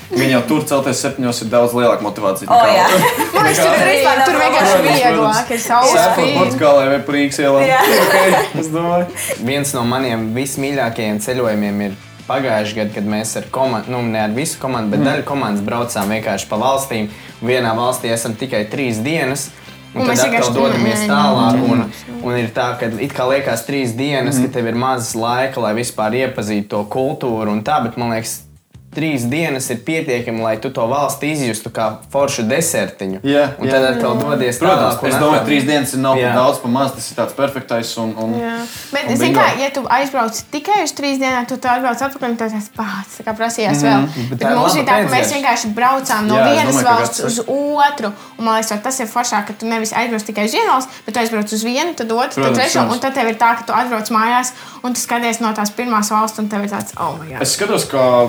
Viņa 0.09 0.31
jau 0.31 0.41
tur 0.49 0.63
celties 0.65 1.01
septiņos 1.03 1.43
ir 1.43 1.49
daudz 1.51 1.73
lielāka 1.77 2.01
motivācija. 2.01 2.49
oh, 2.49 2.65
jā. 2.65 2.87
Man 3.35 3.45
liekas, 3.45 3.59
tur, 3.61 3.75
arī, 3.77 3.91
Vispār 3.99 4.21
tur 4.25 4.37
vienkārši 4.41 4.79
vieglāk 4.87 5.51
ir 5.53 5.61
Sēfot 5.61 5.99
spīd. 6.01 6.31
Portugālē 6.39 6.87
vai 6.95 6.99
Prīgas 7.05 7.41
ielā. 7.43 7.61
Jā. 7.69 7.81
Okay, 8.09 8.33
es 8.57 8.71
domāju. 8.73 9.05
Viens 9.45 9.75
no 9.77 9.85
maniem 9.85 10.31
vismīļākajiem 10.33 11.21
ceļojumiem 11.21 11.83
ir 11.85 11.97
pagājušajā 12.29 12.77
gadā, 12.83 12.95
kad 12.95 13.07
mēs 13.09 13.35
ar 13.39 13.47
komandu, 13.53 13.93
nu 13.93 14.01
ne 14.05 14.21
ar 14.23 14.35
visu 14.35 14.59
komandu, 14.61 14.93
bet 14.93 15.01
mm. 15.01 15.09
daļu 15.09 15.25
komandas 15.27 15.65
braucām 15.65 16.13
vienkārši 16.15 16.49
pa 16.49 16.59
valstīm. 16.61 17.09
Vienā 17.41 17.73
valstī 17.77 18.13
esam 18.13 18.35
tikai 18.37 18.65
trīs 18.71 19.01
dienas. 19.03 19.49
Un, 19.89 20.03
Un 20.03 20.11
tad 20.11 20.21
atkal 20.21 20.51
dodamies 20.53 21.07
tālāk. 21.09 21.63
Un, 21.65 21.87
un 22.21 22.35
ir 22.37 22.51
tā, 22.53 22.67
ka 22.77 22.91
it 23.01 23.15
kā 23.15 23.25
liekas 23.31 23.65
trīs 23.65 23.95
dienas, 23.97 24.37
mm. 24.37 24.45
ka 24.45 24.59
tev 24.59 24.69
ir 24.69 24.77
maz 24.77 25.15
laika, 25.17 25.63
lai 25.63 25.73
vispār 25.79 26.19
iepazītu 26.25 26.69
to 26.75 26.83
kultūru 26.93 27.55
un 27.55 27.63
tā, 27.65 27.79
bet 27.85 27.97
man 27.97 28.13
liekas, 28.13 28.43
trīs 28.89 29.23
dienas 29.29 29.67
ir 29.69 29.77
pietiekami, 29.85 30.41
lai 30.41 30.55
tu 30.57 30.71
to 30.73 30.81
valsti 30.89 31.29
izjustu 31.31 31.69
kā 31.69 31.99
foršu 32.11 32.43
desertiņu. 32.49 33.19
Jā, 33.23 33.43
un 33.61 33.67
jā. 33.67 33.71
tad 33.75 33.83
atkal 33.93 34.15
dodies 34.17 34.57
Protams, 34.57 34.95
tālāk. 34.95 35.03
un 35.03 35.09
es 35.09 35.15
domāju, 35.15 35.35
atkal- 35.37 35.45
trīs 35.49 35.65
dienas 35.67 35.93
ir 35.93 35.99
nav 35.99 36.15
par 36.17 36.33
daudz, 36.39 36.57
pa 36.63 36.67
maz. 36.73 36.91
Tas 36.95 37.11
ir 37.11 37.17
tāds 37.19 37.35
perfektais. 37.37 37.91
Un, 38.01 38.15
un, 38.17 38.33
Jā. 38.39 38.55
Bet, 38.91 39.05
un 39.13 39.19
bingo. 39.21 39.39
kā, 39.39 39.59
ja 39.61 39.69
tu 39.75 39.83
aizbrauc 39.85 40.33
tikai 40.51 40.79
uz 40.83 40.91
trīs 40.97 41.19
dienām, 41.21 41.45
tad 41.47 41.61
tu 41.61 41.67
atbrauc 41.69 42.01
atpakaļ 42.07 42.29
un 42.33 42.37
tas 42.41 42.53
pats 42.75 43.21
kā 43.25 43.35
prasījās 43.37 43.77
Mhm. 43.77 43.85
vēl. 43.85 44.01
Bet 44.09 44.29
Bet 44.29 44.39
tā 44.39 44.51
ir 44.51 44.57
mums 44.57 44.73
bija 44.73 44.85
tā, 44.89 44.97
ka 45.05 45.15
mēs 45.15 45.33
vienkārši 45.37 45.73
braucām 45.77 46.25
no 46.27 46.35
Jā, 46.35 46.45
vienas 46.49 46.75
domāju, 46.75 46.83
ka 46.83 46.95
valsts 46.97 47.19
uz 47.29 47.39
otru. 47.45 48.11
Un, 48.39 48.45
man 48.45 48.57
liekas, 48.61 48.81
tas 48.83 48.99
ir 48.99 49.05
foršāk, 49.07 49.45
ka 49.47 49.53
tu 49.53 49.65
nevis 49.69 49.93
aizbrauc 49.93 50.23
tikai 50.25 50.45
uz 50.45 50.51
vienu 50.57 50.67
valsts, 50.73 50.91
bet 51.05 51.13
tu 51.13 51.19
aizbrauc 51.19 51.53
uz 51.53 51.63
vienu, 51.63 51.93
tad 51.95 52.09
otru, 52.11 52.41
tad 52.41 52.43
Protams, 52.43 52.57
trešo. 52.57 52.73
protams. 52.81 52.93
Un 52.93 52.99
tad 52.99 53.13
tev 53.13 53.27
ir 53.29 53.35
tā, 53.35 53.49
ka 53.57 53.63
tu 53.69 53.73
atbrauc 53.73 54.09
mājās 54.09 54.51
un 54.83 54.93
tu 54.93 54.99
skaties 54.99 55.39
no 55.41 55.53
tās 55.53 55.69
pirmās 55.69 56.09
valsts, 56.09 56.39
un 56.39 56.49
tev 56.49 56.63
ir 56.63 56.69
tāds, 56.73 56.91
oh, 56.97 57.15
my 57.21 57.27
God. 57.33 57.41
Es 57.41 57.55
skatos, 57.55 57.85
ka 57.85 58.27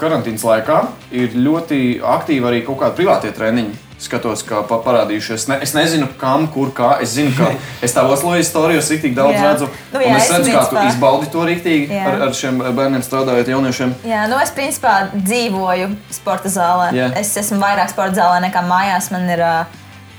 karantīnas 0.00 0.44
laikā 0.44 0.78
ir 1.10 1.34
ļoti 1.34 2.00
aktīvi 2.04 2.46
arī 2.50 2.62
kaut 2.66 2.78
kādi 2.82 2.96
privātie 3.02 3.32
treniņi. 3.36 3.82
Skatos, 3.98 4.42
kā 4.44 4.58
pa- 4.68 4.76
parādījušies. 4.84 5.46
Ne, 5.48 5.56
es 5.64 5.70
nezinu, 5.72 6.04
kam, 6.20 6.42
kur, 6.52 6.68
kā. 6.76 6.98
Es 7.00 7.14
zinu, 7.16 7.30
ka 7.32 7.46
es 7.86 7.94
tā 7.96 8.02
Oslo 8.04 8.34
istorijos 8.36 8.90
tik 8.92 9.14
daudz 9.16 9.38
Jā. 9.38 9.46
redzu. 9.54 9.68
Nu 9.94 10.02
jā, 10.04 10.16
es 10.18 10.26
es 10.26 10.34
redzu, 10.34 10.50
kā 10.52 10.64
tu 10.68 10.76
principā- 10.76 10.90
izbaudi 10.92 11.30
to 11.32 11.46
rīktīgi 11.48 11.96
ar, 12.04 12.20
ar 12.28 12.34
šiem 12.36 12.58
bērniem 12.76 13.00
strādājot, 13.06 13.48
jauniešiem. 13.48 13.94
Jā, 14.04 14.26
nu 14.28 14.36
es 14.42 14.52
principā 14.52 15.08
dzīvoju 15.16 15.88
sporta 16.12 16.52
zālē. 16.52 16.90
Jā. 16.92 17.08
Es 17.16 17.32
esmu 17.40 17.56
vairāk 17.64 17.88
sporta 17.94 18.20
zālē 18.20 18.44
nekā 18.50 18.62
mājās. 18.68 19.08
Man 19.16 19.24
ir, 19.32 19.40
ā, 19.40 19.64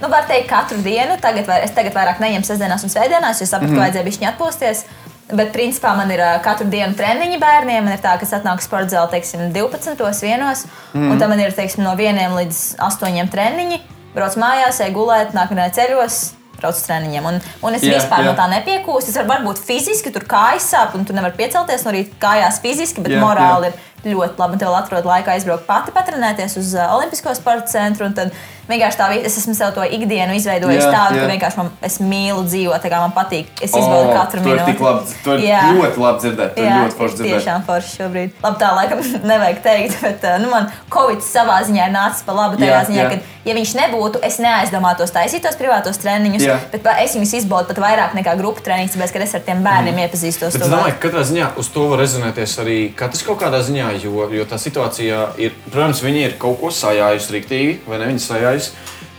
nu, 0.01 0.10
var 0.10 0.25
teikt, 0.25 0.50
katru 0.50 0.81
dienu. 0.81 1.19
Tagad 1.22 1.46
vai, 1.46 1.62
es 1.69 1.77
tagad 1.77 1.93
vairāk 1.93 2.17
neņemu 2.25 2.50
sestdienās 2.50 2.81
un 2.84 2.89
svētdienās, 2.89 3.41
jo 3.41 3.46
sapratu, 3.46 3.74
Mhm. 3.74 3.77
ka 3.77 3.86
vajadzēja 3.86 4.10
bišķiņu 4.10 4.31
atpūsties. 4.34 4.84
Bet, 5.27 5.50
principā, 5.51 5.91
man 5.98 6.12
ir 6.13 6.22
katru 6.43 6.69
dienu 6.72 6.96
treniņi 6.96 7.38
bērniem. 7.41 7.84
Man 7.84 7.98
ir 7.98 8.00
tā, 8.03 8.13
ka 8.15 8.24
es 8.24 8.31
atnāku 8.31 8.63
sporta 8.63 8.93
zālē, 8.96 9.10
teiksim, 9.12 9.51
12. 9.51 10.22
vienos, 10.24 10.65
Mhm. 10.93 11.12
un 11.12 11.19
tad 11.19 11.29
man 11.29 11.39
ir, 11.39 11.51
teiksim, 11.51 11.84
no 11.84 11.96
1 11.96 12.31
līdz 12.38 12.77
8 12.79 13.27
treniņi. 13.29 13.81
Brauc 14.15 14.36
mājās, 14.39 14.80
eju 14.80 14.93
gulēt, 14.95 15.34
nākamajā 15.34 15.73
ceļos. 15.75 16.32
Braucu 16.58 16.80
treniņiem. 16.88 17.25
Un, 17.25 17.41
un 17.62 17.75
es 17.75 17.84
Jā, 17.84 17.99
vispār 17.99 18.23
jā. 18.23 18.25
no 18.25 18.34
tā 18.34 18.47
nepiekūstu. 18.49 19.10
Es 19.10 19.17
varu 19.17 19.30
varbūt 19.30 19.60
fiziski 19.62 20.12
tur 20.12 20.23
kājas 20.25 20.65
sāp, 20.73 20.95
un 20.95 21.06
tu 21.06 21.13
nevari 21.13 21.36
piecelties 21.38 21.84
no 21.86 21.91
rīta 21.91 22.15
kājās 22.19 22.58
fiziski, 22.63 23.04
bet 23.04 23.12
Jā, 23.12 23.19
morāli 23.21 23.67
jā. 23.69 23.73
ir 23.73 23.73
ļoti 24.05 24.38
labi. 24.39 24.57
Tev 24.62 24.75
atrod 24.77 25.05
laiku 25.05 25.29
aizbraukt 25.33 25.65
pati 25.67 25.91
patrenēties 25.95 26.57
uz 26.57 26.75
Olimpisko 26.75 27.33
sporta 27.36 27.67
centru. 27.71 28.05
un 28.05 28.13
Tad 28.13 28.31
vienkārši 28.69 28.97
tā, 28.99 29.10
vi- 29.10 29.23
es 29.25 29.38
esmu 29.38 29.55
sev 29.55 29.73
to 29.73 29.81
ikdienu 29.81 30.36
izveidojis 30.36 30.83
Jā, 30.83 30.91
tādu, 30.91 31.15
jā. 31.17 31.23
ka 31.23 31.31
vienkārši 31.33 31.57
man, 31.57 31.69
es 31.81 31.97
mīlu 31.99 32.43
dzīvot, 32.45 32.81
tā 32.83 32.89
kā 32.91 32.99
man 32.99 33.12
patīk. 33.15 33.47
Es 33.62 33.71
izbaudu 33.71 34.13
katru 34.13 34.43
to 34.43 34.49
ir 34.49 34.57
minūti. 34.60 34.65
tik 34.65 34.79
labi. 34.81 35.15
To 35.23 35.33
ir 35.33 35.39
Jā. 35.47 35.62
ļoti 35.73 35.97
labi 36.03 36.19
dzirdēt. 36.23 36.55
To 36.55 36.62
ir 36.62 36.67
Jā, 36.67 36.81
ļoti 36.83 36.97
forši 36.99 37.13
ir 37.13 37.17
dzirdēt. 37.17 37.41
tiešām 37.41 37.65
forši 37.65 37.95
šobrīd. 37.97 38.31
Labi, 38.43 38.57
tā 38.60 38.69
laikam 38.75 38.99
nevajag 39.31 39.62
teikt, 39.63 40.01
bet 40.01 40.21
nu, 40.41 40.49
man 40.49 40.71
Covid 40.91 41.19
savā 41.23 41.57
ziņā 41.63 41.88
ir 41.88 41.93
nācis 41.95 42.23
pa 42.27 42.31
labu. 42.33 42.57
Tajā 42.57 42.73
Jā, 42.75 42.83
ziņā, 42.89 43.03
jā. 43.03 43.10
ka, 43.10 43.19
ja 43.47 43.53
viņš 43.55 43.71
nebūtu, 43.79 44.19
es 44.27 44.38
neaizdomātos 44.43 45.12
taisīt 45.15 45.41
tos 45.47 45.55
privātos 45.55 45.97
treniņus, 46.03 46.43
Jā. 46.43 46.60
bet 46.71 46.86
es 46.99 47.15
viņus 47.15 47.33
izbaudu 47.39 47.67
pat 47.71 47.77
vairāk 47.79 48.13
nekā 48.19 48.36
grupu 48.38 48.60
treniņus, 48.62 48.95
tāpēc, 48.97 49.13
ka 49.13 49.19
es 49.23 49.36
ar 49.36 49.41
tiem 49.47 49.63
bērniem 49.63 49.95
mm. 49.95 50.03
iepazīstos. 50.07 50.53
Bet 50.53 50.62
es 50.67 50.67
domāju, 50.67 50.95
ka 50.99 51.07
katrā 51.07 51.23
ziņā 51.23 51.53
uz 51.57 51.69
to 51.71 51.88
var 51.88 51.99
rezonēties 52.03 52.57
arī 52.60 52.77
katrs 52.95 53.23
kaut 53.23 53.39
kādā 53.39 53.63
ziņā, 53.63 53.87
jo, 54.04 54.28
jo 54.34 54.45
tā 54.50 54.58
situācija 54.62 55.23
ir, 55.41 55.56
protams, 55.71 56.02
viņi 56.04 56.21
ir 56.26 56.36
kaut 56.41 56.60
ko 56.62 56.69
sajājusi 56.73 57.34
rīktīgi, 57.38 57.73
vai 57.88 57.97
ne? 58.02 58.10
Viņi 58.12 58.23
sajājusi, 58.26 58.71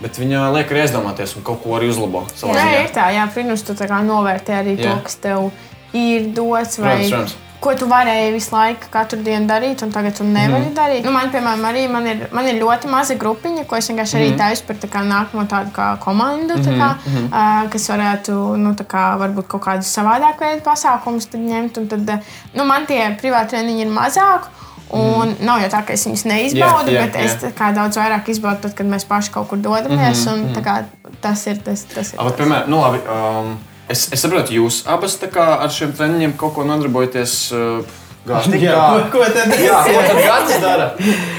bet 0.02 0.18
viņa 0.20 0.44
liek 0.54 0.70
arī 0.74 0.84
aizdomāties 0.84 1.36
un 1.38 1.42
kaut 1.46 1.62
ko 1.64 1.76
arī 1.78 1.88
uzlabo 1.90 2.24
Jā, 2.28 2.44
ziņā. 2.44 2.84
ir 2.84 2.92
tā, 2.94 3.08
jā, 3.16 3.26
protams, 3.34 3.62
tu 3.66 3.74
tā 3.78 3.88
kā 3.90 3.98
novērtē 4.06 4.58
arī 4.60 4.76
Jā. 4.78 4.84
to, 4.94 4.96
kas 5.08 5.16
tev 5.24 5.50
ir 5.96 6.28
dots. 6.36 6.78
Vai, 6.78 6.96
Protams, 7.00 7.10
protams. 7.10 7.36
Ko 7.60 7.72
tu 7.74 7.86
varēji 7.90 8.32
visu 8.32 8.52
laiku, 8.54 8.86
katru 8.90 9.18
dienu 9.22 9.48
darīt, 9.50 9.82
un 9.82 9.90
tagad 9.90 10.14
tu 10.16 10.24
nevari 10.24 10.62
Mhm. 10.64 10.70
mm. 10.70 10.74
darīt. 10.76 11.04
Nu, 11.04 11.10
man, 11.10 11.30
piemēram, 11.30 11.64
arī 11.66 11.88
man 11.90 12.06
ir, 12.06 12.28
man 12.32 12.46
ir 12.46 12.60
ļoti 12.62 12.86
maza 12.90 13.14
grupiņa, 13.14 13.64
ko 13.66 13.76
es 13.76 13.88
vienkārši 13.90 14.14
Mhm. 14.14 14.22
arī 14.22 14.36
taisu 14.38 14.62
par 14.66 14.76
tā 14.76 14.88
kā 14.88 15.02
nākamo 15.02 15.46
tādu 15.48 15.72
kā 15.72 15.98
komandu, 15.98 16.54
tā 16.54 16.76
kā, 16.78 16.94
Mhm, 17.06 17.26
uh, 17.32 17.68
kas 17.70 17.88
varētu, 17.88 18.56
nu, 18.56 18.74
tā 18.74 18.84
kā, 18.86 19.18
varbūt 19.18 19.48
kaut 19.48 19.62
kādus 19.62 19.90
savādāk 19.98 20.38
veidu 20.38 20.62
pasākumus 20.62 21.26
ņemt. 21.34 21.78
Un 21.78 21.88
tad, 21.88 22.22
nu, 22.54 22.64
man 22.64 22.86
tie 22.86 23.16
privāti 23.20 23.50
treniņi 23.56 23.80
ir 23.80 23.88
mazāk. 23.90 24.42
Un 24.90 25.28
mm. 25.28 25.44
nav 25.44 25.60
jau 25.60 25.68
tā, 25.68 25.84
ka 25.86 25.92
es 25.92 26.06
viņus 26.06 26.24
neizbaudu, 26.24 26.88
Jā, 26.90 27.00
jā, 27.00 27.06
bet 27.06 27.16
es 27.16 27.32
jā. 27.34 27.40
tā 27.42 27.52
kā 27.52 27.74
daudz 27.74 27.96
vairāk 28.00 28.28
izbaudu, 28.32 28.60
tad, 28.62 28.74
kad 28.74 28.86
mēs 28.86 29.04
paši 29.04 29.30
kaut 29.34 29.48
kur 29.48 29.58
dodamies. 29.58 30.24
Mm 30.26 30.46
-hmm. 30.54 30.62
kā, 30.64 30.84
tas 31.20 31.46
ir 31.46 31.58
tas, 31.58 31.82
tas 31.94 32.12
ir. 32.12 32.18
Ah, 32.20 32.24
bet, 32.24 32.36
piemēram, 32.38 32.68
nu, 32.68 32.80
labi, 32.80 32.98
um, 32.98 33.58
es, 33.88 34.08
es 34.12 34.20
saprotu, 34.24 34.54
jūs 34.58 34.82
abas 34.88 35.18
ar 35.22 35.72
šiem 35.72 35.94
treniņiem 35.96 36.36
kaut 36.40 36.54
ko 36.58 36.68
nodarbojaties. 36.68 37.38
Uh, 37.52 38.04
Gāti, 38.28 38.58
Jā, 38.60 38.76
ko, 38.92 39.18
ko 39.18 39.26
tad? 39.32 39.52
Jā, 39.56 39.78
ko 39.86 40.00
tad 40.04 40.18
Gatis 40.28 40.60
dara? 40.60 40.88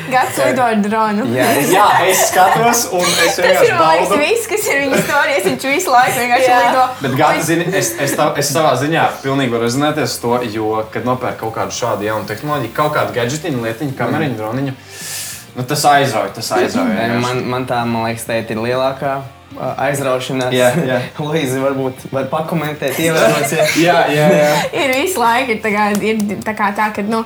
Gads 0.10 0.40
lido 0.42 0.66
ar 0.66 0.80
dronu. 0.82 1.28
Jā, 1.36 1.48
es, 1.60 1.72
Jā, 1.74 1.86
es 2.08 2.24
skatos, 2.32 2.84
un 2.98 3.06
es 3.06 3.38
Tas 3.38 3.42
ir 3.44 3.46
vienkārši 3.46 3.76
man 3.76 3.94
liekas, 3.94 4.10
baudu. 4.10 4.20
viss, 4.24 4.50
kas 4.50 4.68
ir 4.72 4.82
viņa 4.86 5.02
stāstījis. 5.04 5.48
Viņš 5.50 5.68
visu 5.76 5.94
laiku 5.94 6.18
vienkārši 6.24 6.52
lido. 6.56 6.86
Bet, 7.04 7.18
Gati, 7.20 7.48
zini, 7.52 7.70
es, 7.78 7.94
es, 8.02 8.16
tā, 8.18 8.30
es 8.42 8.52
savā 8.56 8.74
ziņā 8.82 9.06
pilnīgi 9.24 9.54
varu 9.54 9.68
rezonēties 9.68 10.18
ar 10.18 10.24
to, 10.26 10.36
jo, 10.56 10.70
kad 10.94 11.10
nopērk 11.10 11.42
kaut 11.44 11.58
kādu 11.60 11.78
šādu 11.78 12.10
jaunu 12.10 12.30
tehnoloģiju, 12.30 12.76
kaut 12.78 12.96
kādu 12.98 13.18
gadgetiņu, 13.18 13.66
lietiņu, 13.68 13.98
kameriņu, 14.00 14.40
droniņu, 14.40 14.78
nu, 15.60 15.68
tas 15.74 15.90
aizrauja. 15.94 16.38
Tas 16.40 16.54
aizrauja 16.58 16.96
vienkārši. 16.96 17.26
man, 17.28 17.44
man 17.54 17.70
tā, 17.70 17.84
man 17.86 18.10
liekas, 18.10 18.26
tā 18.30 18.42
ir 18.42 18.64
lielākā 18.66 19.20
aizraušanās. 19.58 20.54
Jā, 20.54 20.70
jā. 20.86 21.00
Luīza, 21.26 21.60
varbūt 21.64 22.06
var 22.14 22.28
pakomentēt, 22.32 23.00
ievērot. 23.06 23.54
Jā, 23.82 23.98
jā, 24.14 24.28
jā. 24.38 24.50
Ir 24.78 24.94
visu 25.02 25.22
laiku 25.22 25.56
ir 25.56 25.62
tā, 25.64 25.72
kā, 25.74 25.88
ir 26.06 26.22
tā, 26.46 26.54
kā 26.58 26.70
tā 26.78 26.90
ka 26.96 27.04
nu, 27.08 27.24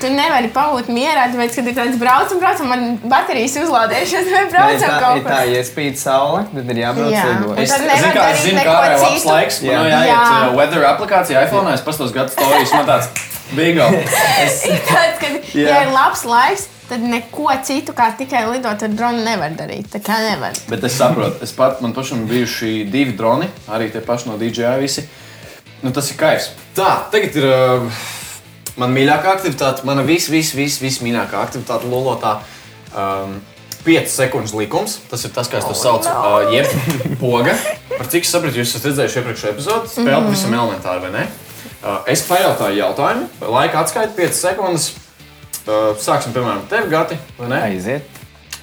tu 0.00 0.10
nevari 0.12 0.50
pabūt 0.54 0.90
mierā, 0.94 1.26
tāpēc, 1.32 1.58
kad 1.58 1.70
ir 1.72 1.76
tāds 1.80 1.98
braucam, 2.00 2.40
braucam, 2.42 2.70
man 2.70 2.86
baterijas 3.10 3.58
uzlādēšanas, 3.64 4.30
vai 4.30 4.42
ir 4.46 4.50
braucam 4.54 4.86
tā, 4.86 4.96
kaut 5.02 5.20
ir 5.20 5.26
kur. 5.26 5.30
tā, 5.32 5.40
ja 5.50 5.62
spīd 5.66 6.00
saule, 6.00 6.44
tad 6.54 6.72
ir 6.74 6.82
jābrauc 6.84 7.14
Jā. 7.14 7.26
lidot. 7.32 7.54
Un 7.54 7.62
Es 7.64 7.74
zinu, 7.74 8.10
kā, 8.14 8.26
zinu, 8.44 8.64
kā 8.64 8.78
arī 8.88 8.98
labs 9.02 9.28
laiks. 9.28 9.60
Man 9.64 9.70
Jā. 9.70 9.78
jau 9.78 9.86
jāiet 9.94 10.12
Jā. 10.14 10.24
uh, 10.48 10.56
weather 10.58 10.88
aplikācijā, 10.94 11.46
iPhone, 11.48 11.74
es 11.74 11.84
pastos 11.86 12.14
gadu 12.14 12.34
stāstījis, 12.36 12.76
man 12.78 12.90
tāds 12.94 13.10
bigo. 13.56 13.88
Ir 14.70 14.80
tāds, 14.88 15.18
kad, 15.20 15.36
Jā. 15.54 15.68
ja 15.68 15.82
ir 15.84 15.92
labs 15.94 16.24
laiks, 16.26 16.66
tad 16.88 17.04
neko 17.04 17.46
citu 17.66 17.94
kā 17.96 18.08
tikai 18.18 18.44
lidot 18.50 18.82
ar 18.82 18.92
dronu 18.92 19.22
nevar 19.24 19.54
darīt. 19.56 19.86
Tā 19.92 20.00
kā 20.04 20.18
nevar. 20.24 20.56
Bet 20.70 20.84
es 20.86 20.96
saprotu, 20.98 21.40
es 21.46 21.54
pat, 21.56 21.80
man 21.84 21.94
pašam 21.96 22.26
bijuši 22.30 22.84
divi 22.90 23.14
droni, 23.16 23.48
arī 23.70 23.90
tie 23.94 24.02
paši 24.04 24.30
no 24.30 24.38
DJI 24.40 24.74
visi. 24.82 25.06
Nu, 25.84 25.92
tas 25.94 26.10
ir 26.10 26.18
kaivs. 26.20 26.50
Tā, 26.76 26.90
tagad 27.12 27.38
ir 27.38 27.46
uh, 27.48 28.04
mana 28.80 28.92
mīļākā 28.96 29.34
aktivitāte, 29.38 29.86
mana 29.86 30.04
vis, 30.06 30.30
vis, 30.32 30.54
vis, 30.56 30.78
vis 30.82 31.00
mīļākā 31.04 31.42
aktivitāte 31.44 31.90
Lolotā. 31.90 32.38
Um, 32.94 33.42
5 33.84 34.08
sekundžu 34.08 34.62
likums, 34.62 34.96
tas 35.10 35.26
ir 35.28 35.32
tas, 35.36 35.48
kā 35.52 35.60
es 35.60 35.66
to 35.68 35.74
saucu. 35.76 36.08
Uh, 36.08 36.54
jeb 36.54 37.18
poga. 37.20 37.52
Par 37.92 38.08
cik 38.08 38.24
es 38.24 38.32
sapratu, 38.32 38.56
jūs 38.62 38.72
esat 38.72 38.88
redzējuši 38.88 39.20
iepriekšējā 39.20 39.52
epizodē, 39.52 39.90
spēle 39.92 40.22
mm. 40.22 40.28
pavisam 40.30 40.56
elementāri, 40.56 41.02
vai 41.04 41.10
ne? 41.12 41.26
Uh, 41.84 41.98
es 42.08 42.22
pajautāju 42.24 42.78
jautājumu, 42.78 43.26
laika 43.52 43.82
atskaita 43.82 44.14
5 44.16 44.38
sekundes. 44.38 44.86
Uh, 45.64 45.90
Sāksim, 46.00 46.32
piemēram, 46.32 46.62
tevi, 46.70 46.88
Gati. 46.88 47.18
Aiziet. 47.58 48.08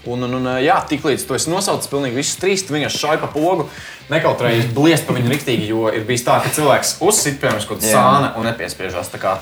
Un, 0.09 0.25
un, 0.25 0.39
un 0.39 0.47
jā, 0.57 0.79
tiklīdz 0.89 1.27
tu 1.29 1.35
esi 1.37 1.51
nosaucis 1.51 1.89
pilnīgi 1.91 2.17
visus 2.17 2.39
trīs, 2.41 2.63
tu 2.65 2.73
vienkārši 2.73 3.03
šai 3.03 3.19
pa 3.21 3.29
pogu, 3.29 3.67
nekautrējies 4.09 4.71
bliest 4.73 5.05
pa 5.05 5.13
viņu 5.13 5.29
riktīgi, 5.29 5.69
jo 5.69 5.85
ir 5.93 6.07
bijis 6.07 6.25
tā, 6.25 6.39
ka 6.41 6.49
cilvēks 6.55 6.95
uzsit, 7.05 7.37
piemēram, 7.43 7.61
kaut 7.69 7.83
kāda 7.83 7.93
sāna 7.93 8.33
un 8.41 8.49
nepiespiežās. 8.49 9.13
Tā 9.13 9.21
kā 9.21 9.35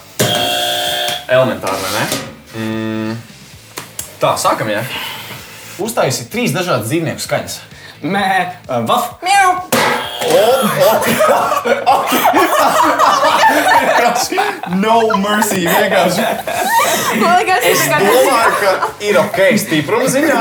elementāri, 1.31 1.79
vai 1.85 1.95
ne? 1.95 2.05
Mm. 2.59 3.17
Tā, 4.19 4.35
sākam, 4.43 4.75
jā. 4.75 4.83
Uztaisīt 5.79 6.27
trīs 6.33 6.51
dažādas 6.51 6.91
dzīvnieku 6.91 7.23
skaņas. 7.23 7.61
Mē, 7.99 8.55
uh, 8.69 8.79
vaf, 8.87 9.17
miau! 9.19 9.57
No 14.79 15.17
mercy, 15.19 15.65
vienkārši. 15.65 16.27
Man 17.19 17.33
liekas, 17.41 17.65
Es 17.67 17.81
domāju, 17.91 18.53
ka 18.61 18.71
ir 19.03 19.19
ok, 19.19 19.39
stipruma 19.59 20.07
ziņā. 20.13 20.37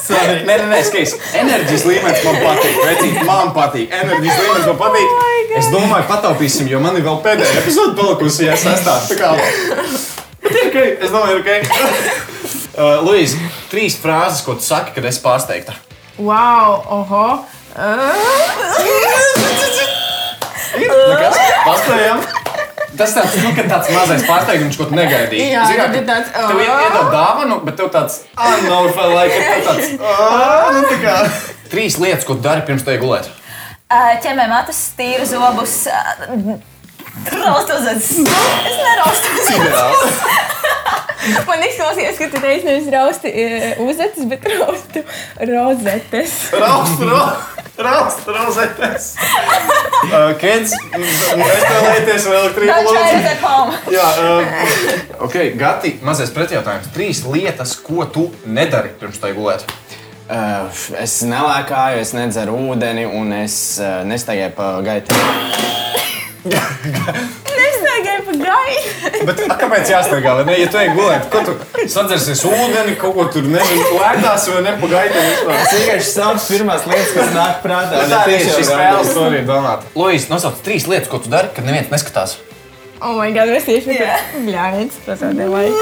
Sorry. 0.00 0.38
Nē, 0.46 0.54
nē, 0.62 0.68
nē, 0.70 0.78
skaties. 0.86 1.12
Enerģijas 1.36 1.84
līmenis 1.90 2.24
man 2.24 2.38
patīk. 2.46 2.78
Vecīt, 2.86 3.18
man 3.28 3.52
patīk. 3.56 3.92
Enerģijas 3.98 4.40
līmenis 4.44 4.70
man 4.70 4.78
patīk. 4.80 5.12
Es 5.58 5.68
domāju, 5.74 6.06
pataupīsim, 6.08 6.70
jo 6.72 6.80
man 6.84 6.96
ir 6.96 7.04
vēl 7.04 7.20
pēdējā 7.26 7.64
epizode 7.64 7.98
palikusi, 7.98 8.46
ja 8.48 8.56
sastāv. 8.56 9.10
Tā 9.10 9.18
kā. 9.20 9.34
Bet 10.46 10.56
ir 10.56 10.70
ok. 10.70 10.80
Es 11.04 11.12
domāju, 11.12 11.36
ir 11.36 11.44
ok. 11.44 12.24
Uh, 12.78 13.00
Luīs, 13.02 13.32
trīs 13.72 13.96
frāzes, 13.98 14.44
ko 14.46 14.54
tu 14.54 14.62
saki, 14.62 14.92
kad 14.94 15.08
esi 15.08 15.18
pārsteigta. 15.24 15.74
Wow, 16.18 16.82
oho. 16.98 17.24
Nekas? 20.78 21.36
Paspējām. 21.66 22.20
Tas 22.98 23.12
tāds, 23.14 23.34
nu, 23.44 23.50
kad 23.54 23.68
tāds 23.70 23.90
mazais 23.94 24.24
pārsteigums, 24.26 24.76
ko 24.80 24.88
tu 24.90 24.96
negaidīji. 24.98 25.50
Jā, 25.52 25.66
Zini 25.68 25.78
kā, 25.78 25.84
tad 25.86 25.96
ir 26.00 26.06
tāds, 26.08 26.30
Tev 26.34 26.56
"Oh." 26.56 26.62
ied- 26.64 26.86
iedod 26.88 27.10
dāvanu, 27.14 27.58
bet 27.66 27.76
tev 27.78 27.90
tāds, 27.94 28.16
ah, 28.36 28.56
no, 28.64 28.80
vai 28.96 29.06
like, 29.12 29.36
tev 29.38 29.68
tāds, 29.68 29.92
ah, 30.02 30.70
nu, 30.74 30.80
tā 30.90 30.96
kā. 31.04 31.14
Trīs 31.70 31.98
lietas, 32.02 32.24
ko 32.26 32.34
tu 32.34 32.42
dari 32.48 32.64
pirms 32.66 32.82
te 32.82 32.96
gulēt. 32.98 33.28
Ķemē 34.24 34.48
matus, 34.50 34.80
tīra 34.98 35.24
zobus. 35.28 35.76
Raustu 35.86 36.58
uz 37.78 37.86
acis. 37.94 38.18
Es 38.68 38.76
neraustu. 38.82 39.28
Man 41.48 41.62
izklausījās, 41.66 42.18
ka 42.18 42.28
tu 42.32 42.40
teici 42.40 42.64
nevis 42.64 42.86
rausti 42.92 43.30
e, 43.32 43.72
uzetes, 43.84 44.24
bet 44.30 44.46
raustu 44.48 45.02
rozetes. 45.50 46.36
Raust, 46.54 47.02
raust, 47.04 47.58
raust, 47.84 48.30
rozetes. 48.36 49.08
Uh, 49.98 50.30
Kids, 50.40 50.72
nespēlējieties 50.94 52.28
vēl 52.30 52.48
home. 53.42 53.76
Jā, 53.92 54.06
uh, 54.22 54.54
ok, 55.26 55.36
Gati, 55.58 55.96
mazais 56.06 56.32
pretjautājums. 56.34 56.88
Trīs 56.94 57.24
lietas, 57.26 57.76
ko 57.82 58.06
tu 58.08 58.28
nedari 58.46 58.94
pirms 59.00 59.20
tai 59.20 59.34
gulēt. 59.36 59.66
Uh, 60.28 60.68
es 61.00 61.18
nelēkāju, 61.24 62.02
es 62.04 62.12
nedzeru 62.16 62.56
ūdeni 62.72 63.06
un 63.08 63.32
es 63.42 63.78
uh, 63.80 64.00
nestaigāju 64.08 64.54
pa 64.56 64.72
gaitai. 64.86 65.22
Nestaigāju 67.58 68.22
pa 68.26 68.34
gaidu. 68.38 69.22
Bet 69.28 69.40
a, 69.44 69.56
kāpēc 69.60 69.90
jāsteigā? 69.92 70.34
vai 70.38 70.44
Ne? 70.48 70.54
Ja 70.62 70.68
tu 70.72 70.78
ej 70.80 70.90
gulēt, 70.96 71.26
ko 71.32 71.42
tu 71.46 71.54
sadzersies 71.90 72.42
ūdeni, 72.48 72.94
kaut 73.00 73.16
ko 73.16 73.24
tur 73.34 73.48
nezinu, 73.50 73.88
lētās 73.98 74.46
vai 74.52 74.62
nepagaidīt. 74.68 75.42
Es 75.56 75.72
vienkārši 75.74 76.10
saucu 76.12 76.46
pirmās 76.54 76.86
lietas, 76.88 77.12
kas 77.16 77.32
nāk 77.36 77.60
prātā. 77.64 78.04
Tā 78.10 78.22
ir 78.32 78.46
šī 78.46 78.64
spēle, 78.68 79.02
to 79.14 79.26
arī 79.28 79.42
domāt. 79.48 79.86
Lūdzu, 79.98 80.30
nosauc 80.32 80.62
trīs 80.66 80.88
lietas, 80.90 81.10
ko 81.12 81.20
tu 81.24 81.32
dari, 81.32 81.50
kad 81.56 81.66
neviens 81.68 81.90
neskatās. 81.92 82.38
Oh, 82.98 83.14
my 83.14 83.30
God, 83.34 83.52
es 83.54 83.66
tieši 83.68 83.94
Jā. 83.94 84.16
tādu 84.18 84.44
bļāviens. 84.48 84.98
Tas 85.06 85.22
tā 85.22 85.30
nevajag. 85.34 85.72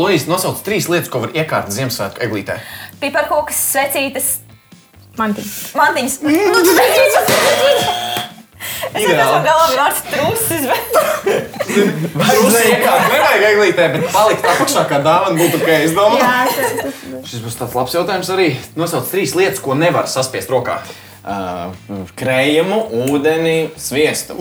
Lūdzu, 0.00 0.26
nosauc 0.32 0.62
trīs 0.66 0.88
lietas, 0.92 1.12
ko 1.12 1.26
var 1.26 1.34
iekārt 1.36 1.72
Ziemassvētku 1.74 2.24
eglītē. 2.28 2.60
Piparkūkas, 3.02 3.58
svecītes, 3.74 4.34
Man 5.16 5.32
tik. 5.32 5.46
mantiņas. 5.76 6.18
Nu! 6.28 6.32
Es 8.96 9.02
Ideāli. 9.04 9.16
nezinu, 9.18 9.40
galā 9.44 9.66
vārds 9.76 10.00
trusis, 10.08 10.62
bet 10.70 10.84
Jūs 12.36 12.54
iekārt 12.62 13.10
nevajag 13.12 13.42
eglītē, 13.50 13.88
bet 13.92 14.06
palikt 14.14 14.46
apakšā 14.52 14.84
kā 14.88 15.00
dāvana 15.04 15.36
būtu 15.36 15.58
ok. 15.60 15.68
Es 15.84 15.92
domāju, 15.96 16.22
Jā, 16.22 16.46
tas- 16.56 16.76
tas- 16.80 17.28
šis 17.30 17.42
būs 17.44 17.58
tāds 17.60 17.74
labs 17.76 17.96
jautājums 17.98 18.30
arī. 18.32 18.48
Nosauc 18.78 19.10
trīs 19.12 19.34
lietas, 19.36 19.60
ko 19.60 19.74
nevar 19.76 20.08
saspiest 20.08 20.48
rokā. 20.54 20.78
Uh, 21.26 21.72
krējumu, 22.16 22.80
ūdeni, 23.10 23.56
sviestu. 23.76 24.36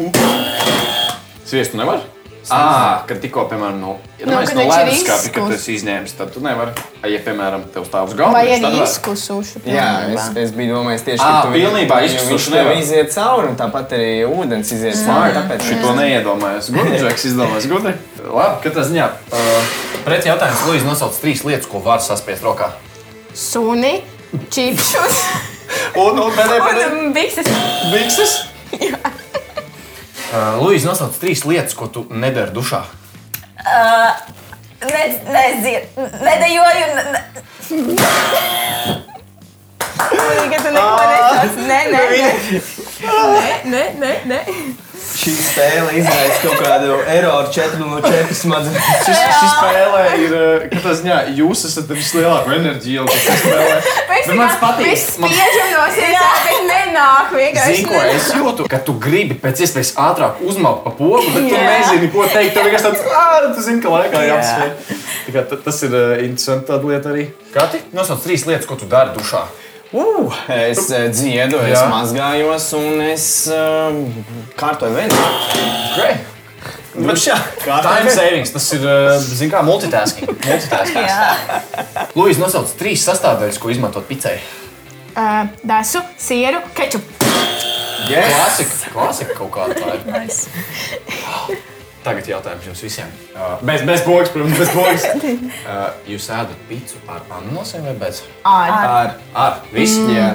Sviestu 1.46 1.78
nevar? 1.82 2.00
Ah, 2.54 3.02
kad 3.10 3.18
tikko, 3.24 3.48
piemēram, 3.50 3.80
no, 3.82 3.96
ja 4.20 4.28
Nu, 4.28 4.34
nu, 4.36 4.38
no 4.38 4.62
viņš 4.62 4.76
ir 4.76 4.90
leduskapja, 4.90 5.30
kad 5.34 5.48
tu 5.50 5.56
esi 5.56 5.76
izņēmis, 5.80 6.12
tad 6.18 6.30
tu 6.36 6.44
nevari. 6.46 6.72
A, 7.02 7.08
Ja, 7.10 7.20
piemēram, 7.26 7.64
tev 7.74 7.86
stāv 7.88 8.10
uz 8.10 8.14
galda, 8.18 8.38
Vai 8.38 8.60
var. 8.62 8.76
izkusuši? 8.86 9.62
Jā, 9.70 9.88
es, 10.14 10.28
es 10.44 10.52
biju 10.58 10.76
domājis 10.78 11.06
tieši 11.08 11.26
Ā, 11.26 11.32
tu 11.46 11.54
pilnībā 11.56 12.00
izkusuši 12.06 12.54
nevar. 12.54 12.78
iziet 12.82 13.12
cauri, 13.14 13.50
un 13.54 13.58
tāpat 13.60 13.94
arī 13.98 14.12
ūdens 14.30 14.72
iziet 14.78 14.94
cauri. 14.94 15.06
Smart. 15.06 15.38
Tāpēc 15.40 15.66
Šito 15.70 15.94
neiedomājos. 15.98 16.70
Gudri, 16.76 16.98
Džeks, 17.02 17.26
izdomājis 17.32 17.70
gudri. 17.72 17.94
Labi, 18.26 18.62
katrā 18.68 18.86
ziņā. 18.90 19.10
Uh, 19.32 19.76
Pret 20.06 20.26
jautājums, 20.30 20.66
Lūdzu, 20.70 20.86
nosauc 20.86 21.18
trīs 21.22 21.42
lietas, 21.46 21.66
ko 21.70 21.80
var 21.82 22.02
saspiest 22.06 22.44
rokā. 22.46 22.72
Suni, 23.34 24.04
čipšus 24.54 25.22
Un, 25.98 26.20
un 26.22 26.30
pēdējā, 26.36 26.62
pēdējā. 26.68 26.90
un 26.94 27.14
bikses. 27.16 27.50
Bikses? 27.94 28.36
Uh, 30.36 30.58
Lūdzu, 30.60 30.84
nosauc 30.90 31.16
trīs 31.22 31.46
lietas, 31.48 31.72
ko 31.80 31.88
tu 31.88 32.02
nedari 32.12 32.52
dušā. 32.52 32.82
ne- 34.84 35.20
nezinu, 35.32 36.08
nedejoju. 36.26 36.88
ne- 36.96 37.08
ne- 37.12 37.24
Ka 39.96 40.58
tu 40.60 40.70
neko 40.76 41.04
nesauc. 41.12 41.56
Nē, 41.70 41.80
nē, 41.94 42.02
nē. 42.12 42.30
Nē, 43.72 43.84
nē, 44.02 44.12
nē. 44.30 44.40
Šī 45.16 45.34
spēle 45.40 45.94
izraisa 46.00 46.40
kaut 46.44 46.60
kādu 46.64 46.98
eroru 47.12 47.52
404 47.56 48.36
smadzenes. 48.36 48.90
Šis, 49.06 49.22
šis 49.40 49.54
spēlē 49.56 50.04
ir, 50.22 50.36
uh, 50.36 50.66
katrā 50.74 50.96
ziņā, 51.00 51.20
jūs 51.40 51.64
esat 51.70 51.92
vislielāko 51.92 52.54
enerģiju, 52.58 53.06
kas 53.10 53.26
šajā 53.26 53.38
spēlē. 53.44 53.80
Bet 54.26 54.32
man 54.40 54.54
patīk. 54.62 54.92
Man- 55.22 55.34
spiežam 55.34 55.68
no 55.76 55.84
sirds, 55.94 56.22
bet 56.46 56.62
nenāk 56.70 57.34
vienkārši. 57.36 57.76
Zini, 57.82 57.90
ko 57.90 58.00
es 58.10 58.30
jūtu? 58.34 58.68
Ka 58.72 58.80
tu 58.88 58.96
gribi 59.02 59.36
pēc 59.42 59.62
iespējas 59.66 59.92
ātrāk 60.02 60.40
uzmākt 60.46 60.82
pa 60.86 60.94
pogu, 60.98 61.26
bet 61.36 61.46
tu 61.46 61.54
Jā. 61.54 61.66
nezini, 61.68 62.10
ko 62.14 62.26
teikt. 62.32 62.56
Tev 62.56 62.66
vienkārši 62.66 62.88
tāds, 62.88 63.04
ah, 63.12 63.36
tu 63.52 63.66
zini, 63.66 63.84
ka 63.84 63.94
laikā 63.94 64.24
jāapsver. 64.26 65.62
Tas 65.68 65.84
ir 65.86 65.94
uh, 65.94 66.16
interesanti 66.24 66.72
tāda 66.72 66.90
lieta 66.90 67.14
arī. 67.14 67.28
Kati, 67.54 67.84
nosauc 67.96 68.24
trīs 68.26 68.48
lietas, 68.50 68.66
ko 68.70 68.80
tu 68.80 68.90
dari 68.90 69.14
dušā. 69.18 69.44
Uh, 69.94 70.32
es 70.50 70.90
uh, 70.90 71.06
dziedu, 71.14 71.60
es 71.70 71.78
Jā. 71.78 71.86
mazgājos 71.92 72.66
un 72.78 73.02
es 73.06 73.26
uh, 73.54 73.94
kārtoju 74.60 74.96
veidu. 74.98 75.20
Great. 75.96 76.32
Bet 76.96 77.20
šā, 77.20 77.36
Time 77.64 78.12
savings, 78.16 78.54
tas 78.56 78.66
ir, 78.76 78.86
uh, 78.88 79.16
zini, 79.20 79.52
kā 79.52 79.62
multitasking. 79.68 80.32
multitasking. 80.50 81.06
Jā. 81.06 82.08
Lūdzu, 82.16 82.40
nosauc 82.42 82.72
trīs 82.80 83.04
sastāvdaļas, 83.08 83.60
ko 83.62 83.72
izmantot 83.74 84.08
picei. 84.10 84.40
Uh, 85.16 85.46
Dasu, 85.64 86.02
sieru, 86.20 86.64
kečupu. 86.76 87.30
yes. 88.10 88.34
Klasika, 88.34 88.92
klasika 88.96 89.38
kaut 89.38 89.54
kāda 89.56 89.80
tā 89.80 89.96
ir. 89.96 91.65
Tagad 92.06 92.28
jautājums 92.30 92.66
jums 92.70 92.82
visiem. 92.86 93.10
Uh, 93.34 93.56
bez, 93.66 93.82
bez 93.88 94.04
bogas, 94.06 94.30
protams, 94.30 94.60
bez 94.62 94.74
bogas. 94.78 95.06
Uh, 95.66 95.88
jūs 96.06 96.28
ēdat 96.30 96.60
picu 96.70 97.00
ar 97.10 97.24
ananasiem 97.40 97.86
vai 97.90 97.96
bez? 98.06 98.20
Ar. 98.46 98.74
Ar, 98.76 99.16
Ar, 99.34 99.56
viss. 99.74 99.98
jā. 100.14 100.28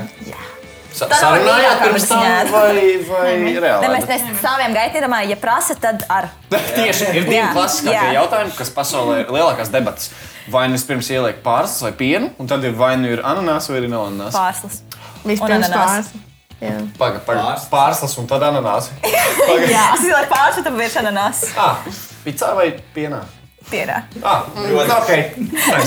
Sa- 0.91 1.07
Tā 1.07 1.15
nav 1.15 1.21
Sarunājāt 1.23 1.83
pirms 1.85 2.07
tam 2.11 2.23
vai, 2.51 2.87
vai 3.07 3.29
Ne, 3.39 3.53
reāli? 3.63 3.91
mēs 3.95 4.09
nestāvjam 4.11 4.73
gaitinamā, 4.75 5.21
ja 5.31 5.37
prasa, 5.39 5.77
tad 5.79 6.03
ar. 6.11 6.27
Tieši 6.77 7.13
ir 7.15 7.29
divi 7.29 7.37
Jā, 7.39 7.53
klasiskākie 7.55 7.95
jā. 8.11 8.17
jautājumi, 8.19 8.57
kas 8.59 8.73
pasaulē 8.75 9.21
ir 9.23 9.31
lielākās 9.31 9.71
debatas. 9.71 10.11
Vai 10.51 10.65
nu 10.67 10.75
vispirms 10.75 11.07
ieliek 11.15 11.39
pārslas 11.47 11.85
vai 11.87 11.93
pienu, 11.95 12.33
un 12.43 12.51
tad 12.51 12.67
ir 12.67 12.75
vai 12.75 12.97
nu 12.99 13.07
ir 13.15 13.23
ananās 13.23 13.71
vai 13.71 13.79
ir 13.85 13.87
nav 13.93 14.09
ananās. 14.09 14.35
Pārslas. 14.35 14.83
Vispirms 15.23 15.71
Un 15.71 16.30
ananās. 16.61 16.93
pāris. 16.93 16.93
Jā. 16.93 16.99
Paga, 16.99 17.21
paga, 17.25 17.57
Pārslas. 17.71 18.19
un 18.19 18.27
tad 18.27 18.43
ananās. 18.43 18.91
Jā, 19.75 19.85
es 19.95 20.05
ielieku 20.05 20.31
pārslas, 20.33 20.65
tad 20.65 20.81
ir 20.81 20.91
šananās. 20.93 21.43
Ah, 21.57 21.79
picā 22.25 22.55
vai 22.57 22.69
pienā? 22.95 23.23
Pierā. 23.71 24.03
Ah, 24.25 24.45
ļoti 24.57 24.95
ok. 24.97 25.11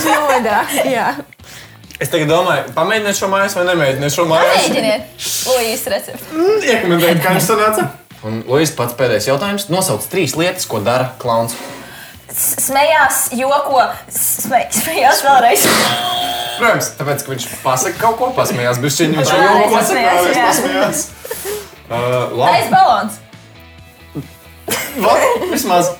Jodā, 0.04 0.60
jā. 0.88 1.08
Es 2.00 2.10
tagad 2.10 2.26
domāju, 2.28 2.72
pamēģiniet 2.74 3.18
šo 3.18 3.28
mājās 3.30 3.54
vai 3.54 3.64
nemēģiniet 3.68 4.14
šo 4.14 4.24
mājās. 4.26 4.64
Mēģiniet, 4.64 5.26
Lūijas 5.46 5.84
recepti. 5.92 6.46
Iekomentējiet, 6.72 7.22
kā 7.22 7.36
jums 7.36 7.46
sanāca. 7.50 7.86
Un 8.24 8.40
Lūdzu, 8.48 8.72
pats 8.78 8.96
pēdējais 8.98 9.28
jautājums. 9.28 9.68
Nosauc 9.70 10.06
trīs 10.10 10.34
lietas, 10.38 10.64
ko 10.66 10.80
dara 10.82 11.12
klauns. 11.20 11.54
Smējās, 12.34 13.28
joko, 13.38 13.84
smējās 14.10 15.20
vēlreiz. 15.26 15.68
Protams, 16.58 16.90
tāpēc, 16.98 17.24
ka 17.24 17.34
viņš 17.34 17.48
pasaka 17.64 18.00
kaut 18.00 18.16
ko, 18.20 18.30
pasmējās. 18.36 18.80
Viņš 18.82 19.00
viņu 19.04 19.20
viņš 19.20 19.34
jau 19.34 19.42
ko 19.44 19.72
pasmējās, 19.74 20.20
pasakā, 20.20 20.38
jā. 20.38 20.48
pasmējās. 20.50 21.04
Uh, 21.84 22.32
labi, 22.32 22.70
balons. 22.72 23.18
labi, 25.04 25.26
vismaz. 25.50 25.90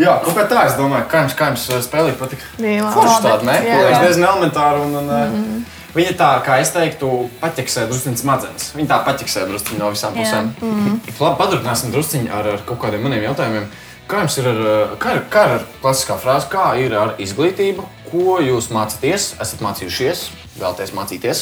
Jā, 0.00 0.16
kaut 0.24 0.34
kā 0.34 0.48
tā, 0.50 0.64
es 0.66 0.74
domāju, 0.74 1.06
kā 1.12 1.20
jums, 1.22 1.36
kā 1.38 1.50
jums 1.52 1.66
uh, 1.70 1.78
spēlīt 1.84 2.18
patika. 2.18 2.48
Forši 2.58 3.20
tāda, 3.22 3.46
ne? 3.46 3.54
Jā. 3.62 3.76
Liekas, 3.84 4.02
diezgan 4.02 4.26
elementāra. 4.32 4.82
Un, 4.82 4.96
un, 4.98 5.12
mm. 5.12 5.62
Viņa 5.94 6.16
tā, 6.18 6.32
kā 6.42 6.56
es 6.64 6.72
teiktu, 6.74 7.12
paķeksē 7.38 7.86
druskuļi 7.86 8.18
smadzenes. 8.18 8.70
Viņa 8.74 8.90
tā 8.90 9.00
paķeksē 9.06 9.46
druskuļi 9.50 9.78
no 9.78 9.92
visām 9.94 10.18
pusēm. 10.18 10.50
Mm. 10.58 11.00
Labi, 11.12 11.38
padurpināsim 11.38 11.94
druskuļi 11.94 12.32
ar, 12.32 12.50
ar 12.56 12.66
kaut 12.66 12.82
kādiem 12.82 13.06
maniem 13.06 13.28
jautājumiem. 13.28 13.70
Kā 14.10 14.24
jums 14.24 14.42
ir 14.42 14.48
ar, 14.50 14.62
uh, 14.66 14.94
kā 15.00 15.14
ir, 15.14 15.24
kā 15.32 15.46
ir 15.46 15.58
ar 15.60 15.66
klasiskā 15.84 16.18
frāzi, 16.20 16.50
kā 16.50 16.72
ir 16.82 16.98
ar 16.98 17.14
izglītību? 17.22 17.86
Ko 18.12 18.36
jūs 18.44 18.66
mācāties? 18.68 19.30
Esat 19.40 19.62
mācījušies, 19.64 20.22
vēlaties 20.60 20.90
mācīties? 20.92 21.38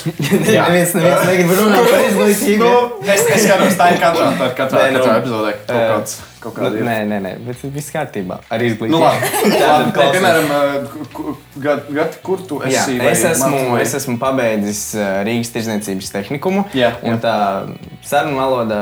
Jā, 0.46 0.68
Neviens, 0.70 0.92
neviens 0.94 1.24
negrib 1.26 1.48
runāt 1.58 1.88
par 1.90 2.02
izglītību. 2.12 2.68
Nu, 3.02 3.08
es 3.10 3.24
skatos, 3.42 3.74
tā 3.80 3.88
ir 3.90 3.98
katrā, 3.98 4.28
tā 4.38 4.46
ir 4.46 4.54
katrā, 4.60 4.82
Nē, 4.84 4.92
nu, 4.94 5.00
katrā 5.00 5.16
epizodē. 5.18 5.54
Kaut 5.66 5.74
eh, 5.80 5.88
kāds, 5.90 6.12
kaut 6.44 6.54
kāda 6.60 6.78
ir. 6.78 6.84
Nē, 6.86 6.94
nē, 7.10 7.18
nē, 7.24 7.32
bet 7.48 7.64
viss 7.74 7.90
kārtībā 7.90 8.38
ar 8.54 8.62
izglītību. 8.68 8.94
Nu, 8.94 9.00
labi. 9.06 9.32
labi. 9.50 9.58
Tātad, 9.58 9.98
Nē, 9.98 10.06
piemēram, 10.14 10.86
ku- 11.16 11.34
Gat, 11.66 11.90
Gat, 11.98 12.20
kur 12.28 12.44
tu 12.46 12.60
Jā, 12.62 12.84
esi? 12.86 13.00
vai 13.02 13.10
es, 13.16 13.24
esmu, 13.32 13.50
mācījies? 13.50 13.82
es 13.88 13.96
esmu 14.04 14.14
pabeidzis 14.22 14.84
uh, 14.94 15.08
Rīgas 15.26 15.50
tirdzniecības 15.56 16.12
tehnikumu. 16.14 16.68
Jā, 16.78 16.92
un 17.02 17.16
jā. 17.16 17.20
tā 17.26 17.34
sarunu 18.06 18.38
valodā, 18.38 18.80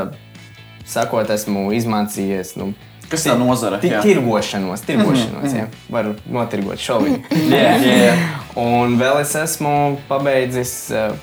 sakot, 0.88 1.32
esmu 1.34 1.70
izmācījies. 1.80 2.52
Nu, 2.60 2.74
Kas 3.08 3.24
tā 3.24 3.36
nozara? 3.40 3.78
ti-. 3.80 3.92
Tirgošanos, 4.02 4.84
tirgošanos, 4.88 5.54
jā. 5.56 5.68
Varu 5.92 6.14
notirgot 6.28 6.82
šoviņu. 6.82 7.22
Jā, 7.54 7.72
jā, 7.80 7.96
jā. 8.08 8.14
Un 8.60 8.98
vēl 9.00 9.22
es 9.22 9.32
esmu 9.38 9.72
pabeidzis 10.08 10.74
uh, 10.92 11.14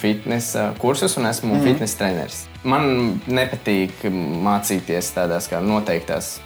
fitnesa 0.00 0.72
kursus 0.80 1.16
un 1.20 1.28
esmu 1.30 1.54
mm. 1.54 1.64
fitnesa 1.68 1.98
treneris. 2.00 2.44
Man 2.64 3.20
nepatīk 3.30 4.02
mācīties 4.44 5.12
tādās 5.14 5.46
kā 5.50 5.62
noteiktās 5.64 6.38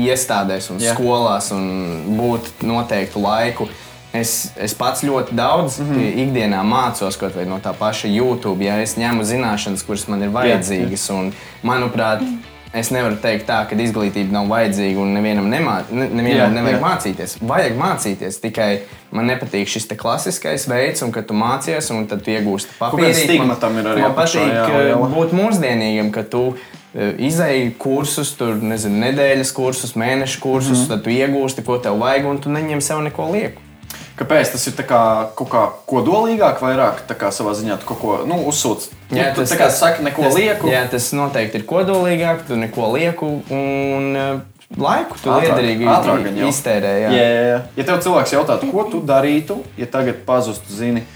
iestādēs 0.00 0.70
un 0.72 0.80
yeah. 0.80 0.96
skolās 0.96 1.50
un 1.54 2.16
būt 2.18 2.64
noteiktu 2.66 3.22
laiku. 3.22 3.68
Es, 4.16 4.50
es 4.58 4.72
pats 4.74 5.04
ļoti 5.06 5.36
daudz 5.38 5.78
mm 5.78 5.90
-hmm. 5.90 6.16
ikdienā 6.24 6.62
mācos 6.66 7.18
kaut 7.18 7.34
vai 7.36 7.44
no 7.46 7.60
tā 7.62 7.72
paša 7.78 8.08
YouTube. 8.08 8.64
Ja 8.64 8.80
es 8.82 8.96
ņemu 8.96 9.22
zināšanas, 9.22 9.86
kuras 9.86 10.08
man 10.08 10.22
ir 10.22 10.32
vajadzīgas, 10.34 11.10
un 11.14 11.32
manuprāt, 11.62 12.24
es 12.76 12.90
nevaru 12.94 13.18
teikt 13.20 13.48
tā, 13.48 13.60
ka 13.68 13.76
izglītība 13.78 14.34
nav 14.34 14.50
vajadzīga 14.50 15.02
un 15.02 15.14
nevienam, 15.16 15.48
nemā, 15.50 15.76
ne, 15.90 16.06
nevienam 16.06 16.44
Jā, 16.44 16.48
nevajag 16.54 16.76
jā. 16.76 16.82
mācīties. 16.84 17.36
Vajag 17.50 17.78
mācīties, 17.78 18.40
tikai 18.42 18.68
man 19.16 19.30
nepatīk 19.30 19.70
šis 19.70 19.88
klasiskais 19.98 20.68
veids, 20.70 21.02
un 21.06 21.14
kad 21.14 21.26
tu 21.26 21.36
mācies, 21.36 21.90
un 21.94 22.06
tad 22.10 22.22
tu 22.26 22.34
iegūsti 22.34 22.76
papīru. 22.78 23.40
Man 23.40 23.56
apakšā, 24.10 24.44
patīk 24.44 24.54
jā, 24.54 24.66
eh, 24.68 24.90
liela. 24.90 25.08
būt 25.16 25.34
mūsdienīgam, 25.36 26.12
ka 26.14 26.22
tu 26.22 26.44
eh, 26.54 27.16
izēji 27.30 27.72
kursus, 27.80 28.34
tur 28.38 28.60
nezinu, 28.62 29.02
nedēļas 29.08 29.54
kursus, 29.56 29.96
mēnešu 29.98 30.44
kursus, 30.44 30.76
mm. 30.76 30.84
-hmm. 30.84 30.92
tad 30.94 31.04
tu 31.04 31.16
iegūsti, 31.16 31.66
ko 31.66 31.80
tev 31.82 31.98
vajag, 31.98 32.30
un 32.30 32.38
tu 32.38 32.54
neņem 32.54 32.84
sev 32.84 33.02
neko 33.08 33.32
lieku. 33.34 33.69
Kāpēc 34.20 34.50
tas 34.52 34.66
ir 34.68 34.74
kā, 34.84 35.02
kaut 35.32 35.48
kā 35.48 35.60
kodolīgāk, 35.88 36.58
vairāk 36.60 37.06
kā 37.16 37.30
savā 37.32 37.54
ziņā 37.56 37.78
kaut 37.88 38.00
ko 38.02 38.16
nu, 38.28 38.36
uzsūc? 38.50 38.90
Jā, 39.16 39.30
tu, 39.32 39.46
tā 39.48 39.56
kā 39.56 39.70
saki, 39.72 40.04
neko 40.04 40.26
tas, 40.26 40.34
lieku. 40.36 40.68
Jā, 40.68 40.82
tas 40.92 41.06
noteikti 41.16 41.56
ir 41.56 41.64
kodolīgāk, 41.68 42.42
tu 42.50 42.58
neko 42.60 42.90
lieku 42.98 43.30
un 43.48 44.18
eh, 44.20 44.42
laiku 44.76 45.16
tu 45.22 45.32
liederīgi 45.32 45.88
ātrāk 45.88 46.26
gan 46.26 46.36
jau. 46.36 46.50
iztērē. 46.52 46.90
Jā. 47.00 47.14
Jā, 47.16 47.22
jā, 47.24 47.46
jā. 47.48 47.62
Ja 47.80 47.86
tev 47.88 48.02
cilvēks 48.04 48.34
jautātu, 48.34 48.68
ko 48.74 48.84
tu 48.92 49.00
darītu, 49.08 49.56
ja 49.80 49.88
tagad 49.88 50.20
pazustu, 50.26 50.68
zini, 50.76 51.06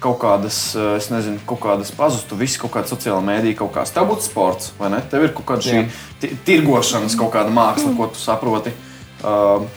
kaut 0.00 0.16
kādas, 0.22 0.62
eh, 0.72 0.94
es 1.02 1.10
nezinu, 1.12 1.42
kaut 1.50 1.60
kādas 1.66 1.92
pazustu, 1.92 2.38
viss 2.40 2.56
kaut 2.62 2.72
kāda 2.78 2.88
sociāla 2.88 3.20
mēdīja, 3.28 3.58
kaut 3.60 3.74
kāds. 3.76 3.92
Tev 3.92 4.08
būtu 4.08 4.24
sports, 4.24 4.72
vai 4.80 4.88
ne? 4.96 5.02
Tev 5.12 5.28
ir 5.28 5.36
kaut 5.36 5.50
kāda 5.52 5.68
šī 5.68 6.32
tirgošanas, 6.48 7.18
kaut 7.20 7.34
kāda 7.36 7.52
māksla, 7.52 7.92
ko 7.98 8.08
tu 8.08 8.22
saproti. 8.24 8.72
Uh, 9.18 9.68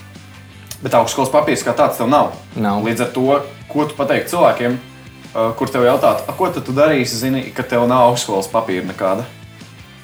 bet 0.84 0.96
augstskolas 0.98 1.32
papīrs 1.34 1.66
kā 1.66 1.76
tāds 1.78 2.00
tev 2.00 2.10
nav. 2.12 2.34
Nav. 2.56 2.82
Līdz 2.86 3.06
ar 3.08 3.12
to, 3.16 3.28
ko 3.72 3.86
tu 3.86 3.98
pateiktu 3.98 4.36
cilvēkiem, 4.36 4.78
uh, 4.78 5.52
kur 5.58 5.70
tev 5.72 5.86
jautātu, 5.88 6.28
"A, 6.28 6.34
ko 6.38 6.50
tad 6.50 6.66
tu 6.66 6.76
darīsi, 6.76 7.22
zini, 7.22 7.44
ka 7.56 7.64
tev 7.64 7.88
nav 7.88 8.10
augstskolas 8.12 8.50
papīra 8.52 8.86
nekāda? 8.88 9.26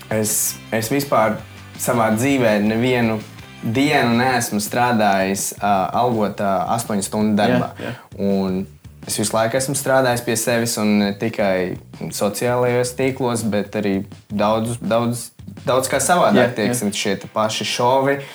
Es, 0.09 0.55
es 0.71 0.89
vispār 0.89 1.37
savā 1.79 2.11
dzīvē 2.15 2.61
nevienu 2.63 3.19
dienu 3.63 4.17
neesmu 4.17 4.59
strādājis 4.61 5.53
uh, 5.57 5.89
algotā 5.91 6.67
astoņu 6.77 7.03
stundu 7.03 7.35
darbā. 7.35 7.73
Jā. 7.81 7.93
Un 8.17 8.65
Es 9.07 9.15
visu 9.15 9.31
laiku 9.31 9.55
esmu 9.55 9.71
strādājis 9.79 10.21
pie 10.25 10.33
sevis, 10.35 10.73
un 10.81 10.97
ne 10.99 11.13
tikai 11.15 11.77
sociālajos 12.11 12.89
tīklos, 12.97 13.45
bet 13.47 13.77
arī 13.79 14.01
daudz, 14.27 14.75
daudz, 14.83 15.29
daudz 15.63 15.87
kā 15.87 16.01
savādāk. 16.03 16.49
Jā, 16.51 16.55
Tieksim, 16.57 16.91
šie 16.91 17.13
te 17.21 17.29
paši 17.31 17.63
šovi 17.71 18.17
eh, 18.17 18.25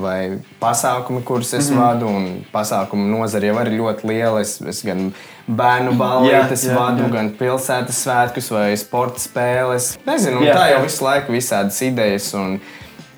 vai 0.00 0.38
pasākumi, 0.60 1.22
kurus 1.24 1.52
es 1.54 1.70
mm 1.70 1.76
-hmm. 1.76 1.80
vadu. 1.80 2.06
un 2.06 2.44
Pasākumu 2.52 3.06
nozare 3.18 3.46
jau 3.46 3.60
ir 3.60 3.72
ļoti 3.80 4.08
liela. 4.08 4.40
Es, 4.40 4.60
es 4.60 4.82
gan 4.82 5.12
bērnu 5.48 5.92
balītes 5.92 6.64
Jā, 6.64 6.72
jā, 6.72 6.78
vadu, 6.78 7.02
jā. 7.02 7.12
gan 7.12 7.30
pilsētas 7.30 8.02
svētkus 8.04 8.50
vai 8.50 8.76
sporta 8.76 9.18
spēles. 9.18 9.96
Nezinu, 10.06 10.40
Jā, 10.40 10.54
tā 10.54 10.70
jau 10.70 10.80
jā. 10.80 10.82
visu 10.82 11.04
laiku 11.04 11.32
visādas 11.32 11.82
idejas. 11.82 12.34
Un, 12.34 12.60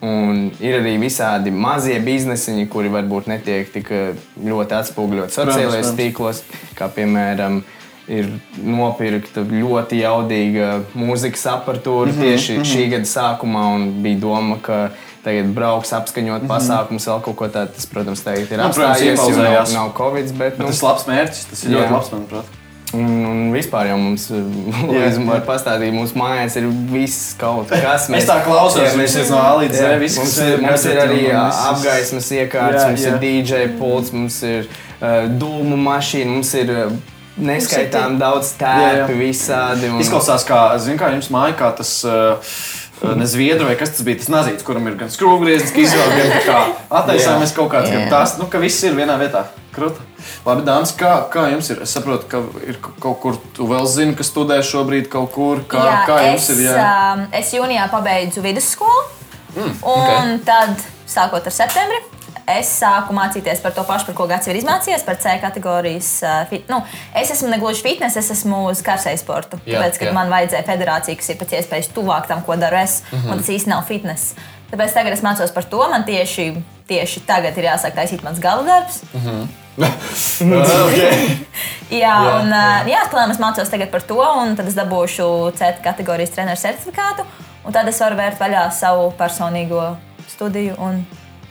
Un 0.00 0.52
ir 0.60 0.76
arī 0.78 0.92
visādi 1.02 1.50
mazie 1.50 1.96
biznesiņi, 2.00 2.68
kuri 2.70 2.88
varbūt 2.88 3.26
netiek 3.26 3.72
tik 3.72 3.90
eh, 3.90 4.14
ļoti 4.44 4.76
atspoguļot 4.76 5.34
sociālajos 5.34 5.90
tīklos, 5.98 6.42
kā 6.78 6.86
piemēram. 6.86 7.64
Ir 8.08 8.30
nopirkta 8.64 9.42
ļoti 9.44 9.98
jaudīga 10.00 10.68
mūzikas 10.96 11.42
aparatūra 11.52 12.08
mm 12.08 12.14
-hmm, 12.14 12.22
tieši 12.22 12.54
mm 12.54 12.62
-hmm. 12.62 12.70
šī 12.70 12.86
gada 12.90 13.04
sākumā, 13.04 13.64
un 13.74 14.02
bija 14.02 14.18
doma, 14.22 14.56
ka 14.62 14.78
tagad 15.24 15.50
brauks 15.52 15.92
apskaņot 15.92 16.42
mm 16.42 16.48
-hmm. 16.48 16.54
pasākumus, 16.54 17.08
vēl 17.08 17.20
kaut 17.22 17.36
ko 17.36 17.48
tādu. 17.48 17.74
Tas, 17.74 17.86
protams, 17.86 18.22
tagad 18.24 18.52
ir. 18.52 18.58
Nu, 18.58 18.64
apstājies, 18.64 19.28
jo 19.28 19.42
nav, 19.42 19.72
nav 19.72 19.92
Covid. 19.96 20.32
Bet, 20.32 20.58
nu, 20.58 20.66
tas 20.66 20.82
ir 20.82 20.88
labs 20.88 21.06
mērķis, 21.06 21.44
tas 21.50 21.64
ir 21.64 21.70
Jā. 21.70 21.76
ļoti 21.76 21.92
labs, 21.92 22.10
manuprāt. 22.12 22.56
Un, 22.96 23.24
un 23.28 23.40
vispār 23.52 23.90
jau 23.90 23.98
mums, 24.00 24.30
Lūdzu, 24.88 25.24
var 25.28 25.42
pastāstīt, 25.44 25.92
mūsu 25.92 26.16
mājās 26.16 26.56
ir 26.56 26.68
viss 26.88 27.34
kaut 27.36 27.68
kas. 27.68 28.08
Es 28.08 28.28
tā 28.28 28.38
Jā, 28.40 28.94
viņš 28.96 29.16
ir 29.20 29.30
no 29.30 29.42
A 29.42 29.50
līdz 29.60 29.76
Z, 29.76 29.98
mums 30.16 30.38
ir, 30.46 30.62
mums 30.62 30.86
ir 30.88 31.00
arī 31.02 31.20
apgaismas 31.36 32.30
iekārtas, 32.32 32.86
mums 32.88 33.04
jā. 33.04 33.12
ir 33.12 33.20
DJ 33.20 33.68
pults, 33.78 34.14
mums 34.16 34.40
ir 34.42 34.64
uh, 34.64 35.28
dūmu 35.28 35.76
mašīna, 35.76 36.32
mums 36.38 36.54
ir 36.56 36.72
uh, 36.72 36.96
neskaitām 37.38 38.18
daudz 38.20 38.52
tēpi 38.60 39.16
visādi. 39.18 39.92
Un, 39.92 40.02
Izklausās, 40.02 40.44
kā, 40.48 40.60
zin, 40.82 40.98
kā 41.00 41.12
jums 41.14 41.30
māja, 41.34 41.56
kā 41.58 41.72
tas. 41.78 41.94
Uh, 42.08 42.58
Ne 42.98 43.26
zviedru 43.30 43.68
vai 43.68 43.76
kas 43.78 43.92
tas 43.94 44.02
bija, 44.02 44.18
tas 44.18 44.26
nazīts, 44.26 44.64
kuram 44.66 44.88
ir 44.90 44.96
gan 44.98 45.10
skrūvgrieznis, 45.12 45.70
gan 45.70 45.84
izvēle, 45.84 46.30
gan 46.48 46.72
attaisāmies 46.98 47.52
kaut 47.54 47.70
kāds, 47.70 47.92
Jā. 47.94 48.08
tas, 48.10 48.32
nu, 48.40 48.48
ka 48.50 48.58
viss 48.58 48.82
ir 48.82 48.96
vienā 48.98 49.14
vietā. 49.20 49.44
Krūta. 49.70 50.02
Labi, 50.42 50.64
dāmas, 50.66 50.90
kā, 50.98 51.12
kā 51.30 51.44
jums 51.52 51.70
ir? 51.70 51.78
Es 51.86 51.94
saprotu, 51.94 52.26
ka 52.26 52.40
ir 52.66 52.80
ka- 52.82 52.96
kaut 52.98 53.20
kur, 53.22 53.38
tu 53.54 53.68
vēl 53.70 53.86
zini, 53.86 54.16
ka 54.18 54.26
studē 54.26 54.58
šobrīd 54.66 55.06
kaut 55.12 55.30
kur. 55.36 55.62
Kā, 55.70 55.84
jā, 55.86 55.96
kā 56.08 56.16
es, 56.24 56.48
jums 56.48 56.58
ir? 56.58 56.64
Jā. 56.66 56.90
um, 57.12 57.22
es 57.38 57.54
jūnijā 57.54 57.86
pabeidzu 57.92 58.42
vidusskolu, 58.42 59.04
mm, 59.54 59.74
un 59.94 60.34
ok. 60.34 60.44
tad, 60.48 60.82
sākot 61.06 61.46
ar 61.46 61.54
septembri, 61.54 62.02
es 62.48 62.70
sāku 62.80 63.14
mācīties 63.16 63.62
par 63.64 63.74
to 63.76 63.84
pašu, 63.88 64.08
par 64.08 64.16
ko 64.18 64.26
Gats 64.30 64.48
ir 64.50 64.58
izmācījies, 64.60 65.04
par 65.06 65.18
C 65.22 65.34
kategorijas. 65.42 66.10
Fit, 66.50 66.68
nu, 66.72 66.80
es 67.16 67.32
esmu 67.34 67.50
ne 67.52 67.58
gluži 67.62 67.84
fitnes, 67.84 68.16
es 68.20 68.30
esmu 68.34 68.64
uz 68.70 68.82
karsēju 68.86 69.22
sportu. 69.22 69.60
Jā, 69.64 69.78
Tāpēc, 69.78 69.98
kad 70.00 70.10
jā. 70.10 70.14
man 70.16 70.32
vajadzēja 70.32 70.66
federācija, 70.66 71.18
kas 71.20 71.32
ir 71.32 71.40
pēc 71.40 71.56
iespējas 71.60 71.92
tuvāk 71.96 72.28
tam, 72.30 72.42
ko 72.46 72.56
daru 72.60 72.80
es, 72.82 73.02
mm 73.10 73.18
-hmm. 73.18 73.32
un 73.32 73.42
tas 73.42 73.52
īsti 73.56 73.72
nav 73.74 73.84
fitnes. 73.88 74.34
Tāpēc 74.68 74.92
tagad 74.92 75.12
es 75.12 75.22
mācos 75.24 75.54
par 75.54 75.64
to. 75.64 75.80
Man 75.88 76.04
tieši, 76.04 76.50
tieši 76.88 77.20
tagad 77.26 77.56
ir 77.58 77.64
jāsāk 77.64 77.94
taisīt 77.96 78.22
mans 78.22 78.38
gala 78.38 78.62
darbs. 78.62 79.00
okay. 79.78 81.36
Jā, 81.88 81.98
Jā, 82.02 82.14
jā, 82.24 82.32
un, 82.40 82.50
jā. 82.52 82.88
jā 82.92 83.04
plānā 83.12 83.32
es 83.32 83.40
mācos 83.40 83.70
tagad 83.70 83.90
par 83.90 84.02
to, 84.02 84.20
un 84.20 84.56
tad 84.56 84.66
es 84.68 84.76
dabūšu 84.76 85.56
C 85.56 85.72
kategorijas 85.84 86.34
treneru 86.34 86.60
certifikātu. 86.60 87.24
Un 87.64 87.72
tad 87.72 87.88
es 87.88 88.00
varu 88.00 88.16
vērt 88.16 88.40
vaļā 88.40 88.66
savu 88.72 89.08
personīgo 89.16 89.96
studiju 90.28 90.76
un 90.84 91.00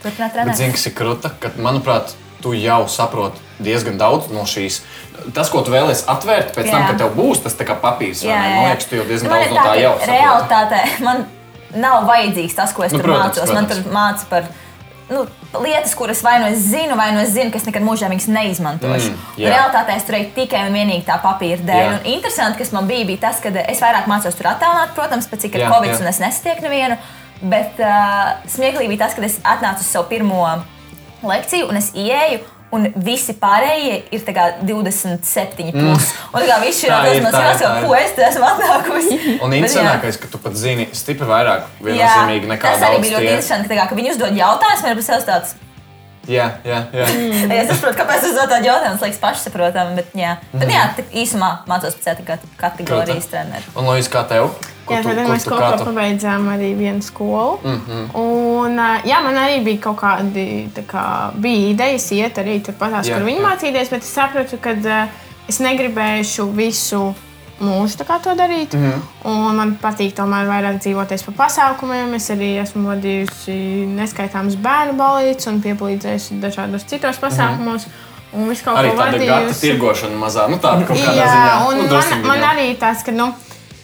turpināt 0.03 0.35
trenēt. 0.35 0.59
zini, 0.59 0.75
kas 0.77 0.87
ir 0.89 0.95
krūta, 0.97 1.33
ka, 1.41 1.51
manuprāt, 1.61 2.15
tu 2.43 2.53
jau 2.57 2.83
saproti 2.91 3.43
diezgan 3.63 3.97
daudz 3.97 4.29
no 4.33 4.45
šīs. 4.47 4.81
Tas, 5.33 5.49
ko 5.51 5.63
tu 5.65 5.73
vēlēsies 5.73 6.05
atvērt, 6.11 6.53
pēc 6.55 6.69
tam, 6.69 6.83
Jā. 6.83 6.91
kad 6.91 7.01
tev 7.01 7.15
būs 7.17 7.41
tas 7.43 7.57
tā 7.57 7.65
papīrs, 7.67 8.21
vai 8.23 8.31
Jā, 8.31 8.37
jā, 8.37 8.53
man 8.53 8.69
liekas, 8.69 8.87
tu 8.87 8.99
jau 8.99 9.07
diezgan 9.09 9.33
Man 9.33 9.41
daudz 9.41 9.49
no 9.49 9.57
tā 9.57 9.65
ka 9.65 9.81
jau 9.81 9.95
saproti. 9.97 10.13
Realtātē 10.13 10.83
man 11.07 11.25
nav 11.75 12.05
vajadzīgs 12.07 12.55
tas, 12.55 12.73
ko 12.77 12.85
es 12.85 12.93
Nu, 12.93 12.99
nu, 12.99 13.03
tur 13.03 13.11
protams, 13.11 13.35
mācos. 13.35 13.53
Man 13.53 13.65
protams. 13.65 13.83
tur 13.83 13.97
māca 13.97 14.29
par 14.29 14.47
nu, 15.09 15.25
lietas, 15.63 15.95
kuras 15.95 16.21
vai 16.23 16.39
nu 16.39 16.49
es 16.51 16.63
zinu, 16.67 16.95
vai 16.99 17.11
nu 17.15 17.21
es 17.23 17.33
zinu, 17.35 17.51
ka 17.51 17.59
es 17.61 17.67
nekad 17.67 17.85
mūžā 17.85 18.09
viņas 18.11 18.27
neizmantošu. 18.31 19.13
Mm. 19.13 19.45
Realtātē 19.47 19.95
es 19.95 20.07
turēju 20.07 20.31
tikai 20.35 20.65
un 20.67 20.75
vienīgi 20.75 21.05
tā 21.07 21.19
papīra 21.23 21.63
dēļ. 21.63 21.83
Jā. 21.83 21.93
Un 21.95 22.09
interesanti, 22.17 22.59
kas 22.61 22.73
man 22.75 22.89
bija, 22.89 23.07
bija 23.07 23.23
tas, 23.27 23.39
ka 23.43 23.53
es 23.63 23.83
vairāk 23.83 24.09
mācos 24.11 24.35
tur 24.37 24.51
attālināt, 24.51 24.93
protams, 24.97 25.29
pēc 25.31 25.47
cik 25.47 25.55
ir 25.57 25.67
Covid 25.71 25.93
jā. 25.93 26.01
un 26.01 26.11
es 26.11 26.21
nesatieku 26.23 26.67
nevienu. 26.67 26.99
Bet 27.41 27.77
uh, 27.79 28.37
smieklīgi 28.49 28.89
bija 28.95 29.05
tas, 29.05 29.13
ka 29.17 29.21
es 29.25 29.39
atnācu 29.45 29.83
uz 29.85 29.89
savu 29.93 30.07
pirmo 30.09 30.43
lekciju, 31.23 31.69
un 31.69 31.77
es 31.77 31.91
ieeju. 31.95 32.39
Un 32.75 32.89
visi 32.99 33.31
pārējie 33.39 33.93
ir 34.11 34.23
tā 34.27 34.33
kā 34.35 34.45
27, 34.67 35.69
Mm. 35.71 35.85
plus. 35.85 36.09
Un 36.33 36.41
tā 36.41 36.47
kā 36.49 36.57
viss 36.65 36.83
ir 36.83 36.89
Tā 36.91 36.97
tāds 36.99 37.15
ir,- 37.15 37.23
tā 37.23 37.29
ir, 37.29 37.45
jāsaka, 37.45 37.69
tā 37.69 37.77
ir. 37.79 37.85
ko 37.85 37.95
es 37.95 38.11
esmu 38.27 38.43
atnākusi. 38.49 39.19
Un 39.41 39.51
interesantākais, 39.55 40.17
ka 40.19 40.27
tu 40.27 40.37
pat 40.37 40.53
zini 40.59 40.89
stipri 40.91 41.25
vairāk 41.29 41.63
viennozīmīgi 41.81 42.49
nekā 42.51 42.61
tas 42.73 42.83
arī 42.83 42.97
daudz 42.99 43.05
bija 43.07 43.13
ļoti 43.19 43.29
interesanti, 43.31 43.69
ka, 43.69 43.75
kā, 43.79 43.87
ka 43.89 43.95
viņi 43.95 44.11
uzdod 44.11 44.35
jautājumus, 44.35 44.83
man 44.83 44.91
ir 44.91 44.95
par 44.99 45.03
sevi 45.07 45.25
tāds. 45.31 45.55
Jā, 46.27 46.47
jā, 46.67 46.79
jā. 46.91 47.05
Mm. 47.07 47.51
Es 47.55 47.69
saprotu, 47.71 47.97
kāpēc 48.01 48.17
es 48.17 48.29
uzdodu 48.33 48.51
tādu 48.51 48.65
jautājumu, 48.67 48.99
tas 48.99 49.05
liekas 49.07 49.21
pašsaprotami, 49.23 49.95
bet, 49.95 50.07
jā. 50.13 50.35
bet 50.51 50.69
jā, 50.75 50.83
tā 50.97 51.05
īsumā 51.23 51.51
mācos 51.71 51.95
pēc 51.95 52.19
tā 52.19 52.37
kategorijas 52.59 53.31
treneru. 53.31 53.63
Un 53.77 53.85
Lois, 53.87 54.09
kā 54.11 54.27
tev? 54.27 54.51
Jā, 54.89 55.03
tad 55.03 55.17
mēs 55.29 55.45
kopā 55.45 55.71
kā 55.71 55.77
tu- 55.77 55.85
pabeidzām 55.85 56.47
arī 56.53 56.75
vienu 56.77 57.01
skolu. 57.01 57.59
Mm 57.63 57.69
Mhm. 57.71 57.81
-hmm. 57.91 58.15
Un, 58.19 58.77
jā, 59.05 59.23
man 59.23 59.35
arī 59.35 59.63
bija 59.63 59.77
kaut 59.81 59.97
kādi, 59.97 60.67
kā, 60.87 61.31
bija 61.35 61.69
idejas 61.69 62.11
iet 62.11 62.37
arī 62.37 62.61
turpat, 62.61 63.05
Jā, 63.05 63.13
kur 63.17 63.25
viņi 63.25 63.39
jā. 63.41 63.47
mācīties, 63.49 63.89
bet 63.89 64.01
es 64.01 64.13
sapratu, 64.13 64.57
ka 64.61 64.69
es 65.49 65.59
negribēšu 65.59 66.51
visu 66.53 67.13
mūžu 67.61 68.03
kā 68.05 68.19
to 68.23 68.29
darīt. 68.35 68.73
Mm 68.73 68.79
Mhm. 68.79 68.91
-hmm. 68.91 69.29
Un 69.49 69.55
man 69.55 69.77
patīk 69.81 70.13
tomēr 70.13 70.45
vairāk 70.47 70.79
dzīvoties 70.79 71.23
pa 71.25 71.31
pasākumiem. 71.47 72.13
Es 72.15 72.29
arī 72.29 72.61
esmu 72.61 72.87
vadījusi 72.89 73.87
neskaitāmas 73.95 74.55
bērnu 74.55 74.93
balīdzes 74.97 75.47
un 75.47 75.61
piepalīdzējusi 75.61 76.39
dažādos 76.41 76.83
citos 76.85 77.17
pasākumos. 77.19 77.85
Mm 77.87 77.91
-hmm. 77.91 78.05
Un 78.33 78.49
visu 78.49 78.63
kaut 78.65 78.77
Arī 78.77 78.89
ko 78.91 78.97
tāda 79.01 79.17
vadījusi. 79.17 79.59
tirgošana 79.61 80.17
mazā, 80.19 80.49
nu 80.49 80.57
tāda 80.57 80.85
kaut 80.85 80.97
kādā 80.97 81.15
Jā, 81.15 81.27
ziņā. 81.27 81.67
un 81.69 81.77
nu, 81.77 81.83
man, 81.93 82.27
man 82.27 82.39
arī 82.57 82.77
tāds, 82.77 83.03
ka, 83.05 83.11
nu, 83.11 83.33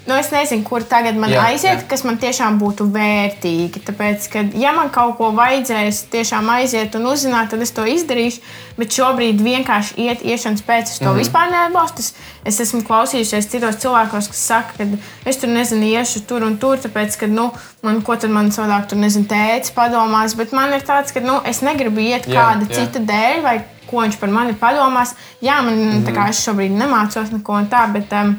nu, 0.08 0.16
es 0.20 0.30
nezinu, 0.32 0.64
kur 0.68 0.84
tagad 0.84 1.16
man 1.16 1.32
Jā, 1.32 1.46
aiziet, 1.48 1.84
jā. 1.84 1.88
kas 1.88 2.02
man 2.04 2.18
tiešām 2.20 2.58
būtu 2.60 2.86
vērtīgi. 2.92 3.82
Tāpēc, 3.88 4.26
ka, 4.34 4.44
ja 4.60 4.74
man 4.76 4.92
kaut 4.94 5.16
ko 5.20 5.30
vajadzēs, 5.36 6.02
tiešām 6.12 6.50
aiziet 6.58 6.98
un 7.00 7.08
uzzināt, 7.12 7.52
tad 7.54 7.64
es 7.64 7.72
to 7.76 7.86
izdarīšu. 7.88 8.44
Bet 8.76 8.96
šobrīd 8.96 9.40
vienkārši 9.44 9.96
iet, 10.04 10.24
iešanas 10.26 10.66
pēc, 10.68 10.92
es 10.92 11.00
to 11.00 11.06
mm. 11.06 11.10
-hmm. 11.12 11.24
vispār 11.24 11.52
neatbalstu. 11.52 12.04
Es, 12.04 12.14
es 12.52 12.60
esmu 12.68 12.82
klausījusies 12.88 13.50
citos 13.52 13.80
cilvēkos, 13.84 14.28
kas 14.34 14.46
saka, 14.48 14.74
ka 14.78 15.30
es 15.30 15.38
tur 15.38 15.50
nezinu, 15.50 15.86
iešu 15.86 16.26
tur 16.28 16.44
un 16.44 16.58
tur, 16.58 16.78
tāpēc, 16.78 17.20
ka, 17.20 17.28
nu, 17.28 17.52
man 17.82 18.02
ko 18.02 18.16
tad 18.16 18.30
man 18.30 18.52
savādāk 18.52 18.90
tur 18.90 18.98
nezinu, 18.98 19.26
tēts 19.26 19.72
padomās. 19.72 20.36
Bet 20.36 20.52
man 20.52 20.74
ir 20.74 20.82
tāds, 20.82 21.14
ka, 21.14 21.20
nu, 21.20 21.40
es 21.46 21.62
negribu 21.62 22.00
iet 22.00 22.28
Jā, 22.28 22.34
kāda 22.34 22.68
jā. 22.70 22.76
cita 22.76 23.00
dēļ. 23.00 23.42
vai 23.42 23.62
Ko 23.94 24.02
viņš 24.02 24.16
par 24.18 24.30
mani 24.30 24.54
padomās? 24.54 25.14
Jā, 25.42 25.62
man 25.62 25.76
mm 25.76 25.92
-hmm. 25.92 26.06
tā 26.08 26.14
kā 26.16 26.30
es 26.30 26.40
šobrīd 26.46 26.72
nemācos 26.72 27.32
neko 27.32 27.54
un 27.54 27.68
tā, 27.70 27.92
bet 27.94 28.12
um, 28.12 28.36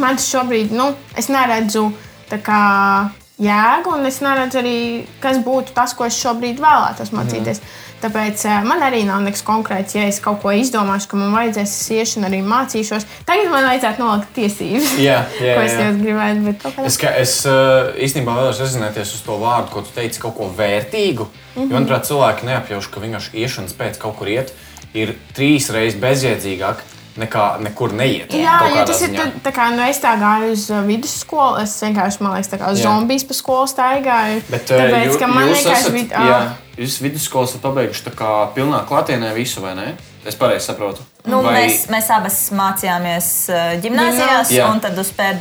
man 0.00 0.18
šobrīd, 0.18 0.72
nu, 0.74 0.92
es 1.18 1.30
neredzu 1.32 1.88
kā 2.42 2.64
jēgu, 3.38 3.94
un 3.94 4.06
es 4.08 4.20
neredzu 4.22 4.60
arī, 4.60 4.76
kas 5.22 5.40
būtu 5.44 5.74
tas, 5.74 5.94
ko 5.94 6.06
es 6.06 6.18
šobrīd 6.18 6.62
vēlētos 6.62 7.12
mācīties. 7.14 7.60
Mm. 7.60 7.80
Tāpēc 8.04 8.42
uh, 8.44 8.58
man 8.68 8.82
arī 8.84 9.00
nav 9.08 9.22
nekas 9.24 9.40
konkrēts, 9.46 9.94
ja 9.96 10.04
es 10.10 10.18
kaut 10.20 10.42
ko 10.42 10.52
izdomāšu, 10.52 11.08
ka 11.08 11.16
man 11.16 11.32
vajadzēs 11.32 11.72
iešu 11.94 12.18
un 12.20 12.26
arī 12.28 12.42
mācīšos. 12.44 13.06
Tagad 13.24 13.48
man 13.52 13.64
vajadzētu 13.70 14.04
nolikt 14.04 14.34
tiesības, 14.36 14.90
Jā, 15.00 15.22
jā, 15.40 15.54
ko 15.56 15.62
es 15.64 15.72
jā. 15.72 15.86
ļoti 15.86 16.02
gribētu. 16.02 16.44
Bet 16.50 16.84
Es, 16.84 16.98
ka, 17.00 17.14
es 17.22 17.38
uh, 17.48 17.94
īstenībā 18.04 18.34
vēlos 18.36 18.60
rezonēties 18.60 19.14
uz 19.16 19.24
to 19.24 19.38
vārdu, 19.40 19.72
ko 19.72 19.84
tu 19.86 19.94
teici, 19.96 20.20
kaut 20.20 20.36
ko 20.36 20.50
vērtīgu. 20.58 21.24
Mm 21.24 21.62
-hmm. 21.62 21.70
Jo, 21.70 21.78
manuprāt, 21.78 22.10
cilvēki 22.10 22.50
neapjauš, 22.50 22.90
ka 22.92 23.00
vienkārši 23.00 23.36
iešanas 23.40 23.78
pēc 23.78 23.98
kaut 24.02 24.18
kur 24.18 24.28
iet 24.28 24.52
ir 24.94 25.16
trīs 25.34 25.70
reizes 25.72 26.00
bezjēdzīgāk 26.00 26.84
nekā 27.20 27.44
nekur 27.62 27.92
neiet. 27.94 28.32
Jā, 28.34 28.56
kādā 28.64 28.84
tas 28.88 29.02
ir 29.04 29.12
ziņā. 29.12 29.24
tā, 29.36 29.42
tā 29.46 29.52
kā, 29.54 29.68
nu, 29.76 29.82
es 29.86 30.00
tā 30.02 30.16
gāju 30.18 30.52
uz 30.56 30.64
uh, 30.72 30.80
vidusskolu. 30.86 31.60
Es 31.62 31.76
vienkārši, 31.84 32.20
man 32.26 32.34
liekas, 32.34 32.50
tā 32.50 32.58
kā 32.58 32.72
Jā. 32.72 32.80
zombijs 32.88 33.24
pa 33.28 33.34
skolu 33.38 33.68
staigāju. 33.70 34.42
Bet, 34.50 34.70
uh, 34.70 34.80
tāpēc, 34.82 35.06
jū- 35.12 35.18
ka 35.22 35.28
man 35.30 35.48
jūs 35.52 35.62
vienkārši 35.62 35.92
bija. 35.94 36.24
jā, 36.30 36.40
jūs 36.82 36.96
vidusskolas 37.04 37.54
esat 37.54 37.62
pabeiguši 37.62 38.04
tā 38.08 38.14
kā 38.18 38.32
pilnā 38.56 38.82
klātienē 38.88 39.30
visu, 39.36 39.62
vai 39.62 39.74
ne? 39.78 39.88
Es 40.26 40.34
pareizi 40.40 40.66
saprotu. 40.72 41.04
Nu, 41.28 41.42
vai... 41.44 41.54
mēs, 41.68 41.84
mēs 41.92 42.10
abas 42.10 42.38
mācījāmies 42.56 43.28
uh, 43.52 43.74
gimnājās, 43.84 44.50
Jā. 44.50 44.70
un 44.72 44.80
tad 44.80 44.98
uz 44.98 45.10
pēd... 45.14 45.38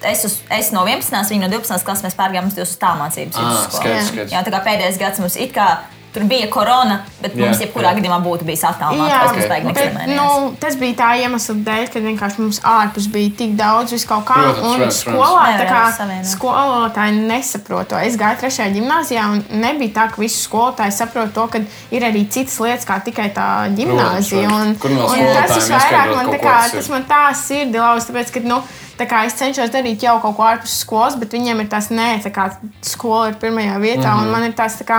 Es, 0.00 0.22
uz, 0.24 0.38
es 0.56 0.70
no 0.72 0.86
11. 0.88 1.12
viņa 1.28 1.44
no 1.44 1.48
12. 1.52 1.84
klases 1.84 2.06
mēs 2.06 2.14
pārgājām 2.16 2.46
uz 2.48 2.54
uz 2.62 2.70
tālmācības 2.80 3.36
Ah, 3.36 3.42
vidusskolu. 3.44 3.76
skaidrs, 3.82 4.06
skaidrs. 4.08 4.32
Jā, 4.32 4.40
tā 4.46 4.52
kā 4.54 4.60
pēdējais 4.64 4.96
gads 5.02 5.20
mums 5.20 5.36
it 5.36 5.52
kā 5.52 5.66
tur 6.14 6.24
bija 6.30 6.48
korona, 6.50 7.00
bet 7.20 7.36
Jā, 7.36 7.44
mums 7.44 7.60
jebkurā 7.62 7.92
jā. 7.92 7.98
gadījumā 7.98 8.18
būtu 8.24 8.46
bijis 8.48 8.64
attālināts. 8.66 9.12
Jā, 9.12 9.20
tas 9.20 9.30
ok. 9.30 9.36
mums 9.36 9.50
baigi 9.52 9.74
Bet, 9.76 10.10
nu, 10.10 10.26
tas 10.60 10.78
bija 10.80 10.96
tā 10.98 11.10
iemesla 11.22 11.54
dēļ, 11.68 11.84
ka 11.92 12.02
vienkārši 12.02 12.42
mums 12.42 12.58
ārpus 12.66 13.06
bija 13.12 13.30
tik 13.38 13.54
daudz 13.58 13.94
vis 13.94 14.06
kaut 14.08 14.26
kā. 14.28 14.40
Protams, 14.40 14.64
un 14.64 14.76
protams, 14.80 15.00
protams. 15.06 15.22
skolā 15.22 15.44
tā 15.46 15.68
Nevarēja 15.68 16.10
kā 16.10 16.26
skolotāji 16.32 17.22
nesaprot 17.30 17.92
to. 17.92 18.02
Es 18.10 18.18
gāju 18.20 18.42
trešajā 18.42 18.74
gimnājā, 18.74 19.28
un 19.36 19.62
nebija 19.62 19.96
tā, 20.00 20.08
ka 20.10 20.22
visi 20.24 20.42
skolotāji 20.42 20.96
saprot 20.98 21.34
to, 21.36 21.46
ka 21.54 21.62
ir 21.94 22.06
arī 22.10 22.26
citas 22.26 22.58
lietas, 22.62 22.88
kā 22.88 22.98
tikai 23.06 23.30
tā 23.36 23.48
gimnāzija. 23.78 24.50
protams. 24.50 24.84
Un, 24.90 24.98
vēl 24.98 25.30
un 25.30 25.34
tas 25.38 25.56
visvairāk 25.56 26.14
man, 26.16 26.34
tā 26.34 26.42
kā, 26.42 26.60
tas 26.74 26.92
man 26.92 27.06
tā 27.10 27.24
sirdi 27.38 27.82
lauz, 27.82 28.10
tāpēc, 28.10 28.34
ka, 28.34 28.46
nu, 28.50 28.62
Tā 29.00 29.06
kā 29.08 29.22
es 29.24 29.32
cenšos 29.32 29.70
darīt 29.72 30.02
jau 30.04 30.18
kaut 30.20 30.34
ko 30.36 30.44
ārpus 30.44 30.74
skolas, 30.82 31.14
bet 31.16 31.32
viņiem 31.32 31.62
ir 31.62 31.70
tas 31.72 31.86
nē, 31.88 32.18
tā 32.20 32.28
kā 32.36 32.50
skola 32.84 33.30
ir 33.30 33.38
pirmajā 33.40 33.78
vietā, 33.80 34.10
mm 34.10 34.18
-hmm. 34.18 34.26
un 34.26 34.32
man 34.34 34.44
ir 34.44 34.52
tas 34.52 34.76
tā 34.76 34.84
kā. 34.84 34.98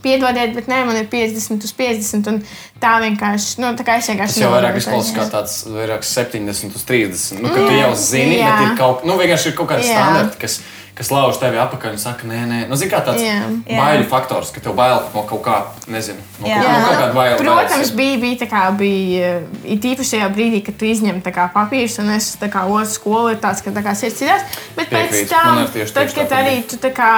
Piedodiet, 0.00 0.54
bet 0.56 0.68
nē, 0.70 0.80
man 0.88 0.96
ir 0.96 1.08
50 1.12 1.66
uz 1.66 1.72
50. 1.76 2.28
Un 2.32 2.38
tā 2.80 2.94
vienkārši, 3.04 3.60
nu, 3.60 3.72
tā 3.76 3.84
kā 3.86 3.98
es 4.00 4.08
vienkārši. 4.08 4.38
Tas 4.38 4.44
jau 4.46 4.52
vairāk 4.54 4.78
izklausās 4.80 5.16
kā 5.16 5.26
tāds 5.32 5.56
vairāk 5.68 6.06
70 6.08 6.76
uz 6.78 6.86
30. 6.88 7.42
Nu, 7.44 7.52
ka 7.52 7.64
tu 7.66 7.76
jau 7.76 7.90
zini, 8.00 8.38
jā. 8.40 8.50
bet 8.50 8.64
ir 8.64 8.78
kaut, 8.80 9.04
nu, 9.08 9.18
vienkārši 9.20 9.52
ir 9.52 9.56
kaut 9.58 9.72
kāda 9.74 9.84
standarta, 9.84 10.40
kas, 10.40 10.60
kas 11.00 11.08
lauž 11.08 11.38
tevi 11.40 11.56
apakaļ 11.56 11.94
un 11.96 12.00
saka, 12.00 12.26
nē, 12.28 12.38
nē. 12.44 12.58
Nu, 12.68 12.76
zini, 12.76 12.90
kā 12.92 13.00
tāds. 13.04 13.22
Jā. 13.24 13.40
baiļu 13.64 14.04
faktors, 14.10 14.50
ka 14.52 14.60
tev 14.60 14.74
bail 14.76 14.98
no 15.14 15.22
kaut 15.28 15.40
kā, 15.46 15.56
nezinu, 15.88 16.20
no 16.42 16.50
Jā. 16.50 16.58
kaut, 16.60 16.68
no 16.68 16.82
kaut 16.84 16.98
kāda 16.98 17.14
baila. 17.16 17.38
Protams, 17.40 17.92
bija, 17.96 18.18
bija 18.20 18.40
tā 18.42 18.48
kā 18.50 18.64
bija 18.76 19.30
it 19.64 19.86
īpaši 19.92 20.18
tajā 20.18 20.28
brīdī, 20.34 20.60
kad 20.66 20.76
tu 20.76 20.88
izņem 20.90 21.22
tā 21.24 21.32
kā 21.32 21.46
papīrs, 21.54 21.96
un 22.02 22.12
es 22.18 22.34
tā 22.40 22.50
kā 22.52 22.66
otru 22.68 22.92
skolu 22.92 23.32
ir 23.32 23.40
tāds, 23.40 23.64
ka 23.64 23.72
tā 23.72 23.84
kā 23.86 23.96
sirds 23.96 24.20
citās. 24.20 24.44
Bet 24.76 24.92
pēc 24.92 25.08
Piekrītu. 25.08 25.32
tam, 25.32 25.62
arī 25.62 25.72
tieši- 25.78 25.96
tad, 25.96 26.14
kad 26.18 26.36
arī 26.36 26.54
tu 26.68 26.76
tā 26.84 26.92
kā, 26.92 27.10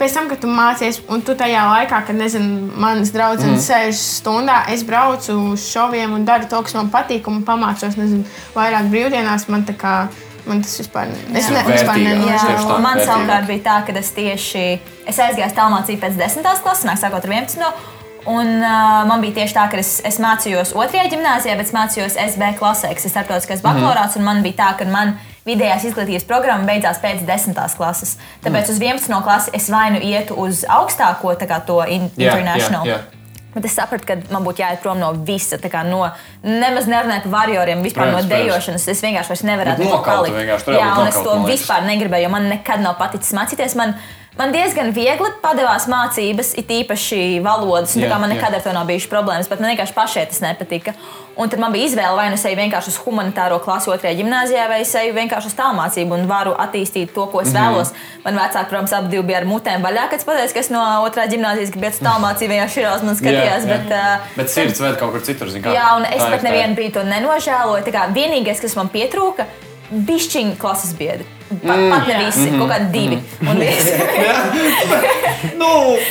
pēc 0.00 0.16
tam, 0.16 0.32
kad 0.32 0.40
tu 0.40 0.48
mācies, 0.48 1.00
un 1.08 1.20
tu 1.20 1.36
tajā 1.36 1.68
laikā, 1.74 2.06
kad, 2.06 2.16
nezinu, 2.16 2.72
manas 2.76 3.12
draudzenes 3.12 3.60
mm. 3.60 3.68
sēž 3.68 4.00
stundā, 4.00 4.62
es 4.72 4.82
braucu 4.82 5.36
uz 5.52 5.68
šoviem 5.68 6.16
un 6.16 6.24
daru 6.24 6.48
to, 6.48 6.62
kas 6.62 6.74
man 6.80 6.88
patīk, 6.88 7.28
un 7.28 7.44
pamācos, 7.44 8.00
nezinu, 8.00 8.24
vairāk 8.56 8.88
brīvdienās, 8.88 9.48
man 9.52 9.68
tā 9.68 9.76
kā, 9.76 10.08
man 10.46 10.62
tas 10.64 10.76
vispār, 10.80 11.10
es 11.10 11.48
ne, 11.50 11.62
vispār 11.64 11.72
Vērtīgāk. 11.72 12.06
nenožēloju. 12.08 12.46
Tieši 12.46 12.68
tā. 12.68 12.76
Jā, 12.76 12.78
man 12.84 13.00
savukārt 13.00 13.50
bija 13.50 13.64
tā, 13.64 13.76
ka 13.86 13.96
es 14.00 14.14
tieši 14.16 14.64
es 15.10 15.18
aizgāju 15.26 15.50
uz 15.50 15.58
tālmācību 15.58 16.02
pēc 16.04 16.16
10. 16.20 16.48
klases, 16.64 16.86
nāk 16.88 17.00
sākot 17.00 17.24
ar 17.24 17.36
11. 17.36 17.92
Un 18.24 18.48
uh, 18.56 19.02
man 19.04 19.20
bija 19.20 19.34
tieši 19.42 19.52
tā, 19.52 19.66
ka 19.68 19.76
es, 19.76 19.98
es 20.08 20.16
mācījos 20.22 20.72
otrajā 20.72 21.10
gimnājā, 21.12 21.58
bet 21.58 21.66
es 21.68 21.74
mācījos 21.76 22.16
SB 22.22 22.54
klasē, 22.56 22.94
kas 22.96 23.04
ir 23.04 23.12
starptautiskais 23.12 23.60
bakalaurāts. 23.64 24.16
Mm. 24.16 24.24
Man 24.24 24.40
bija 24.46 24.56
tā, 24.62 24.70
ka 24.78 24.86
man 24.88 25.18
vidējās 25.44 25.84
izglītības 25.90 26.24
programma 26.28 26.64
beidzās 26.64 27.02
pēc 27.02 27.20
10. 27.28 27.58
klases. 27.76 28.16
Tāpēc 28.40 28.64
mm. 28.64 28.72
uz 28.72 28.80
11. 28.80 29.18
klasi 29.26 29.52
es 29.60 29.68
vai 29.72 29.90
nu 29.92 30.00
ietu 30.00 30.38
uz 30.40 30.64
augstāko, 30.64 31.34
tā 31.36 31.50
kā 31.50 31.60
to 31.68 31.82
in, 31.84 32.08
Jā, 32.16 32.32
international. 32.32 32.88
jā, 32.88 32.96
jā. 32.96 33.13
Bet 33.54 33.68
es 33.68 33.76
sapratu, 33.78 34.06
ka 34.08 34.16
man 34.34 34.42
būtu 34.46 34.64
jāiet 34.64 34.82
prom 34.82 34.98
no 34.98 35.12
visa, 35.26 35.58
kā 35.58 35.84
no 35.86 36.02
nemaz 36.42 36.88
nerunājot 36.90 37.28
par 37.28 37.34
varioriem, 37.44 37.84
vispār 37.86 38.10
Protams, 38.10 38.26
no 38.26 38.34
dejošanas. 38.34 38.88
Es 38.90 39.02
vienkārši 39.04 39.30
tur 39.78 39.90
nokautu 39.92 40.32
palikt. 40.34 40.74
Jā, 40.74 40.90
un 40.98 41.10
es 41.10 41.20
to 41.22 41.38
vispār 41.46 41.86
negribēju, 41.86 42.26
jo 42.26 42.34
man 42.34 42.50
nekad 42.50 42.82
nav 42.82 42.98
paticis 42.98 43.34
mācīties. 43.38 43.78
Man, 43.78 43.94
man 44.38 44.52
diezgan 44.52 44.90
viegli 44.94 45.28
padevās 45.42 45.86
mācības, 45.90 46.54
it 46.58 46.68
īpaši 46.68 47.40
valodas. 47.44 47.94
Jā, 47.96 48.08
Man 48.18 48.30
jā. 48.30 48.34
nekad 48.36 48.54
ar 48.54 48.62
to 48.64 48.72
nav 48.72 48.86
bijušas 48.88 49.10
problēmas, 49.12 49.48
bet 49.48 49.60
man 49.60 49.70
vienkārši 49.74 49.94
pašai 49.94 50.26
tas 50.30 50.40
nepatika. 50.40 50.94
Un 51.36 51.48
tad 51.50 51.58
man 51.58 51.72
bija 51.74 51.88
izvēle, 51.88 52.14
vai 52.14 52.28
nu 52.30 52.36
es 52.38 52.44
eju 52.46 52.54
vienkārši 52.60 52.92
uz 52.92 52.98
humanitāro 53.02 53.56
klasu 53.62 53.90
otrajā 53.90 54.14
gimnājā, 54.20 54.68
vai 54.70 54.80
es 54.84 54.92
eju 54.94 55.14
vienkārši 55.16 55.50
uz 55.50 55.56
tālmācību 55.58 56.14
un 56.14 56.28
varu 56.30 56.52
attīstīt 56.54 57.10
to, 57.14 57.26
ko 57.26 57.40
es 57.42 57.48
Mhm. 57.50 57.56
vēlos. 57.58 57.90
Man 58.24 58.38
vecāki, 58.38 58.68
protams, 58.70 58.92
abi 58.92 59.22
bija 59.22 59.38
ar 59.42 59.44
mutēm 59.44 59.82
vaļā, 59.82 60.08
kad 60.10 60.18
es 60.20 60.24
pateicu, 60.24 60.52
ka 60.54 60.60
es 60.60 60.70
no 60.70 60.78
otrā 61.02 61.26
iet 61.26 61.34
uz 61.34 61.98
tālmācību, 61.98 62.50
vienkārši 62.54 62.78
ir 62.80 62.88
uz 62.94 63.02
manis 63.02 63.18
skatījās. 63.20 63.66
Bet, 63.66 63.86
uh, 63.90 64.18
Bet 64.36 64.48
sirds 64.50 64.78
ved 64.80 64.96
kaut 64.98 65.10
kur 65.12 65.20
citur, 65.20 65.48
zini, 65.50 65.64
kā. 65.64 65.74
Jā, 65.74 65.96
un 65.96 66.04
es 66.04 66.22
ir, 66.22 66.30
pat 66.30 66.42
ir. 66.42 66.50
nevienu 66.50 66.74
brīdi 66.76 66.92
to 66.92 67.02
nenožēloju. 67.02 67.82
Tā 67.84 67.92
kā 67.92 68.06
Vienīgais, 68.14 68.60
kas 68.60 68.76
man 68.76 68.88
pietrūka, 68.88 69.44
bija 69.46 69.73
šķiņķis 69.92 70.60
klases 70.60 70.94
biedri. 70.98 71.26
Pa, 71.54 71.74
mm. 71.76 71.90
Pat 71.92 72.06
ne 72.08 72.14
visi, 72.24 72.46
mm 72.50 72.58
kaut 72.58 72.70
kādi 72.72 72.86
divi. 72.94 73.18
Mm. 73.40 73.48
Un 73.52 73.60
visi. 73.64 73.92
Nu, 75.60 75.66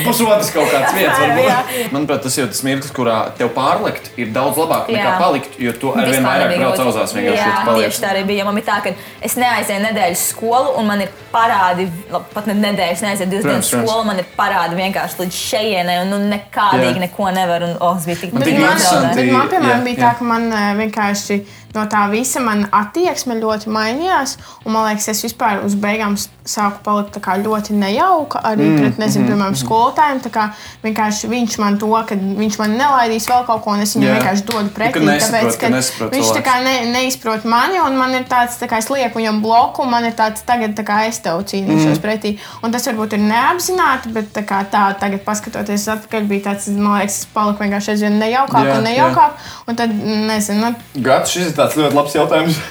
pusotrs 0.05 0.51
kaut 0.53 0.69
kāds 0.69 0.93
varbūt. 1.19 1.71
Manuprāt, 1.93 2.21
tas 2.21 2.35
jau 2.37 2.45
tas 2.49 2.59
mirklis, 2.65 2.91
kurā 2.93 3.15
tev 3.37 3.49
pārlikt 3.55 4.11
ir 4.21 4.29
daudz 4.35 4.59
labāk 4.61 4.91
nekā 4.93 5.07
Jā. 5.07 5.15
palikt, 5.17 5.55
jo 5.61 5.73
tu 5.81 5.89
arvien 5.89 6.19
Vispār 6.19 6.43
vairāk 6.43 6.53
brauc 6.59 6.75
grūti. 6.75 6.85
auzās 6.91 7.15
vienkārši. 7.17 7.41
Jā, 7.41 7.55
ja 7.65 7.75
tieši 7.79 8.03
tā 8.03 8.11
arī 8.13 8.21
bija. 8.29 8.45
Man 8.45 8.59
bija 8.59 8.67
tā, 8.69 8.77
ka 8.85 8.93
es 9.25 9.35
neaizēju 9.41 9.81
nedēļu 9.87 10.17
uz 10.19 10.23
skolu, 10.29 10.75
un 10.79 10.87
man 10.91 11.01
ir 11.07 11.11
parādi, 11.33 11.87
labi, 12.13 12.29
pat 12.35 12.51
ne 12.51 12.55
nedēļas, 12.61 13.03
neaizēju 13.07 13.31
divas 13.33 13.49
dienas 13.49 13.73
skolu, 13.73 14.05
man 14.11 14.21
ir 14.21 14.29
parādi 14.37 14.77
vienkārši 14.79 15.21
līdz 15.23 15.41
šejienei, 15.49 15.97
un 16.05 16.13
nu, 16.13 16.21
nekādīgi 16.35 16.93
Jā. 16.93 17.03
neko 17.07 17.31
nevar. 17.39 17.67
Un, 17.71 17.75
oh, 17.81 17.97
tas 17.97 18.05
bija 18.11 18.21
tik 18.21 18.37
Man 18.37 18.45
Bet 18.45 18.51
tik 18.51 18.61
man, 18.61 18.69
interesanti. 18.77 19.17
bet 19.17 19.33
man, 19.33 19.51
piemēram, 19.55 19.81
Jā, 19.81 19.83
bija 19.89 19.97
jā. 19.97 20.05
tā, 20.05 20.13
ka 20.21 20.29
man 20.29 20.47
eh, 20.53 20.69
vienkārši 20.83 21.41
no 21.73 21.85
tā 21.89 22.05
visa 22.11 22.41
mana 22.43 22.69
attieksme 22.71 23.37
ļoti 23.39 23.71
mainījās. 23.73 24.37
Un 24.63 24.75
man 24.75 24.87
liekas, 24.89 25.09
es 25.13 25.23
vispār 25.25 25.63
uz 25.65 25.75
beigām 25.79 26.17
sāku 26.17 26.81
palikt 26.83 27.17
ļoti 27.43 27.75
nejauka 27.77 28.41
arī 28.43 28.67
mm, 28.67 28.79
pret, 28.79 28.99
nezinu, 29.01 29.27
piemēram, 29.29 29.55
skolotājiem. 29.57 30.21
Tā 30.25 30.31
kā 30.33 30.47
vienkārši 30.83 31.29
viņš 31.31 31.57
man 31.61 31.77
to, 31.81 31.89
ka 32.07 32.17
viņš 32.17 32.57
man 32.59 32.75
nelaidīs 32.79 33.27
vēl 33.31 33.45
kaut 33.47 33.63
ko, 33.63 33.75
un 33.75 33.83
es 33.85 33.95
viņam 33.95 34.09
Jā. 34.09 34.17
vienkārši 34.19 34.45
dodu 34.49 34.73
pretī. 34.75 34.93
Ka 34.97 35.05
nesaprot, 35.07 35.33
tāpēc, 35.33 35.59
ka 35.61 35.71
nesaprot 35.73 36.15
viņš 36.17 36.31
tā 36.37 36.43
kā 36.45 36.57
ne, 36.65 36.75
neizprot 36.93 37.47
mani, 37.49 37.79
un 37.83 37.97
man 37.99 38.15
ir 38.17 38.27
tāds, 38.29 38.57
tā 38.59 38.69
kā 38.71 38.81
es 38.83 38.89
lieku 38.91 39.21
viņam 39.21 39.41
bloku, 39.43 39.85
un 39.85 39.93
man 39.93 40.07
ir 40.09 40.17
tāds, 40.19 40.43
tagad 40.47 40.75
tā 40.77 40.85
kā 40.87 40.99
es 41.07 41.21
tev 41.23 41.43
cīnīšos 41.49 41.97
mm. 41.97 42.03
pretī. 42.03 42.35
Un 42.63 42.75
tas 42.75 42.87
varbūt 42.91 43.17
ir 43.17 43.23
neapzināti, 43.23 44.11
bet 44.15 44.31
tā, 44.35 44.45
kā 44.47 44.63
tā 44.71 44.85
tagad, 44.99 45.23
paskatoties 45.25 45.87
atpakaļ, 45.95 46.27
bija 46.29 46.49
tāds, 46.51 46.69
man 46.75 46.99
liekas, 46.99 47.21
es 47.23 47.31
paliku 47.33 47.63
vienkārši 47.63 47.95
aizvien 47.95 48.19
nejaukāk 48.19 48.67
Jā, 48.67 48.77
un 48.77 48.87
nejaukāk. 48.89 49.49
Un 49.69 49.79
tad, 49.79 49.95
nezinu, 50.27 50.73
nu, 50.73 51.03
Gats, 51.05 51.33
šis 51.33 51.49
ir 51.49 51.55
tāds 51.63 51.79
ļoti 51.79 51.95
labs 51.95 52.15
jautājums, 52.17 52.61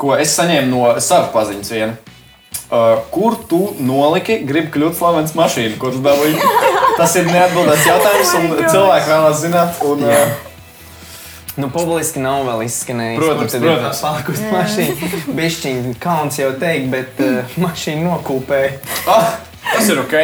ko 0.00 0.16
es 0.18 0.34
saņēmu 0.38 0.70
no 0.72 0.86
savas 1.00 1.30
paziņas 1.34 1.74
viena. 1.76 1.98
Uh, 2.72 3.02
kur 3.12 3.36
tu 3.48 3.74
noliki, 3.84 4.38
gribi 4.48 4.72
kļūt 4.72 4.96
slavens 4.96 5.34
mašīnu, 5.36 5.76
ko 5.80 5.90
tu 5.92 6.00
dabūji? 6.04 6.38
Tas 6.98 7.12
ir 7.20 7.28
neatbildēts 7.28 7.84
jautājums, 7.88 8.32
un 8.38 8.48
Oh 8.54 8.64
cilvēki 8.72 9.12
vēlas 9.12 9.44
zināt. 9.44 9.84
Un, 9.88 10.08
uh, 10.08 10.48
Nu, 11.52 11.68
publiski 11.68 12.16
nav 12.24 12.46
vēl 12.46 12.62
izskanējis. 12.64 13.18
Protams, 13.20 13.54
protams. 13.60 13.98
Ir 13.98 14.06
palikusi 14.06 14.46
mašīna. 14.48 15.08
Bišķiņa 15.36 15.90
kauns 16.00 16.38
jau 16.40 16.48
teikt, 16.56 16.86
bet 16.94 17.20
uh, 17.20 17.58
mašīna 17.60 18.06
nokūpēja. 18.06 18.70
ah, 19.12 19.34
tas 19.66 19.90
ir 19.92 20.00
ok. 20.00 20.14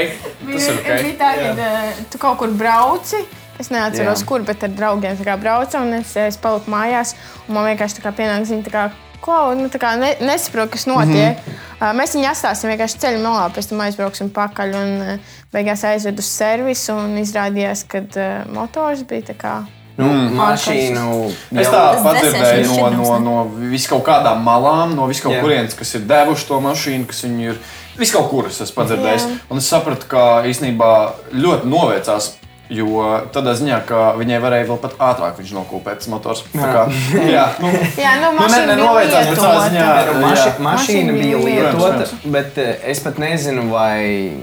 Tas 0.46 0.70
ir 0.70 0.78
ok. 0.80 0.88
Bija 1.04 1.18
tā, 1.20 1.34
ka 1.36 1.50
uh, 1.52 2.00
tu 2.08 2.22
kaut 2.22 2.40
kur 2.40 2.54
brauci. 2.56 3.20
Es 3.58 3.72
neatceros, 3.74 4.22
Jā. 4.22 4.26
kur, 4.26 4.44
bet 4.46 4.62
ar 4.62 4.70
draugiem 4.70 5.16
tā 5.18 5.26
kā 5.26 5.34
braucu, 5.40 5.80
un 5.82 5.98
es, 5.98 6.14
es 6.16 6.36
paliku 6.38 6.70
mājās. 6.70 7.14
un 7.48 7.54
Man 7.54 7.66
vienkārši 7.66 7.98
tā 7.98 8.04
kā 8.06 8.12
pienāk 8.14 8.46
ziņa, 8.46 8.66
tā 8.68 8.74
kā, 8.74 8.84
ko 9.20 9.38
nu, 9.58 9.66
tā 9.72 9.80
kā 9.82 9.96
ne, 9.98 10.12
nesaprotu, 10.20 10.76
kas 10.76 10.86
notiek. 10.86 11.38
Mm 11.38 11.52
-hmm. 11.52 11.80
uh, 11.80 11.96
mēs 11.98 12.14
viņu 12.14 12.28
atstāsim 12.30 12.70
vienkārši 12.70 13.00
ceļā 13.02 13.22
malā, 13.22 13.48
pēc 13.50 13.68
tam 13.68 13.80
aizbrauksim 13.80 14.30
pakaļ. 14.30 14.74
Un, 14.82 15.00
uh, 15.00 15.18
beigās 15.52 15.84
aizvedu 15.84 16.18
uz 16.18 16.30
servisu, 16.30 16.92
un 16.92 17.18
izrādījās, 17.18 17.84
ka 17.88 17.98
uh, 17.98 18.52
motors 18.54 19.02
bija 19.02 19.22
tā 19.22 19.34
kā. 19.34 19.56
Nu, 19.98 20.06
mm. 20.06 20.36
Mašīnu 20.38 21.26
Es 21.26 21.66
jau- 21.66 21.72
tā 21.74 21.94
Tas 21.94 22.02
padzirdēju 22.02 22.64
dzēsēšanas 22.64 22.96
no, 22.96 23.18
no, 23.18 23.18
no 23.18 23.70
viskaut 23.70 24.04
kādām 24.06 24.44
malām, 24.46 24.94
no 24.94 25.08
viskaut 25.10 25.34
Jā. 25.34 25.40
kurienes, 25.42 25.74
kas 25.74 25.94
ir 25.94 26.00
devuši 26.00 26.46
to 26.46 26.60
mašīnu, 26.60 27.06
kas 27.06 27.24
viņu 27.24 27.40
ir. 27.50 27.58
Viskaut 27.98 28.30
kur 28.30 28.46
es. 28.46 28.60
Jā. 28.60 29.38
Un 29.50 29.58
es 29.58 29.66
sapratu, 29.66 30.06
ka 30.06 30.44
īstenībā 30.46 31.12
ļoti 31.34 31.66
novēcās. 31.66 32.30
Jo 32.68 33.24
tādā 33.32 33.54
ziņā, 33.56 33.78
ka 33.88 34.12
viņai 34.18 34.38
varēja 34.44 34.66
vēl 34.68 34.76
pat 34.82 34.96
ātrāk 35.00 35.38
viņš 35.40 35.52
nokūpēt 35.56 36.02
tas 36.02 36.08
motors. 36.12 36.42
Tā 36.52 36.66
kā, 36.68 36.82
jā, 37.24 37.46
nu, 37.62 37.70
Jā, 37.96 38.10
nu, 38.20 38.32
nu, 38.36 38.42
ne, 38.42 38.42
mašīna 38.42 38.66
ne 38.66 38.74
bija 38.76 38.88
novēcās, 38.90 39.12
bet 39.12 39.38
lietota. 39.38 39.62
ziņā. 39.68 39.86
Nu, 40.08 40.18
maši, 40.26 40.42
jā. 40.42 40.52
mašīna 40.66 40.76
Mašīna 40.78 41.14
bija 41.16 41.38
bija 41.38 41.70
lietota, 41.72 42.08
bet 42.34 42.58
eh, 42.60 42.74
es 42.92 43.00
pat 43.04 43.18
nezinu, 43.22 43.64
vai 43.72 44.02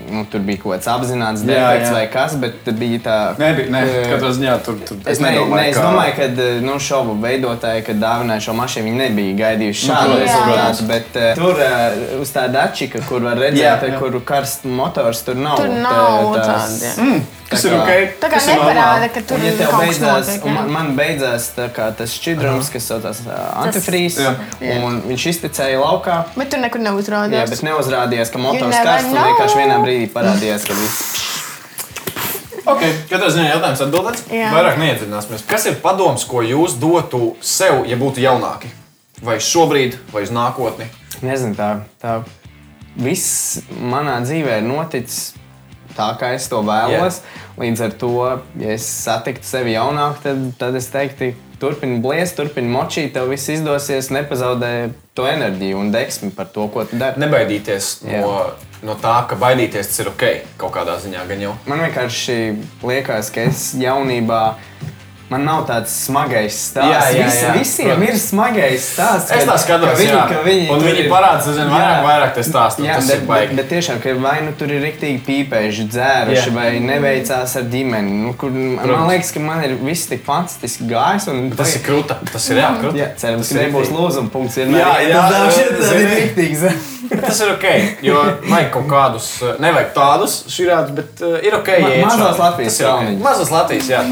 nu, 0.10 0.24
tur 0.32 0.42
bija 0.48 0.64
kaut 0.64 0.74
kāds 0.76 0.90
apzināts 0.96 1.44
Jā, 1.46 1.52
defekts 1.52 1.90
jā. 1.90 1.94
vai 2.00 2.04
kas, 2.16 2.36
bet 2.42 2.72
bija 2.82 3.00
tā. 3.06 3.18
Nebija, 3.42 3.70
ne, 3.76 3.84
eh, 3.94 4.10
katrā 4.16 4.32
ziņā 4.40 4.58
tur, 4.66 4.82
tur 4.90 4.98
Es, 5.06 5.22
ne, 5.22 5.32
ne, 5.36 5.62
es 5.70 5.78
domāju, 5.78 6.18
ka 6.18 6.50
nu, 6.66 6.80
šovu 6.82 7.16
veidotāji, 7.22 7.86
kad 7.92 8.02
dāvināja 8.02 8.48
šo 8.48 8.58
mašīnu, 8.58 8.90
viņi 8.90 9.02
nebija 9.04 9.38
gaidījuši 9.44 9.86
šādu 9.86 10.18
protams, 10.18 10.26
rezultātu. 10.26 10.90
Bet 10.90 11.22
uh, 11.22 11.30
tur 11.38 11.62
uh, 11.62 12.22
uz 12.26 12.34
tā 12.36 12.48
dačika, 12.52 13.06
kur 13.06 13.22
var 13.26 13.38
redzēt, 13.38 13.62
Jā, 13.62 13.78
jā, 13.82 13.94
jā. 13.94 14.02
kur 14.02 14.18
karsts 14.26 14.66
motors, 14.66 15.22
tur 15.28 15.38
nav. 15.38 15.62
Tur 15.62 15.70
tā- 15.70 15.82
nav 15.86 16.38
jā. 16.82 16.94
Mm, 16.98 17.26
tas 17.50 17.64
Tā 17.66 17.70
ir 17.70 17.76
ok. 17.78 18.16
Tā 18.22 18.30
kā 18.32 18.40
neparāda, 18.50 19.10
ka 19.14 19.24
tur 19.30 19.40
Un, 19.40 19.46
ja 19.48 19.54
tev 19.58 19.72
kaut 19.72 19.86
kas 19.86 20.00
beidzās, 20.00 20.30
notiek. 20.32 20.48
man, 20.58 20.72
man 20.76 20.92
beidzās 20.98 21.48
kā 21.76 21.90
tas 22.00 22.16
šķidrums, 22.18 22.72
kas 22.74 22.90
saucās 22.92 23.22
uh, 23.28 23.36
antifrīzs, 23.66 24.20
un 24.80 25.02
viņš 25.10 25.28
iztecēja 25.34 25.82
laukā. 25.82 26.22
Bet 26.36 26.54
tur 26.54 26.64
nekur 26.64 26.84
nav 26.86 27.02
Jā, 27.06 27.46
bet 27.52 27.66
neuzrādījās, 27.68 28.34
ka 28.34 28.42
motors 28.42 28.82
karsts, 28.82 29.12
un 29.12 29.22
vienkārši 29.22 29.62
vienā 29.62 29.80
brīdī 29.84 30.10
parādījās, 30.16 30.66
ka 30.68 30.78
viss. 30.80 31.26
Ok, 32.66 32.82
katrā 33.12 33.30
ziņā 33.30 33.50
jautājums 33.52 33.82
atbildēts. 33.86 34.24
Jā. 34.34 34.50
Vairāk 34.56 34.80
neiedziļināsimies. 34.82 35.44
Kas 35.46 35.68
ir 35.70 35.78
padoms, 35.84 36.26
ko 36.26 36.42
jūs 36.42 36.80
dotu 36.82 37.36
sev, 37.46 37.84
ja 37.86 37.98
būtu 38.00 38.24
jaunāki? 38.24 38.72
Vai 39.26 39.38
šobrīd, 39.38 40.00
vai 40.10 40.26
uz 40.26 40.34
nākotni? 40.34 40.90
Nezinu, 41.22 41.54
tā, 41.58 41.70
tā 42.02 42.18
viss 42.98 43.60
manā 43.70 44.18
dzīvē 44.24 44.60
ir 44.62 44.66
noticis 44.66 45.36
tā, 45.98 46.12
kā 46.20 46.34
es 46.36 46.48
to 46.52 46.62
vēlos. 46.66 47.22
Līdz 47.60 47.84
ar 47.88 47.98
to, 48.00 48.14
ja 48.62 48.76
es 48.76 48.86
satiktu 48.86 49.48
sevi 49.48 49.76
jaunāku, 49.76 50.22
tad, 50.24 50.46
tad 50.60 50.78
es 50.80 50.90
teiktu, 50.92 51.32
turpini 51.60 52.02
bliest, 52.04 52.36
turpini 52.38 52.72
močīt, 52.72 53.14
tev 53.16 53.32
viss 53.32 53.50
izdosies, 53.54 54.12
nepazaudē 54.14 54.72
to 55.16 55.28
enerģiju 55.30 55.80
un 55.80 55.92
deksmi 55.94 56.32
par 56.36 56.50
to, 56.52 56.68
ko 56.72 56.84
tu 56.90 57.00
dari. 57.00 57.22
Nebaidīties 57.24 57.92
no, 58.04 58.12
Jā. 58.12 58.44
no 58.88 58.98
tā, 59.02 59.16
ka 59.30 59.40
baidīties 59.40 59.92
tas 59.92 60.04
ir 60.04 60.12
ok. 60.12 60.26
Kaut 60.62 60.76
kādā 60.76 60.98
ziņā 61.02 61.24
gan 61.30 61.46
jau. 61.48 61.56
Man 61.70 61.84
vienkārši 61.86 62.38
liekas, 62.84 63.32
ka 63.34 63.48
es 63.50 63.70
jaunībā. 63.80 64.44
Man 65.28 65.42
nav 65.44 65.64
tāds 65.66 65.90
smagais 66.06 66.54
stāsts. 66.54 66.86
Jā, 66.86 67.18
jā, 67.18 67.26
Visi, 67.26 67.46
jā, 67.46 67.54
visiem 67.58 67.88
protams. 67.90 68.10
ir 68.10 68.18
smagais 68.22 68.84
stāsts. 68.94 69.32
Es 69.34 69.48
tā 69.50 69.56
skatos, 69.58 69.90
ka 69.90 69.96
viņi, 69.98 70.12
jā. 70.14 70.26
ka 70.30 70.42
viņi 70.46 70.68
Un 70.70 70.80
viņi 70.86 71.00
ir- 71.02 71.10
parāda, 71.10 71.42
zini, 71.42 71.66
vairāk, 71.72 71.96
Jā. 71.96 72.04
vairāk 72.06 72.34
tie 72.36 72.44
stāsti, 72.46 72.80
un 72.80 72.86
Jā, 72.86 72.96
tas 73.00 73.08
bet, 73.10 73.24
bet, 73.28 73.56
bet 73.56 73.70
tiešām, 73.72 74.02
ka 74.04 74.14
vai 74.22 74.36
nu 74.46 74.52
tur 74.60 74.70
ir 74.70 74.84
rīktīgi 74.86 75.22
pīpējuši, 75.26 75.88
dzēruši, 75.96 76.46
Jā. 76.52 76.54
vai 76.54 76.70
neveicās 76.80 77.56
ar 77.58 77.64
ģimeni. 77.74 78.12
Nu, 78.22 78.34
kur, 78.38 78.52
man 78.52 78.86
Protams. 78.86 79.10
liekas, 79.12 79.32
ka 79.34 79.40
man 79.40 79.64
ir 79.64 79.76
viss 79.82 80.06
tik 80.06 80.24
fantastiski 80.24 80.86
gājis. 80.94 81.28
un- 81.28 81.50
Tas 81.58 81.76
ir 81.76 81.82
krūta. 81.82 82.16
Tas 82.32 82.50
ir 82.52 82.58
jā, 82.58 82.70
krūta. 82.80 82.94
Jā, 82.96 83.10
cerams, 83.18 83.50
Tas 83.50 83.58
ka 83.58 83.64
nebūs 83.66 83.90
riktīgi. 83.90 83.98
lūzuma 83.98 84.30
punkts. 84.30 84.56
Vienmēr 84.62 84.78
Jā, 84.86 84.94
iet 85.02 85.10
jā, 85.10 85.26
uz 85.26 85.34
augšu, 85.42 85.60
jā, 85.66 85.78
tas 85.78 85.92
ir 85.92 85.98
zini. 85.98 86.16
riktīgi 86.22 86.56
zem. 86.56 86.95
Tas 87.10 87.40
ir 87.42 87.54
ok, 87.54 87.66
jo 88.06 88.20
vajag 88.50 88.70
kaut 88.74 88.90
kādus, 88.90 89.30
eh, 89.44 89.56
nevajag 89.64 89.94
tādus 89.96 90.36
šķirādus, 90.52 90.94
bet 90.98 91.24
uh, 91.26 91.38
ir 91.46 91.58
ok. 91.60 91.72
Ma- 91.82 92.12
šādi. 92.12 92.38
Latvijas 92.40 92.78
Tas 92.78 92.80
ir 92.80 92.90
ok. 92.90 93.00
kalniņus. 93.00 93.24
Mazos 93.24 93.56
Latvijas, 93.56 93.90
jā, 93.90 94.04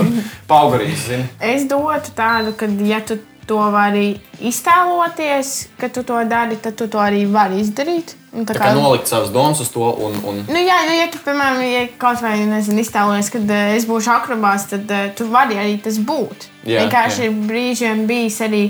zini. 1.07 1.29
Es 1.53 1.67
dotu 1.69 2.15
tādu, 2.17 2.55
ka, 2.57 2.69
ja 2.87 3.01
tu 3.05 3.19
to 3.47 3.59
vari 3.73 4.13
iztēloties, 4.39 5.53
ka 5.79 5.89
tu 5.91 6.03
to 6.07 6.19
dari, 6.29 6.57
tad 6.63 6.77
tu 6.79 6.87
to 6.87 7.01
arī 7.01 7.25
vari 7.31 7.59
izdarīt. 7.63 8.15
Un 8.33 8.47
Tā 8.49 8.55
kā 8.57 8.71
nolikt 8.73 9.11
savas 9.11 9.29
domas 9.29 9.59
uz 9.61 9.69
to 9.69 9.83
un, 9.83 10.15
un 10.25 10.39
Nu, 10.47 10.57
jā, 10.57 10.79
nu, 10.87 10.95
ja 10.97 11.05
tu, 11.13 11.19
piemēram, 11.21 11.59
ja 11.67 11.83
kaut 12.01 12.23
vai 12.23 12.39
nezinu, 12.49 12.81
iztēlojies, 12.81 13.29
kad 13.35 13.51
uh, 13.51 13.75
es 13.77 13.85
būšu 13.89 14.09
akrobāts, 14.15 14.65
tad 14.71 14.89
uh, 14.89 15.11
tu 15.17 15.27
vari 15.29 15.59
arī 15.61 15.75
tas 15.83 15.99
būt. 16.01 16.47
Jā, 16.65 16.81
vienkārši 16.81 17.27
jā. 17.27 17.29
ir 17.29 17.43
brīžiem 17.51 18.07
bijis 18.09 18.39
arī 18.41 18.63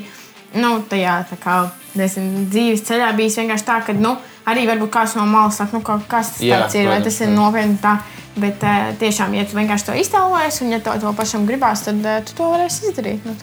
nu, 0.60 0.74
tajā 0.90 1.16
tā 1.32 1.38
kā, 1.42 1.58
nezinu, 2.00 2.46
dzīves 2.52 2.84
ceļā, 2.88 3.12
bijis 3.18 3.38
vienkārši 3.42 3.68
tā, 3.68 3.80
ka 3.86 3.96
nu, 3.98 4.16
arī 4.50 4.66
varbūt 4.70 4.92
kāds 4.94 5.16
no 5.18 5.26
malas 5.30 5.60
saka, 5.62 5.78
nu, 5.78 5.84
ka- 5.86 6.02
kas 6.10 6.36
tas 6.36 6.44
Jā, 6.44 6.64
tāds 6.64 6.78
ir, 6.80 6.90
vai 6.92 7.02
tas 7.06 7.22
ir 7.22 7.34
nopietni. 7.34 7.80
Tā. 7.84 7.98
Bet 8.34 8.64
uh, 8.66 8.88
tiešām, 8.98 9.36
ja 9.38 9.44
tu 9.46 9.54
vienkārši 9.54 9.86
to 9.86 9.96
iztēlojies, 10.02 10.56
un 10.66 10.72
ja 10.74 10.80
to, 10.82 10.96
to 10.98 11.12
pašam 11.14 11.44
gribās, 11.46 11.84
tad 11.86 12.00
uh, 12.02 12.18
tu 12.26 12.34
to 12.40 12.48
varēsi 12.50 12.90
izdarīt. 12.90 13.28
Nu. 13.30 13.36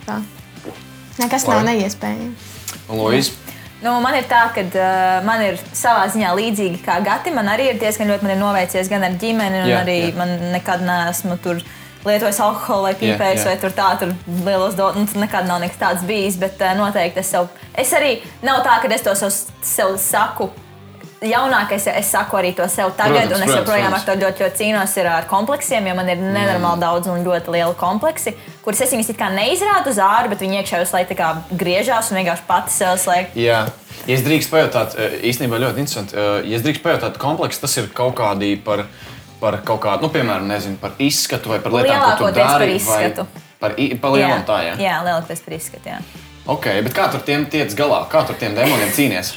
Nekas 1.21 1.47
nav 1.47 1.61
Labi. 1.61 1.77
neiespējams. 1.77 2.49
Lois. 2.91 3.31
Nu, 3.81 3.95
man 4.03 4.17
ir 4.19 4.27
tā, 4.29 4.43
ka 4.53 4.65
uh, 4.67 5.21
man 5.25 5.45
ir 5.47 5.61
savā 5.73 6.09
ziņā 6.11 6.33
līdzīgi 6.37 6.83
kā 6.85 6.99
Gati. 7.07 7.31
Man 7.33 7.49
arī 7.49 7.71
ir 7.71 7.79
diezgan 7.81 8.11
ļoti 8.11 8.27
man 8.27 8.35
ir 8.35 8.41
noveicies 8.43 8.91
gan 8.91 9.07
ar 9.07 9.15
ģimeni, 9.21 9.63
jā, 9.71 9.79
arī 9.85 9.97
jā. 10.01 10.11
jā. 10.11 10.17
man 10.19 10.35
nekad 10.57 10.83
neesmu 10.85 11.39
tur 11.45 11.63
lietojis 12.07 12.41
alkoholu 12.41 12.89
vai 12.89 12.95
pīpējis, 13.01 13.45
jā. 13.45 13.51
vai 13.51 13.59
tur 13.61 13.75
tā, 13.77 13.91
tur 14.01 14.15
lielos 14.47 14.79
dotos. 14.79 15.01
Nu, 15.01 15.11
tur 15.11 15.23
nekad 15.25 15.49
nav 15.49 15.61
nekas 15.63 15.81
tāds 15.81 16.07
bijis, 16.09 16.39
bet 16.41 16.61
uh, 16.63 16.73
noteikti 16.79 17.23
es 17.23 17.31
sev. 17.35 17.51
Es 17.79 17.93
arī 17.97 18.19
nav 18.47 18.63
tā, 18.67 18.81
ka 18.83 18.91
es 18.95 19.07
to 19.07 19.15
sev, 19.19 19.33
sev 19.63 19.97
saku. 20.01 20.51
Jaunākais, 21.21 21.85
es 21.93 22.09
saku 22.09 22.39
arī 22.39 22.55
to 22.57 22.65
sev 22.73 22.95
tagad, 22.97 23.27
Protams, 23.29 23.35
un 23.37 23.45
es 23.45 23.59
joprojām 23.59 23.93
ar 23.93 24.05
to 24.07 24.15
ļoti, 24.17 24.41
ļoti 24.41 24.57
cīnos 24.57 24.95
ar 25.05 25.27
kompleksiem, 25.29 25.91
jo 25.91 25.97
man 25.99 26.09
ir 26.09 26.23
nenormāli 26.23 26.81
daudz 26.81 27.11
un 27.13 27.21
ļoti 27.27 27.53
lieli 27.53 27.77
kompleksi, 27.77 28.33
kurus 28.65 28.81
es 28.87 28.95
viņus 28.97 29.13
it 29.13 29.21
kā 29.21 29.29
neizrādu 29.35 29.93
uz 29.93 30.01
ārā, 30.01 30.31
bet 30.33 30.41
viņi 30.41 30.63
iekšā 30.63 30.81
laiku 30.95 31.13
tā 31.13 31.19
kā 31.19 31.29
griežās 31.61 32.09
un 32.09 32.23
vienkārši 32.23 32.49
pati 32.49 32.73
sev 32.73 32.97
slēgt. 33.05 33.37
Jā. 33.37 33.67
Ja 34.09 34.17
es 34.17 34.25
drīkstu 34.25 34.55
pajautāt, 34.55 34.97
eh, 34.97 35.19
īstenībā 35.29 35.61
ļoti 35.61 35.83
interesanti. 35.85 36.17
eh, 36.17 36.49
Ja 36.49 36.57
es 36.57 36.63
drīkstu 36.63 36.83
pajautāt, 36.83 37.19
kompleks 37.19 37.61
tas 37.61 37.77
ir 37.77 37.89
kaut 37.89 38.15
kādi 38.17 38.57
par, 38.65 38.87
par 39.41 39.59
kaut 39.65 39.81
kādu, 39.81 40.03
nu, 40.07 40.09
piemēram, 40.15 40.47
nezinu, 40.51 40.77
par 40.81 40.93
izskatu 40.99 41.49
vai 41.53 41.59
par 41.65 41.73
lietām, 41.73 42.01
ko 42.03 42.17
tu 42.19 42.25
par 42.29 42.33
dari. 42.37 42.67
vai 42.71 42.77
izskatu. 42.77 43.27
Par, 43.61 43.75
par 44.01 44.11
lielām 44.17 44.43
tā, 44.49 44.59
jā. 44.71 44.75
jā 44.81 44.97
lielākoties 45.05 45.45
par 45.45 45.55
izskatu. 45.57 45.89
Jā. 45.89 46.01
Ok, 46.47 46.67
bet 46.87 46.95
kā 46.97 47.11
tur 47.13 47.21
tiem 47.21 47.45
tiec 47.53 47.75
galā? 47.77 48.03
Kā 48.11 48.23
tur 48.27 48.37
tiem 48.41 48.55
demoniem 48.57 48.89
cīnies? 48.97 49.35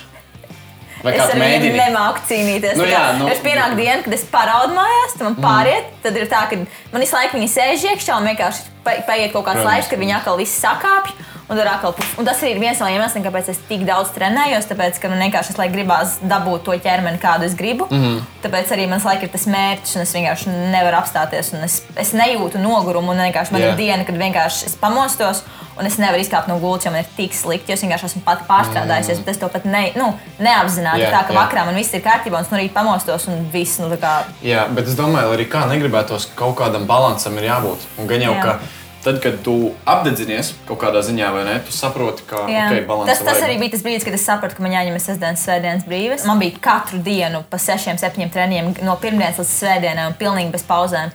Vai 1.04 1.12
Es 1.18 1.20
ar 1.20 1.34
mēģini? 1.36 1.76
nemāku 1.76 2.22
cīnīties. 2.30 2.78
Nu 2.80 2.86
jā, 2.88 3.02
nu- 3.20 3.28
es 3.28 3.40
pienāku 3.44 3.76
dienu, 3.76 4.04
kad 4.06 4.14
es 4.16 4.22
paraudu 4.32 4.72
mājās, 4.78 5.18
tad 5.18 5.24
man 5.28 5.36
pāriet. 5.36 5.90
Tad 6.02 6.16
ir 6.16 6.30
tā, 6.32 6.46
ka 6.50 6.56
man 6.94 7.02
visu 7.04 7.16
laiku 7.18 7.36
viņi 7.36 7.50
sēž 7.52 7.84
iekšā 7.92 8.16
un 8.22 8.30
vienkārši 8.30 8.62
pa- 8.86 9.02
paiet 9.10 9.34
kaut 9.34 9.44
kāds 9.44 9.60
Protams. 9.60 9.68
laiks, 9.68 9.90
kad 9.92 10.00
viņi 10.00 10.16
atkal 10.16 10.38
viss 10.40 10.62
sakāpj. 10.64 11.12
Un, 11.44 11.58
tur 11.58 11.68
atkal, 11.68 11.92
puf. 11.92 12.14
un 12.20 12.28
tas 12.28 12.40
arī 12.40 12.54
ir 12.54 12.60
viens 12.62 12.80
no 12.80 12.88
iemesliem, 12.88 13.24
kāpēc 13.26 13.50
es 13.52 13.58
tik 13.68 13.82
daudz 13.88 14.14
trenējos. 14.16 14.68
Tāpēc, 14.70 15.00
ka 15.02 15.10
man 15.12 15.20
vienkārši 15.26 15.52
visu 15.52 15.60
laiku 15.60 15.76
gribās 15.76 16.16
dabūt 16.24 16.64
to 16.64 16.78
ķermeni, 16.86 17.20
kādu 17.20 17.48
es 17.50 17.58
gribu. 17.60 17.88
Mm. 17.92 18.04
-hmm. 18.04 18.22
Tāpēc 18.46 18.72
arī 18.76 18.88
man 18.90 19.04
laiku 19.04 19.28
ir 19.28 19.34
tas 19.34 19.46
mērķis, 19.46 19.96
un 19.96 20.06
es 20.06 20.14
vienkārši 20.16 20.56
nevaru 20.72 20.98
apstāties. 21.02 21.54
un 21.54 21.64
Es, 21.64 21.82
es 21.96 22.14
nejūtu 22.14 22.60
nogurumu, 22.64 23.12
un 23.12 23.18
vienkārši 23.18 23.52
man 23.52 23.62
Jā. 23.62 23.72
ir 23.72 23.76
diena, 23.76 24.04
kad 24.06 24.16
vienkārši 24.16 24.66
es 24.66 24.76
pamostos. 24.76 25.44
un 25.80 25.86
es 25.86 25.96
nevaru 25.98 26.22
izkāpt 26.22 26.48
no 26.48 26.60
gultas, 26.62 26.86
jo 26.86 26.92
man 26.92 27.02
ir 27.02 27.08
tik 27.18 27.34
slikti. 27.34 27.74
Es 27.74 27.82
vienkārši 27.82 28.06
esmu 28.06 28.22
pati 28.26 28.46
pārstrādājusies, 28.50 29.18
mm. 29.18 29.26
bet 29.26 29.34
es 29.34 29.42
to 29.42 29.50
pat 29.50 29.66
ne, 29.66 29.92
nu, 29.96 30.12
neapzināti. 30.40 31.02
Yeah, 31.02 31.16
tā 31.16 31.24
ka 31.28 31.34
jā. 31.34 31.34
yeah. 31.34 31.48
vakarā 31.48 31.66
man 31.66 31.76
viss 31.76 31.94
ir 31.94 32.04
kārtībā, 32.06 32.38
un 32.38 32.46
es 32.46 32.52
no 32.54 32.58
rīta 32.62 32.74
pamostos 32.78 33.28
un 33.28 33.50
viss. 33.54 33.80
Nu, 33.82 33.90
tā 33.90 33.98
kā, 33.98 34.14
Jā, 34.46 34.68
bet 34.70 34.88
es 34.88 34.96
domāju, 35.00 35.34
arī 35.34 35.48
kā 35.50 35.66
negribētos, 35.72 36.30
kaut 36.36 36.56
kādam 36.62 36.86
balansam 36.86 37.38
ir 37.42 37.50
jābūt. 37.50 37.90
Un 37.98 38.08
gan 38.08 38.22
jau, 38.22 38.36
Jā. 38.38 38.44
ka 38.44 38.83
tad, 39.04 39.20
kad 39.24 39.40
tu 39.44 39.56
apdedzinies 39.90 40.54
kaut 40.68 40.80
kādā 40.82 41.02
ziņā, 41.06 41.32
vai 41.36 41.44
ne, 41.48 41.56
tu 41.66 41.76
saproti, 41.76 42.26
ka 42.30 42.46
Jā. 42.52 42.68
okay, 42.70 42.86
tas, 43.10 43.24
tas 43.26 43.42
arī 43.44 43.58
bija 43.62 43.76
tas 43.76 43.84
brīdis, 43.86 44.06
kad 44.08 44.16
es 44.18 44.24
sapratu, 44.28 44.58
ka 44.58 44.64
man 44.66 44.76
jāņem 44.76 45.00
sestdienas, 45.02 45.44
svētdienas 45.44 45.88
brīvas. 45.88 46.28
Man 46.30 46.40
bija 46.42 46.62
katru 46.64 47.02
dienu 47.04 47.44
pa 47.50 47.60
sešiem, 47.62 48.00
septiņiem 48.02 48.32
treniņiem, 48.34 48.72
no 48.88 48.96
pirmdienas 49.02 49.42
līdz 49.42 49.52
svētdienai, 49.58 50.08
un 50.12 50.16
pilnīgi 50.20 50.56
bez 50.56 50.64
pauzēm. 50.70 51.12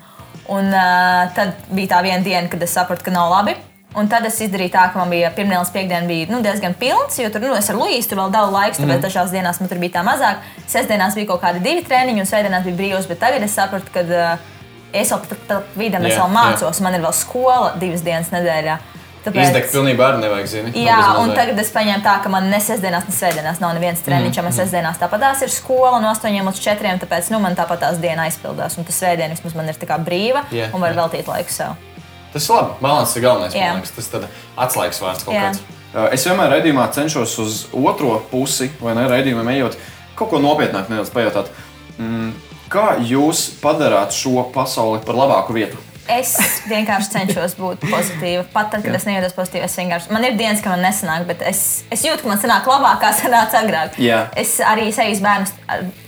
Un 0.49 0.69
uh, 0.73 1.29
tad 1.37 1.57
bija 1.73 1.97
tā 1.97 2.05
viena 2.05 2.25
diena, 2.25 2.49
kad 2.53 2.63
es 2.65 2.77
sapratu, 2.77 3.05
ka 3.09 3.13
nav 3.13 3.33
labi. 3.33 3.57
Un 3.97 4.09
tad 4.09 4.27
es 4.29 4.37
izdarīju 4.45 4.73
tā, 4.75 4.85
ka 4.93 5.01
man 5.01 5.09
bija 5.13 5.31
pirmdiena 5.33 5.63
līdz 5.63 5.73
piekdiena 5.73 6.09
bija 6.09 6.29
nu, 6.29 6.43
diezgan 6.45 6.77
pilns, 6.77 7.17
jo 7.19 7.31
tur 7.33 7.47
nu, 7.47 7.55
es 7.57 7.71
ar 7.73 7.79
Luīsu 7.81 8.11
tur 8.11 8.21
vēl 8.21 8.35
daudz 8.35 8.53
laika, 8.53 8.77
tāpēc 8.77 8.99
mm. 8.99 9.05
dažās 9.07 9.33
dienās 9.33 9.61
man 9.63 9.71
tur 9.71 9.81
bija 9.81 9.97
tā 9.97 10.05
mazāk. 10.05 10.45
Sestdienās 10.69 11.17
bija 11.17 11.31
kaut 11.33 11.41
kādi 11.43 11.65
divi 11.65 11.85
treniņi, 11.89 12.21
un 12.21 12.29
svētdienās 12.29 12.69
bija 12.69 12.79
brīvs, 12.79 13.09
bet 13.09 13.21
tagad 13.25 13.47
es 13.47 13.57
sapratu, 13.57 13.89
ka 13.95 14.05
uh, 14.05 14.51
es 14.93 15.11
vēl 15.13 15.27
pat, 15.29 15.67
vidam 15.77 16.03
Jā, 16.03 16.09
yeah, 16.15 16.23
vēl 16.23 16.29
jā. 16.29 16.37
mācos, 16.37 16.81
man 16.85 16.95
ir 16.95 17.01
vēl 17.05 17.13
skola 17.17 17.75
divas 17.81 18.03
dienas 18.07 18.31
nedēļā. 18.35 18.79
Tāpēc- 19.25 19.49
Izdegt 19.51 19.73
pilnībā 19.75 20.05
arī 20.13 20.21
nevajag 20.23 20.47
zini. 20.47 20.71
Jā, 20.87 20.97
bez 20.97 21.19
un 21.21 21.33
tagad 21.35 21.59
es 21.59 21.71
paņēmu 21.75 22.03
tā, 22.05 22.23
ka 22.23 22.29
man 22.33 22.47
ne 22.51 22.61
sestdienās, 22.63 23.09
ne 23.09 23.13
svētdienās 23.13 23.59
nav 23.61 23.75
nevienas 23.75 24.01
treniņš. 24.07 24.39
Mm, 24.39 24.45
Man 24.47 24.53
sestdienās 24.53 25.01
tāpatās 25.01 25.43
ir 25.43 25.51
skola 25.53 25.99
no 26.01 26.09
8 26.15 26.31
līdz 26.47 26.61
4, 26.63 26.99
tāpēc 27.03 27.31
nu, 27.35 27.41
man 27.41 27.57
tāpatās 27.59 27.99
diena 28.01 28.23
aizpildās. 28.29 28.79
Un 28.79 28.85
tas 28.85 28.95
svētdien 28.95 29.35
vismaz 29.35 29.55
man 29.59 29.69
ir 29.69 29.75
tā 29.75 29.87
kā 29.91 29.99
brīva 29.99 30.45
Jā, 30.55 30.71
un 30.73 30.81
var 30.81 30.95
jā. 30.95 30.97
veltīt 31.03 31.27
laiku 31.29 31.51
sev. 31.51 31.75
Tas 32.33 32.49
ir 32.49 32.55
labi. 32.55 32.79
Balans 32.81 33.17
ir 33.17 33.23
galvenais. 33.23 33.55
Jā. 33.55 33.73
man 33.73 33.83
liekas. 33.83 33.91
Tas 33.99 34.09
ir 34.15 34.29
atslēgas 34.57 35.01
vārds 35.03 35.25
kaut 35.25 35.35
Jā. 35.35 35.51
kāds. 35.51 36.13
Es 36.15 36.25
vienmēr 36.25 36.51
raidījumā 36.55 36.93
cenšos 36.93 37.39
uz 37.43 37.67
otro 37.75 38.23
pusi, 38.31 38.71
vai 38.81 38.95
ne, 38.95 39.07
raidījumam 39.09 39.49
ejot, 39.51 39.77
kaut 40.15 40.31
ko 40.31 40.39
nopietnāk 40.39 40.89
nedaudz 40.89 41.11
pajautāt. 41.11 41.47
Mm, 41.99 42.33
kā 42.73 42.97
jūs 43.05 43.49
padarāt 43.63 44.17
šo 44.17 44.47
pasauli 44.55 45.03
par 45.05 45.19
labāku 45.19 45.57
vietu? 45.57 45.81
Es 46.09 46.31
vienkārši 46.65 47.11
cenšos 47.13 47.55
būt 47.59 47.83
pozitīva. 47.85 48.47
Pat 48.55 48.71
tad, 48.73 48.81
kad 48.81 48.95
es 48.97 49.05
nejūtos 49.05 49.35
pozitīvi, 49.37 49.67
es 49.67 49.77
vienkārši. 49.77 50.09
Man 50.15 50.25
ir 50.25 50.39
dienas, 50.39 50.63
kad 50.65 50.73
man 50.73 50.81
nesanāk, 50.87 51.27
bet 51.29 51.45
es, 51.45 51.83
es 51.93 52.05
jūtu, 52.07 52.23
ka 52.23 52.31
man 52.31 52.41
sanāk 52.41 52.69
labāk, 52.71 53.03
kā 53.03 53.11
sanāca 53.19 53.61
agrāk. 53.61 53.99
Jā. 54.01 54.23
Es 54.41 54.55
arī 54.65 54.89
eju 54.89 55.21
bērnus, 55.25 55.53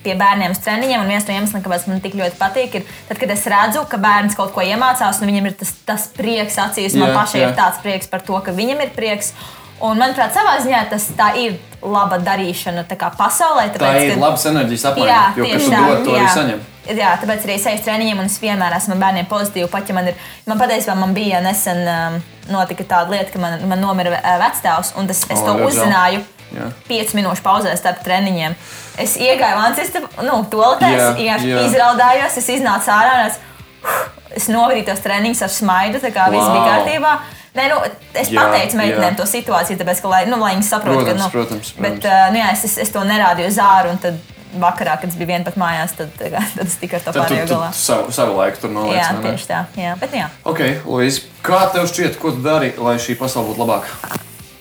pie 0.01 0.17
bērniem 0.17 0.57
uz 0.57 0.63
treniņiem, 0.65 1.05
un 1.05 1.13
viens 1.13 1.29
no 1.29 1.37
iemesliem, 1.37 1.65
kāpēc 1.67 1.87
man 1.91 2.01
tik 2.01 2.17
ļoti 2.17 2.41
patīk, 2.41 2.81
ir 2.81 2.89
tad, 3.11 3.21
kad 3.21 3.37
es 3.37 3.45
redzu, 3.53 3.85
ka 3.93 4.01
bērns 4.01 4.41
kaut 4.41 4.55
ko 4.57 4.65
iemācās, 4.65 5.21
un 5.21 5.35
viņam 5.35 5.51
ir 5.51 5.61
tas, 5.61 5.77
tas 5.85 6.09
prieks 6.17 6.57
acīs. 6.65 6.97
Man 6.97 7.13
Jā, 7.13 7.21
pašai 7.21 7.45
jā. 7.45 7.51
ir 7.53 7.59
tāds 7.61 7.85
prieks 7.85 8.09
par 8.09 8.25
to, 8.25 8.41
ka 8.41 8.57
viņam 8.57 8.81
ir 8.87 8.97
prieks. 8.97 9.35
Un, 9.81 9.97
manuprāt, 9.97 10.35
savā 10.37 10.59
ziņā 10.61 10.81
tas 10.91 11.07
tā 11.17 11.31
ir 11.41 11.55
laba 11.83 12.19
darīšana 12.21 12.83
tā 12.91 12.97
pasaulē. 13.17 13.71
Tā 13.73 13.79
tāpēc, 13.81 14.03
ir 14.05 14.15
ka- 14.15 14.21
labas 14.21 14.45
enerģijas 14.51 14.83
Jā, 15.09 15.21
jo, 15.37 15.45
tu 15.45 15.71
tā, 15.71 15.81
dod, 15.89 16.03
to 16.05 16.11
arī 16.17 16.25
jā. 16.27 16.35
saņem. 16.35 16.61
Jā, 16.91 17.11
tāpēc 17.23 17.45
arī 17.47 17.55
es 17.55 17.67
eju 17.71 17.79
uz 17.79 17.85
treniņiem, 17.87 18.19
un 18.19 18.27
es 18.29 18.37
vienmēr 18.43 18.75
esmu 18.77 18.97
bērniem 19.01 19.27
pozitīvi. 19.31 19.69
Pat 19.71 19.89
ja 19.89 19.95
man 19.95 20.09
ir, 20.11 20.15
man 20.47 20.59
patiesībā 20.61 20.97
man 20.99 21.15
bija 21.15 21.41
nesen 21.45 21.81
um, 21.89 22.19
notika 22.51 22.85
tāda 22.85 23.11
lieta, 23.15 23.31
ka 23.33 23.39
man, 23.39 23.61
man 23.71 23.81
nomira 23.81 24.11
uh, 24.19 24.37
vecāks, 24.43 24.93
un 24.99 25.07
tas, 25.09 25.23
es 25.31 25.39
O, 25.39 25.45
to 25.47 25.55
žēl. 25.57 25.67
uzzināju. 25.71 26.23
Jā. 26.51 26.67
5 26.89 27.13
minūšu 27.15 27.45
pauzē 27.47 27.77
starp 27.79 28.01
treniņiem. 28.03 28.57
Es 28.99 29.15
iegāju 29.17 29.61
Latvijas 29.61 29.93
nu, 30.27 30.41
toaletē, 30.51 30.89
Jā, 30.91 30.97
es 31.13 31.21
vienkārši 31.21 31.53
jā. 31.53 31.61
izraudājos, 31.71 32.37
es 32.43 32.49
iznācu 32.57 32.91
ārā 32.91 33.13
es, 33.29 33.39
es 34.41 34.49
novadīju 34.51 34.89
tos 34.91 35.05
treniņus 35.05 35.45
ar 35.47 35.53
smaidu, 35.55 36.01
tā 36.03 36.11
kā 36.13 36.27
viss 36.33 36.43
bija 36.49 36.65
Wow. 36.65 36.73
kārtībā. 36.73 37.13
Nē, 37.51 37.65
nu, 37.67 37.79
es 38.15 38.29
Jā, 38.31 38.45
pateicu 38.45 38.79
meitenēm 38.79 39.09
jā. 39.11 39.17
to 39.19 39.25
situāciju, 39.27 39.79
tāpēc, 39.81 40.03
ka, 40.05 40.11
lai, 40.13 40.21
nu, 40.31 40.37
lai 40.39 40.53
viņas 40.55 40.69
saprotu, 40.71 41.01
Protams, 41.03 41.17
ka. 41.19 41.25
Nu, 41.25 41.31
protams, 41.35 41.73
Bet, 41.75 41.97
protams. 41.97 42.05
uh, 42.07 42.29
nu, 42.31 42.39
jā, 42.39 42.51
es, 42.55 42.67
es, 42.69 42.77
es 42.85 42.93
to 42.95 43.03
nerādīju 43.09 43.97
tad 44.05 44.21
vakarā, 44.61 44.97
kad 45.01 45.11
es 45.11 45.19
biju 45.19 45.31
viena 45.31 45.47
pat 45.47 45.59
mājās, 45.61 45.95
tad, 45.99 46.15
tad 46.21 46.65
es 46.67 46.77
tikai 46.81 47.01
ar 47.01 47.07
to 47.07 47.13
tu, 47.15 47.41
galā. 47.51 47.71
savu, 47.75 48.15
savu 48.15 48.37
laiku 48.39 48.65
tur 48.65 48.73
noliec. 48.75 48.99
Jā, 48.99 49.11
ne? 49.15 49.23
tieši 49.27 49.51
tā. 49.51 49.65
Jā, 49.79 49.97
bet, 50.01 50.15
jā. 50.15 50.29
Ok, 50.47 50.63
Luis, 50.87 51.21
kā 51.47 51.65
tev 51.75 51.87
šķiet, 51.91 52.19
ko 52.23 52.35
tu 52.35 52.43
dari, 52.45 52.73
lai 52.79 52.97
šī 53.03 53.19
pasaule 53.19 53.51
būtu 53.51 53.63
labāka? 53.63 54.21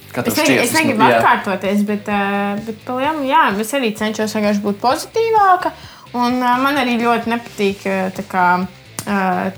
Es, 0.09 0.25
ne, 0.25 0.33
šķiet? 0.33 0.63
es 0.65 0.73
negribu 0.73 1.05
atkārtoties, 1.05 1.85
bet, 1.87 2.09
bet 2.65 2.81
palielam, 2.87 3.21
jā, 3.29 3.43
es 3.61 3.73
arī 3.77 3.93
cenšos 3.97 4.33
vienkārši 4.35 4.63
būt 4.65 4.81
pozitīvāka. 4.81 5.71
Un 6.17 6.39
man 6.41 6.79
arī 6.81 6.97
ļoti 6.97 7.29
nepatīk 7.29 7.85
tā 8.17 8.25
kā, 8.25 8.45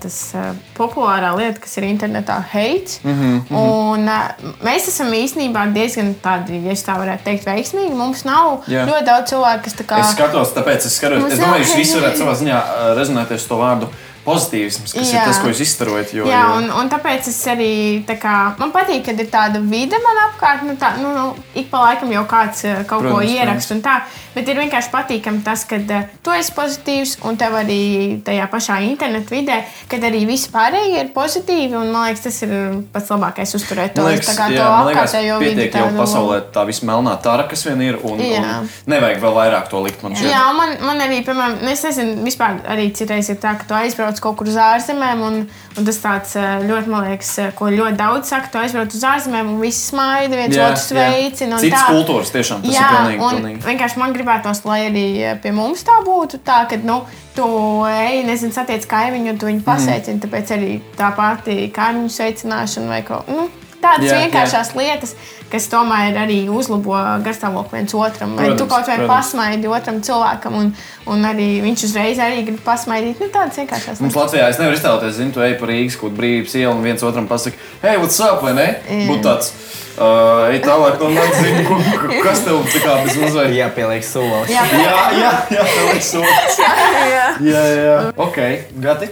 tas 0.02 0.18
uh, 0.38 0.52
populārā 0.78 1.32
lieta, 1.38 1.60
kas 1.64 1.78
ir 1.78 1.88
internetā, 1.90 2.40
hate. 2.54 3.00
Mm 3.04 3.12
Mhm, 3.12 3.40
-hmm, 3.50 3.58
un, 3.58 4.08
uh, 4.08 4.54
mēs 4.64 4.88
esam 4.88 5.12
īstenībā 5.14 5.66
diezgan 5.74 6.14
tādi, 6.24 6.62
ja 6.66 6.74
tā 6.74 6.96
varētu 6.98 7.24
teikt, 7.24 7.46
veiksmīgi. 7.46 7.94
Mums 7.96 8.24
nav 8.24 8.64
Jā. 8.68 8.86
ļoti 8.88 9.06
daudz 9.06 9.30
cilvēku, 9.34 9.64
kas 9.64 9.74
tā 9.74 9.84
kā. 9.86 10.00
Es 10.00 10.16
skatos, 10.16 10.54
tāpēc 10.56 10.86
es 10.88 10.96
skatos. 10.96 11.32
Es 11.34 11.40
domāju, 11.40 11.64
ka 11.64 11.70
hate. 11.70 11.78
visi 11.78 11.98
varētu 12.00 12.18
savā 12.24 12.34
ziņā 12.42 12.62
rezonēties 12.98 13.48
to 13.48 13.56
vārdu 13.58 13.88
pozitīvisms, 14.26 14.94
kas 14.96 15.12
Jā. 15.12 15.22
ir 15.22 15.30
tas, 15.30 15.40
ko 15.42 15.52
jūs 15.52 15.62
izstarojat. 15.66 16.14
Jo, 16.16 16.28
Jā, 16.30 16.42
un, 16.58 16.70
un 16.78 16.92
tāpēc 16.92 17.30
es 17.32 17.40
arī 17.52 17.72
tā 18.08 18.18
kā, 18.22 18.36
man 18.62 18.74
patīk, 18.76 19.04
kad 19.08 19.20
ir 19.22 19.30
tāda 19.34 19.62
vide 19.64 20.00
man 20.04 20.24
apkārt. 20.28 20.66
Nu, 20.68 20.78
tā, 20.80 20.94
nu, 21.02 21.14
nu, 21.16 21.28
ik 21.58 21.72
pa 21.72 21.86
laikam 21.88 22.12
jau 22.14 22.26
kāds 22.30 22.66
eh, 22.70 22.84
kaut 22.86 23.06
Protams, 23.06 23.18
ko 23.18 23.40
ieraksta. 23.40 23.78
un 23.78 23.86
tā, 23.86 23.96
Bet 24.32 24.48
ir 24.48 24.60
vienkārši 24.62 24.92
patīkami 24.94 25.42
tas, 25.44 25.66
ka 25.68 25.76
uh, 25.76 26.12
tu 26.24 26.32
esi 26.32 26.54
pozitīvs 26.56 27.18
un 27.28 27.36
tev 27.40 27.56
arī 27.60 27.82
tajā 28.24 28.46
pašā 28.52 28.78
internetu 28.88 29.36
vidē, 29.36 29.58
kad 29.92 30.04
arī 30.08 30.22
visi 30.30 30.48
pārējie 30.54 31.02
ir 31.04 31.10
pozitīvi. 31.16 31.76
un 31.76 31.92
Man 31.92 32.08
liekas, 32.08 32.24
tas 32.24 32.38
ir 32.46 32.54
pats 32.94 33.12
labākais 33.12 33.52
uzturēt 33.58 33.98
to 33.98 34.06
apkārtējo 34.08 35.40
vidi. 35.42 35.66
pietiek 35.66 35.76
jau 35.76 35.90
pasaulē 35.98 36.40
tā 36.56 36.64
visa 36.70 36.88
melnā 36.88 37.18
tāra, 37.24 37.44
kas 37.52 37.66
vien 37.68 37.84
ir, 37.84 38.00
un, 38.08 38.22
Jā. 38.24 38.62
un 38.62 38.70
nevajag 38.94 39.20
vēl 39.26 39.36
vairāk 39.36 39.68
to 39.74 39.82
likt 39.84 40.06
man 40.06 40.16
šeit. 40.16 40.32
Jā, 40.32 40.46
man, 40.56 40.78
man 40.86 41.04
arī, 41.04 41.20
piemēram, 41.28 41.60
es 41.74 41.84
nezinu, 41.90 42.24
vispār 42.24 42.62
arī 42.72 42.88
citreiz 42.96 43.28
ir 43.34 43.42
tā, 43.44 43.58
ka 43.60 43.68
tu 43.68 43.76
aizbrauc 43.76 44.11
kaut 44.20 44.36
kur 44.36 44.50
uz 44.52 44.58
ārzemēm, 44.60 45.22
un, 45.24 45.38
un 45.78 45.88
tas 45.88 46.00
tāds 46.04 46.36
eh, 46.36 46.66
ļoti, 46.68 46.92
man 46.92 47.08
liekas, 47.08 47.30
eh, 47.40 47.52
ko 47.56 47.70
ļoti 47.72 47.96
daudz 48.00 48.28
saka, 48.34 48.50
tu 48.52 48.60
aizbrauc 48.60 48.92
uz 48.98 49.06
ārzemēm, 49.08 49.54
un 49.54 49.62
visi 49.64 49.86
smaida, 49.92 50.36
viens 50.36 50.58
Jā, 50.58 50.68
otru 50.74 50.82
jā. 50.82 51.08
sveicina. 51.08 51.56
un 51.56 51.64
Citas 51.64 51.86
tā. 51.86 51.96
kultūras 51.96 52.34
tiešām 52.36 52.66
tas 52.66 52.76
Jā, 52.76 52.90
ir 52.90 52.98
pilnīgi. 52.98 53.24
un 53.24 53.40
pilnīgi. 53.40 53.64
vienkārši 53.70 54.02
man 54.04 54.14
gribētos, 54.18 54.64
lai 54.68 54.80
arī 54.90 55.06
eh, 55.22 55.40
pie 55.42 55.56
mums 55.56 55.86
tā 55.88 56.02
būtu. 56.04 56.42
Tā, 56.44 56.66
ka, 56.68 56.82
nu, 56.84 57.00
tu 57.38 57.48
ej, 57.88 58.26
nezinu, 58.28 58.52
satiec 58.52 58.86
kaimiņu, 58.92 59.32
un 59.32 59.38
tu 59.40 59.48
viņu 59.48 59.64
pasveicini. 59.64 60.18
Mm. 60.20 60.24
Tāpēc 60.28 60.56
arī 60.58 60.72
tā 61.00 61.14
pati 61.16 61.72
kaimiņu 61.72 62.12
sveicināšana 62.20 62.92
vai 62.92 63.02
ko. 63.08 63.24
Nu, 63.32 63.48
Tādas 63.82 64.12
Jā, 64.12 64.18
vienkāršas 64.22 64.76
lietas, 64.78 65.16
kas 65.52 65.68
tomēr 65.72 66.16
arī 66.24 66.38
uzlabo 66.50 66.96
garstāvokli 67.26 67.82
viens 67.82 67.94
otram. 67.98 68.36
Vai 68.40 68.52
tu 68.56 68.64
Protams, 68.66 68.72
kaut 68.72 68.88
vai 68.88 69.08
pasmaidi 69.10 69.68
otram 69.68 70.00
cilvēkam, 70.02 70.56
un, 70.62 70.72
un 71.12 71.26
arī 71.28 71.50
viņš 71.66 71.84
uzreiz 71.90 72.22
arī 72.24 72.46
grib 72.48 72.62
pasmaidīt. 72.66 73.20
Nu, 73.22 73.28
tādas 73.34 73.60
vienkāršas 73.60 74.00
Mums 74.00 74.16
lietas. 74.16 74.22
Latvijā 74.24 74.48
es 74.54 74.62
nevaru 74.62 74.80
iztēloties, 74.80 75.18
zinu, 75.20 75.36
tu 75.36 75.44
ej 75.46 75.58
pa 75.60 75.70
Rīgas 75.72 76.00
kaut 76.02 76.16
brīvības 76.18 76.56
ielu 76.62 76.74
un 76.76 76.84
viens 76.86 77.04
otram 77.04 77.28
pasakā, 77.30 77.60
hei, 77.84 77.98
what's 78.02 78.20
up, 78.24 78.42
vai 78.46 78.54
ne? 78.58 78.68
Būtu 79.10 79.24
tāds, 79.28 79.52
uh, 79.98 80.48
ej 80.52 80.62
tālāk 80.66 81.00
no 81.04 81.10
manis, 81.16 81.42
zinu, 81.42 81.66
ko- 82.00 82.22
kas 82.26 82.46
tev 82.48 82.62
tā 82.72 82.84
kā 82.86 82.96
bez 83.06 83.18
mazliet. 83.22 83.58
Jāpieliek 83.60 84.06
solis. 84.08 84.50
Jā, 84.56 84.64
Jā, 84.72 85.02
jā, 85.20 85.34
jā, 85.58 85.66
ir 85.98 86.02
solis. 86.06 86.62
jā. 87.16 87.26
Jā, 87.52 87.66
jā. 87.82 87.98
Ok, 88.16 88.40
gati. 88.88 89.12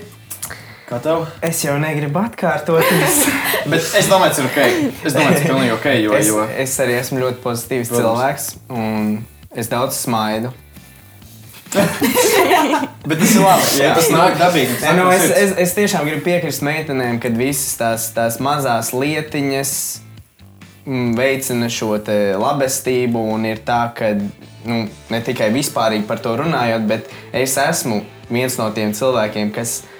Kā 0.90 0.98
tev? 0.98 1.28
Es 1.46 1.60
jau 1.62 1.76
negribu 1.78 2.18
atkārtoties. 2.24 3.20
Bet 3.70 3.92
es 4.00 4.08
domāju, 4.10 4.32
tas 4.32 4.40
ir 4.42 4.48
ok. 4.48 4.56
Es 5.06 5.14
domāju, 5.14 5.36
tas 5.36 5.44
ir 5.44 5.52
pilnīgi 5.52 5.74
ok, 5.76 5.86
jo, 6.02 6.16
es, 6.18 6.30
jo 6.32 6.46
es 6.64 6.72
arī 6.82 6.96
esmu 6.98 7.20
ļoti 7.22 7.38
pozitīvs 7.44 7.92
Protams. 7.92 8.08
cilvēks. 8.08 8.48
Un 8.74 9.12
es 9.54 9.70
daudz 9.70 10.00
smaidu. 10.00 10.50
Bet 13.10 13.22
tas 13.22 13.36
ir 13.36 13.44
labi. 13.44 13.68
Jā, 13.78 13.92
tas 14.00 14.10
nāk 14.16 14.40
dabīgi. 14.40 14.80
tas 14.82 14.98
nu, 14.98 15.06
es, 15.14 15.28
es, 15.30 15.54
es 15.68 15.76
tiešām 15.78 16.10
gribu 16.10 16.26
piekrist 16.26 16.66
meitenēm, 16.66 17.22
ka 17.22 17.30
visas 17.38 17.78
tās, 17.78 18.08
tās 18.18 18.40
mazās 18.42 18.90
lietiņas 18.96 19.76
mm, 20.88 21.14
veicina 21.22 21.70
šo 21.70 22.00
labestību. 22.42 23.28
Un 23.36 23.46
ir 23.52 23.62
tā, 23.62 23.84
ka 23.94 24.16
nu, 24.18 24.82
ne 24.90 25.22
tikai 25.22 25.54
vispārīgi 25.54 26.10
par 26.10 26.26
to 26.26 26.34
runājot, 26.42 26.90
bet 26.90 27.14
es 27.30 27.60
esmu 27.62 28.02
viens 28.34 28.58
no 28.58 28.72
tiem 28.74 28.98
cilvēkiem, 28.98 29.54
kas. 29.54 29.84
Uh, 29.86 29.96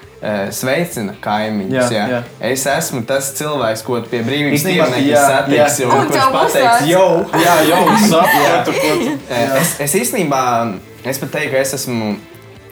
sveicina 0.52 1.14
kaimiņus. 1.24 1.76
Jā, 1.76 1.84
Jā, 1.94 2.08
jā. 2.12 2.22
Es 2.52 2.66
esmu 2.68 3.04
tas 3.08 3.30
cilvēks, 3.38 3.84
ko 3.88 4.02
pie 4.12 4.20
brīvības 4.26 4.66
jā. 4.68 5.68
un 5.88 6.00
Un 6.00 6.10
Kurš 6.10 6.26
pateiks, 6.36 6.88
jau, 6.90 7.06
Jā, 7.40 7.56
jau 7.70 7.84
saprotu, 8.12 8.76
ko 8.80 8.96
tu. 9.04 9.14
Eh, 9.30 9.56
Es, 9.62 9.76
es 9.88 9.96
īstenībā, 10.02 10.42
es 11.08 11.22
pat 11.22 11.32
teiktu, 11.38 11.54
ka 11.56 11.64
es 11.64 11.74
esmu 11.80 12.12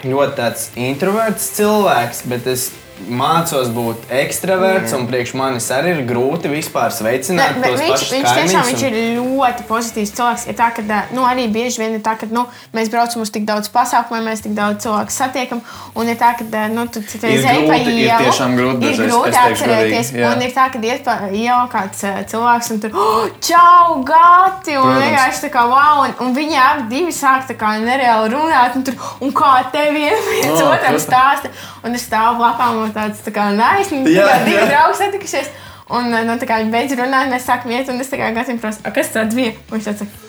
ļoti 0.08 0.36
tāds 0.38 0.68
introverts 0.76 1.48
cilvēks, 1.58 2.26
bet 2.30 2.48
es 2.52 2.68
mācos 3.10 3.70
būt 3.74 4.08
ekstraverts, 4.10 4.94
un 4.98 5.06
priekš 5.10 5.34
manis 5.38 5.68
arī 5.74 5.94
ir 5.96 6.02
grūti 6.10 6.50
vispār 6.52 6.90
sveicināt 6.94 7.60
bet 7.62 7.72
tos 7.76 7.82
viņš, 7.82 7.92
viņš 7.92 8.10
tiešām 8.12 8.38
kaimiņus 8.38 8.70
viņš 8.72 8.84
un- 8.84 8.98
ir 8.98 9.20
ļoti 9.20 9.66
pozitīvs 9.70 10.14
cilvēks. 10.18 10.48
Ir 10.50 10.58
tā, 10.60 10.68
ka 10.76 10.82
nu, 11.14 11.22
arī 11.28 11.46
bieži 11.54 11.78
vien 11.84 11.94
ir 11.98 12.02
tā, 12.06 12.18
ka 12.20 12.26
nu, 12.32 12.46
mēs 12.74 12.90
braucam 12.90 13.22
uz 13.22 13.30
tik 13.34 13.46
daudz 13.46 13.70
pasākumu, 13.70 14.24
mēs 14.26 14.42
tik 14.44 14.56
daudz 14.58 14.84
cilvēku 14.86 15.14
satiekam. 15.14 15.62
Un 15.96 16.08
ir 16.10 16.16
tā, 16.20 16.34
ka 16.38 16.68
nu, 16.74 16.88
tu 16.88 17.02
tu 17.02 17.18
Ir 17.28 17.46
ej 17.46 17.68
pa 17.68 17.78
grūti, 17.78 17.94
ir 17.94 18.08
ielu. 18.08 18.20
tiešām 18.26 18.58
grūti 18.58 18.84
Ir 18.92 18.98
grūti 19.04 19.30
es 19.30 19.36
teikšu 19.38 19.64
atcerēties. 19.64 20.12
godīgi. 20.12 20.26
Un 20.36 20.42
ir 20.42 20.52
tā, 20.58 20.66
ka 20.74 20.80
iet 20.80 21.04
pa 21.06 21.16
ielu 21.32 21.68
kāds 21.72 22.04
cilvēks 22.32 22.72
un 22.72 22.80
tur 22.80 22.92
oh, 22.96 23.30
čau, 23.42 24.04
gati! 24.04 24.76
Un 24.78 24.84
Protams. 24.84 25.04
vienkārši 25.06 25.44
tā 25.46 25.50
kā 25.54 25.64
wow! 25.70 26.04
Un, 26.08 26.14
un 26.28 26.36
viņi 26.36 26.58
abi 26.58 26.84
divi 26.96 27.12
sāk 27.12 27.48
tā 27.48 27.56
kā 27.60 27.76
nereāli 27.82 28.32
runāt. 28.34 28.76
Un, 28.76 28.84
tur, 28.84 28.96
un 29.22 29.32
kā 29.32 29.54
tev 29.72 29.94
viens 29.98 30.24
Oh, 30.48 30.72
otram 30.74 30.98
stāsta. 31.00 31.50
Un 31.84 31.94
es 31.96 32.04
stāvu 32.08 32.42
lapām 32.42 32.87
un 32.88 32.94
tāds 32.96 33.24
tā 33.26 33.34
kā 33.36 33.50
naisni. 33.56 34.04
Jā, 34.12 34.28
Jā, 34.32 34.38
divi 34.48 34.64
draugi 34.72 35.02
satikušies. 35.02 35.52
Un 35.98 36.10
nu, 36.12 36.36
tā 36.40 36.48
kā 36.50 36.62
viņi 36.64 36.74
beidz 36.74 36.96
runāt, 37.00 37.30
mēs 37.32 37.46
sākam 37.48 37.72
iet, 37.72 37.88
un 37.92 38.02
es 38.04 38.10
gatavoju 38.12 38.60
prasīt, 38.64 38.88
"A, 38.88 38.92
kas 38.92 39.14
tāds 39.14 39.36
bija. 39.36 39.54
Un 39.70 39.78
viņš 39.78 39.92
tāds 39.92 40.04
saka, 40.04 40.26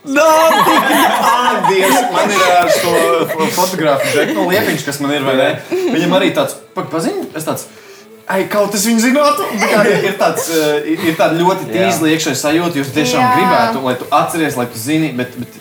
Dievs, 1.70 1.98
man 2.12 2.30
ir 2.32 2.44
ar 2.48 2.70
šo 2.72 2.92
fotografu 3.52 4.06
Džeku 4.14 4.46
Liepiņš, 4.48 4.84
kas 4.86 5.00
man 5.04 5.12
ir, 5.12 5.26
vai 5.26 5.34
ne? 5.36 5.48
Viņam 5.70 6.16
arī 6.16 6.30
tāds 6.36 6.56
paziņš, 6.72 7.26
es 7.36 7.44
tāds. 7.44 7.66
Ai, 8.30 8.44
kaut 8.48 8.70
kas 8.72 8.84
viņa 8.86 9.02
zinātu. 9.02 9.46
Tā 9.60 9.68
kā 9.68 9.80
Ir, 9.90 10.04
ir, 10.06 10.14
tāds, 10.20 10.46
eh, 10.54 10.92
ir, 10.92 11.02
ir 11.10 11.16
tāda 11.18 11.36
ļoti 11.36 11.66
tīzla 11.72 12.12
iekšējā 12.14 12.38
sajūta, 12.38 12.78
jūs 12.78 12.92
tiešām 12.94 13.24
Jā. 13.24 13.30
gribētu, 13.36 13.82
lai 13.84 13.94
tu 13.98 14.06
atceries, 14.14 14.56
lai 14.56 14.66
tu 14.70 14.78
zini, 14.78 15.10
bet, 15.18 15.34
bet 15.34 15.58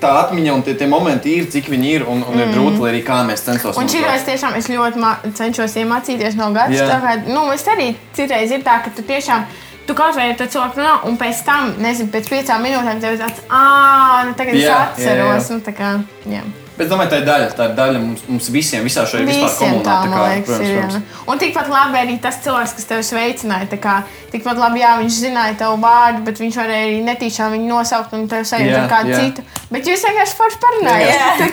tā 0.00 0.12
atmiņa 0.20 0.54
un 0.54 0.62
tie, 0.66 0.74
tie 0.78 0.86
momenti 0.90 1.32
ir, 1.38 1.48
cik 1.52 1.68
viņi 1.72 1.90
ir, 1.96 2.06
un, 2.08 2.22
un 2.28 2.38
ir 2.40 2.52
grūti, 2.52 2.78
lai 2.82 2.92
arī 2.92 3.02
kā 3.06 3.22
mēs 3.28 3.44
censos. 3.46 3.78
Un 3.80 3.88
šī 3.90 4.04
reize 4.04 4.26
tiešām 4.28 4.56
es 4.58 4.68
ļoti 4.72 5.32
cenšos 5.38 5.76
iemācīties 5.82 6.38
no 6.40 6.50
gada. 6.56 6.88
Kā, 7.02 7.16
nu, 7.28 7.46
es 7.54 7.64
arī 7.72 7.92
citreiz 8.16 8.52
ir 8.52 8.64
tā, 8.66 8.80
ka 8.84 8.92
tu 8.96 9.04
tiešām. 9.08 9.46
Tu 9.82 9.94
kaut 9.98 10.14
vai 10.14 10.28
ar 10.30 10.38
cilvēku 10.38 10.78
runā, 10.78 10.92
un 11.10 11.16
pēc 11.18 11.40
tam, 11.42 11.72
nezinu, 11.82 12.12
pēc 12.14 12.28
piecām 12.30 12.62
minūtēm 12.62 13.00
tev 13.02 13.16
ir 13.16 13.24
tāds, 13.24 13.40
ah, 13.50 14.22
nu 14.28 14.36
tagad 14.38 14.54
Jā, 14.54 14.60
es 14.62 14.68
jā, 14.68 14.82
atceros. 14.86 15.48
jā. 15.50 15.56
Nu, 15.56 15.64
tā 15.66 15.74
kā, 15.74 15.94
jā. 16.30 16.44
Bet 16.72 16.86
es 16.86 16.88
domāju, 16.88 17.10
tā 17.12 17.18
ir 17.20 17.26
daļa, 17.26 17.48
tā 17.52 17.66
ir 17.68 17.74
daļa 17.76 17.98
mums, 18.00 18.22
mums 18.30 18.46
visiem, 18.48 18.86
visā 18.86 19.02
šajā 19.04 19.26
vispār 19.28 19.50
Visiem 19.50 19.74
komunā. 19.74 19.82
tā, 19.84 19.96
kā, 20.08 20.20
liekas, 20.24 20.46
protams, 20.48 20.70
protams. 20.72 20.94
Jā. 20.96 21.24
Un 21.28 21.42
tikpat 21.42 21.68
labi 21.68 21.98
arī 22.00 22.14
tas 22.24 22.38
cilvēks, 22.46 22.72
kas 22.78 22.88
tevi 22.88 23.04
sveicināja. 23.04 23.68
tā 23.68 23.78
Kā, 23.82 23.96
tikpat 24.32 24.60
labi, 24.62 24.80
jā, 24.80 24.92
viņš 25.02 25.18
zināja 25.26 25.58
tavu 25.60 25.76
vārdu, 25.82 26.22
bet 26.24 26.40
viņš 26.40 26.56
varēja 26.62 26.86
arī 26.86 27.02
netīšām 27.10 27.52
viņu 27.58 27.68
nosaukt 27.68 28.14
un 28.16 28.24
tevi 28.30 28.48
sajūt 28.48 28.76
ar 28.78 28.88
kādu 28.88 29.12
jā. 29.12 29.20
citu. 29.20 29.44
Bet 29.68 29.90
jūs 29.92 30.06
vienkārši 30.08 30.38
forši 30.40 30.62
parunājāt. 30.64 31.44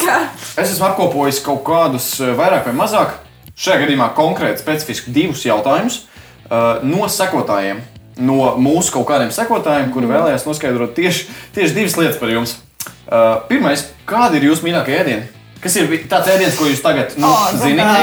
Es 0.55 0.71
esmu 0.71 0.87
apkopojis 0.87 1.43
kaut 1.43 1.65
kādus 1.67 2.13
eh, 2.23 2.31
vairāk 2.39 2.71
vai 2.71 2.77
mazāk, 2.79 3.19
šajā 3.59 3.83
gadījumā 3.83 4.13
konkrēti 4.15 4.63
specifiski 4.63 5.11
divus 5.11 5.43
jautājumus 5.43 6.05
uh, 6.47 6.79
no 6.87 7.11
sekotājiem. 7.11 7.83
No 8.19 8.55
mūsu 8.59 8.95
kaut 8.95 9.07
kādiem 9.11 9.35
sekotājiem, 9.35 9.91
kuri 9.91 10.07
vēlējās 10.09 10.47
noskaidrot 10.47 10.95
tieši, 10.95 11.27
tieši 11.55 11.75
divas 11.75 11.99
lietas 11.99 12.19
par 12.19 12.31
jums. 12.31 12.57
Uh, 13.09 13.41
Pirmais, 13.49 13.87
kādi 14.09 14.37
ir 14.41 14.49
jūsu 14.51 14.65
mīļākie 14.67 14.97
ēdieni? 15.01 15.27
Kas 15.59 15.73
ir 15.75 15.89
tāds 16.07 16.29
ēdiens, 16.31 16.55
ko 16.55 16.69
jūs 16.69 16.79
tagad 16.79 17.17
nu, 17.19 17.27
O, 17.27 17.39
nu, 17.51 17.59
zināt? 17.59 17.97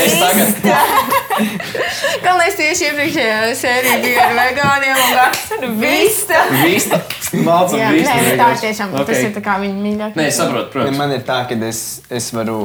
Es 0.00 0.14
tagad, 0.22 0.60
es 0.62 0.62
tagad 0.62 1.56
Gan 2.24 2.40
es 2.46 2.54
tieši 2.56 2.86
iepriekšējā 2.88 3.40
sērijā 3.60 3.96
biju 4.00 4.22
ar 4.22 4.32
vegāniem 4.38 5.02
un 5.02 5.12
gāju 5.18 5.72
vista. 5.82 6.40
vīsta, 6.62 7.00
mācām 7.48 7.82
vīsta. 7.92 8.14
nē, 8.16 8.32
tā 8.40 8.48
tiešām 8.62 8.94
Ok. 8.96 9.10
tas 9.10 9.20
ir 9.26 9.34
tā 9.36 9.42
kā 9.44 9.58
viņa 9.60 9.76
mīļākais. 9.82 10.16
Nē, 10.22 10.26
es 10.30 10.38
saprotu, 10.40 10.66
Ja 10.70 10.72
protams. 10.78 10.98
man 11.02 11.12
ir 11.18 11.26
tā, 11.28 11.42
ka 11.50 11.58
es, 11.68 11.82
es 12.08 12.30
varu 12.32 12.58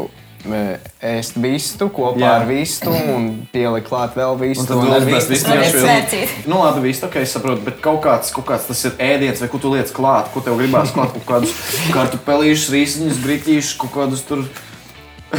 ēst 0.45 1.35
vistu 1.37 1.87
kopā 1.93 2.21
Jā. 2.21 2.31
ar 2.39 2.45
vistu 2.49 2.89
un 2.89 3.27
pielikt 3.53 3.87
klāt 3.89 4.15
vēl 4.17 4.37
vistu. 4.39 4.73
Un 4.77 4.89
tad 4.89 5.05
vistu 5.05 5.35
vistu 5.35 5.51
iekšā. 5.53 5.67
es 5.67 5.75
svērcītu. 5.83 6.47
Nu, 6.49 6.61
labi, 6.63 6.87
viss 6.87 7.03
ok, 7.05 7.15
es 7.21 7.35
saprotu, 7.35 7.61
bet 7.67 7.77
kaut 7.83 8.01
kāds, 8.05 8.33
kaut 8.33 8.47
kāds 8.49 8.65
tas 8.71 8.81
ir 8.89 8.97
ēdiens, 8.97 9.41
vai 9.43 9.51
ko 9.53 9.61
tu 9.61 9.71
lietas 9.73 9.93
klāt, 9.93 10.31
ko 10.33 10.41
tev 10.41 10.57
gribās 10.57 10.93
klāt, 10.95 11.13
kaut 11.19 11.27
kādus 11.29 11.53
kartupelīšus, 11.93 12.71
rīsņus, 12.73 13.21
briķīšus, 13.25 13.77
kaut 13.83 13.93
kādus 13.99 14.25
tur. 14.27 14.45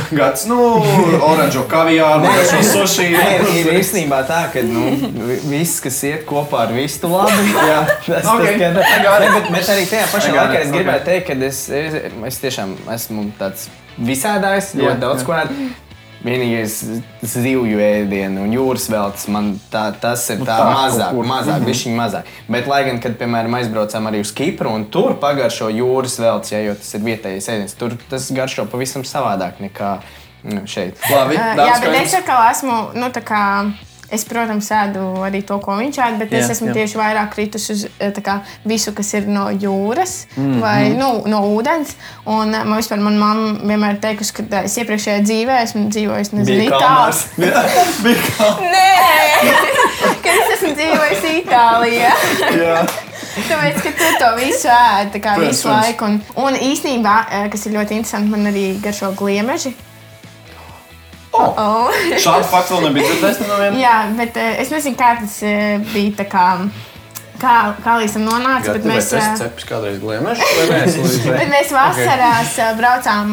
Gads, 0.08 0.46
nu, 0.48 0.56
oranžo 1.20 1.66
kaviāru, 1.68 2.24
šo 2.48 2.62
sushi. 2.64 3.10
Nē, 3.12 3.26
ir 3.60 3.66
īstenībā 3.76 4.22
tā, 4.24 4.46
ka 4.54 4.62
nu, 4.64 4.86
vi- 5.28 5.36
viss, 5.50 5.82
kas 5.84 5.98
iet 6.08 6.22
kopā 6.24 6.62
ar 6.64 6.72
vistu, 6.72 7.10
labi. 7.12 7.50
Jā, 7.68 7.82
tas, 8.06 8.24
Ok, 8.24 8.40
tas, 8.40 8.56
ka, 8.56 8.70
I 8.88 9.02
got 9.04 9.20
it. 9.20 9.28
ne, 9.28 9.34
bet, 9.36 9.50
bet 9.52 9.68
arī 9.74 9.84
tajā 9.90 10.06
pašā 10.14 10.32
laikā 10.32 10.62
es 10.62 10.72
gribēju 10.72 11.04
teikt, 11.10 11.26
ka 11.28 11.36
es, 11.44 11.60
es, 11.68 11.98
es 12.30 12.40
tiešām 12.40 12.72
esmu 12.94 13.26
tāds 13.36 13.68
visādājs, 13.98 14.74
Jā, 14.74 14.84
ļoti 14.86 15.00
daudz 15.02 15.22
jā. 15.22 15.26
ko 15.28 15.38
ēdu. 15.42 15.70
Vienīgais 16.22 16.74
zivju 17.26 17.80
ēdienu 17.82 18.44
un 18.44 18.52
jūras 18.54 18.84
veltes 18.92 19.24
man 19.26 19.56
tā, 19.72 19.88
tas 19.98 20.22
ir 20.30 20.38
Nu, 20.38 20.46
tā, 20.46 20.54
tā, 20.60 20.68
mazāk, 20.70 21.16
kur. 21.16 21.26
mazāk, 21.26 21.64
bišķiņ 21.66 21.96
mazāk. 21.98 22.28
Bet, 22.46 22.68
lai 22.70 22.84
gan, 22.86 23.00
kad, 23.02 23.16
piemēram, 23.18 23.56
aizbraucām 23.58 24.06
arī 24.06 24.20
uz 24.22 24.30
Kipru 24.30 24.70
un 24.70 24.84
tur 24.86 25.16
pagaršo 25.18 25.66
jūras 25.74 26.14
veltes, 26.22 26.52
ja, 26.54 26.60
jo 26.62 26.76
tas 26.78 26.94
ir 26.94 27.02
vietējais 27.08 27.48
ēdiens, 27.56 27.74
tur 27.74 27.96
tas 28.12 28.28
garšo 28.30 28.68
pavisam 28.70 29.02
savādāk 29.02 29.58
nekā 29.66 29.96
nu, 30.46 30.62
šeit. 30.70 30.94
Labi, 31.10 31.34
Uh, 31.34 31.42
jā, 31.42 31.56
daudz 31.58 31.88
bet 31.88 31.98
es 32.04 32.14
atkal 32.20 32.44
esmu, 32.52 32.78
nu, 32.94 33.10
tā 33.10 33.24
kā. 33.26 33.42
Es, 34.12 34.26
protams, 34.28 34.66
ēdu 34.76 35.02
arī 35.24 35.40
to, 35.48 35.56
ko 35.64 35.78
viņš 35.78 35.98
ēd, 36.04 36.16
bet 36.20 36.34
jā, 36.34 36.42
es 36.42 36.50
esmu 36.52 36.68
jā. 36.68 36.74
tieši 36.76 36.98
vairāk 37.00 37.30
kritus 37.32 37.70
uz 37.72 37.84
eh, 37.88 38.18
kā, 38.20 38.34
visu, 38.68 38.92
kas 38.92 39.12
ir 39.16 39.28
no 39.30 39.46
jūras 39.48 40.26
mm 40.36 40.60
vai 40.62 40.90
nu, 40.92 41.08
no 41.32 41.38
ūdens. 41.56 41.94
Un 42.28 42.52
eh, 42.52 42.66
man 42.68 42.76
vispār, 42.76 43.00
mana 43.00 43.18
mamma 43.22 43.70
vienmēr 43.70 43.96
teikusi, 44.02 44.34
ka 44.36 44.44
eh, 44.44 44.66
es 44.68 44.76
iepriekšējā 44.82 45.22
dzīvē 45.24 45.56
esmu 45.64 45.86
dzīvojis, 45.94 46.32
nezinu, 46.36 46.66
Itālijā. 46.68 47.14
Nē, 48.74 48.90
ka 50.26 50.34
es 50.34 50.52
esmu 50.58 50.74
dzīvojis 50.76 51.24
Itālijā. 51.38 52.12
Jā. 52.62 52.82
Tāpēc, 53.32 53.78
ka 53.80 53.94
tu 53.96 54.10
to 54.20 54.28
visu 54.42 54.68
ēd 54.68 55.14
tā 55.14 55.22
kā 55.24 55.38
Protams, 55.38 55.56
visu 55.56 55.72
laiku. 55.72 56.10
Un, 56.10 56.20
un 56.44 56.60
īsnībā, 56.68 57.16
kas 57.54 57.64
ir 57.64 57.78
ļoti 57.78 57.96
interesanti, 57.96 58.28
man 58.34 58.52
arī 58.52 58.66
garšo 58.84 59.14
gliemeži. 59.16 59.72
Oh. 61.32 61.52
Oh. 61.56 62.00
Šādu 62.24 62.48
faktu 62.50 62.76
vēl 62.76 62.88
nebija 62.88 63.08
dzirdējis 63.08 63.44
no 63.48 63.58
viena. 63.60 63.76
Jā, 63.80 63.98
bet 64.18 64.36
uh, 64.40 64.48
es 64.62 64.72
nezinu, 64.74 64.98
kā 65.00 65.14
tas 65.20 65.38
uh, 65.46 65.92
bija. 65.92 66.16
tā 66.22 66.26
Kā, 66.32 66.46
kā, 67.42 67.54
kā 67.82 67.94
līdz 67.98 68.16
tam 68.18 68.26
nonāca, 68.28 68.74
bet 68.76 68.84
mēs, 68.86 69.08
uh, 69.16 69.30
cepis 69.40 69.66
kādreiz 69.66 69.96
gliemežu, 70.02 70.44
mēs? 70.72 70.98
mēs 71.50 71.72
vasarās 71.74 72.52
okay. 72.54 72.76
braucām 72.78 73.32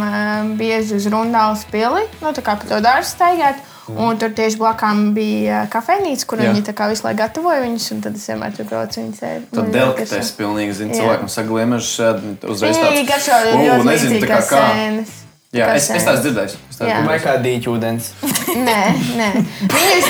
bieži 0.57 0.95
uz 0.97 1.05
Rundāles 1.13 1.67
pili, 1.69 2.07
nu, 2.23 2.31
tā 2.33 2.41
kā 2.45 2.55
pa 2.57 2.71
to 2.71 2.79
dārstu 2.85 3.19
staigāt. 3.19 3.67
Un 3.89 4.19
tur 4.21 4.29
tieši 4.37 4.59
blakām 4.61 4.99
bija 5.15 5.63
kafejnīca, 5.73 6.25
kur 6.29 6.37
Jā. 6.37 6.51
viņi 6.53 6.61
tā 6.67 6.89
visu 6.91 7.01
laiku 7.07 7.17
gatavoja 7.23 7.63
viņus, 7.63 7.87
un 7.95 8.03
tad 8.05 8.19
es 8.19 8.27
vienmēr 8.29 8.53
tur 8.53 8.67
braucu 8.69 9.01
viņus 9.01 9.23
ēst. 9.25 9.47
Tad 9.55 9.71
delikatēs 9.73 10.29
pilnīgi, 10.37 10.75
zinu, 10.77 10.93
Jā. 10.93 10.99
cilvēkam 10.99 11.31
saka 11.33 11.49
gliemežu 11.49 11.89
sēd, 11.89 12.27
uzreiz 12.53 12.77
Viņi 12.77 13.01
tāds. 13.01 13.09
garšo 13.09 13.39
"U, 13.49 13.63
ļoti 13.65 14.21
tā 14.21 14.29
kā. 14.29 14.43
sēnes. 14.51 15.15
Jā, 15.49 15.65
kā 15.65 15.79
es, 15.79 15.87
es 15.97 16.03
tās 16.05 16.19
dzirdēju. 16.21 16.57
Es 16.69 16.77
tās. 16.77 17.05
Vai 17.07 17.15
kā 17.23 17.31
dīķūdens? 17.41 18.09
Nē, 18.67 18.81
nē. 19.17 19.29
Viņus, 19.71 20.09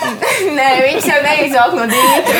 nē, 0.58 0.66
viņus 0.82 1.06
jau 1.06 1.18
neizvelk 1.22 1.76
no 1.78 1.84
dīķa. 1.92 2.34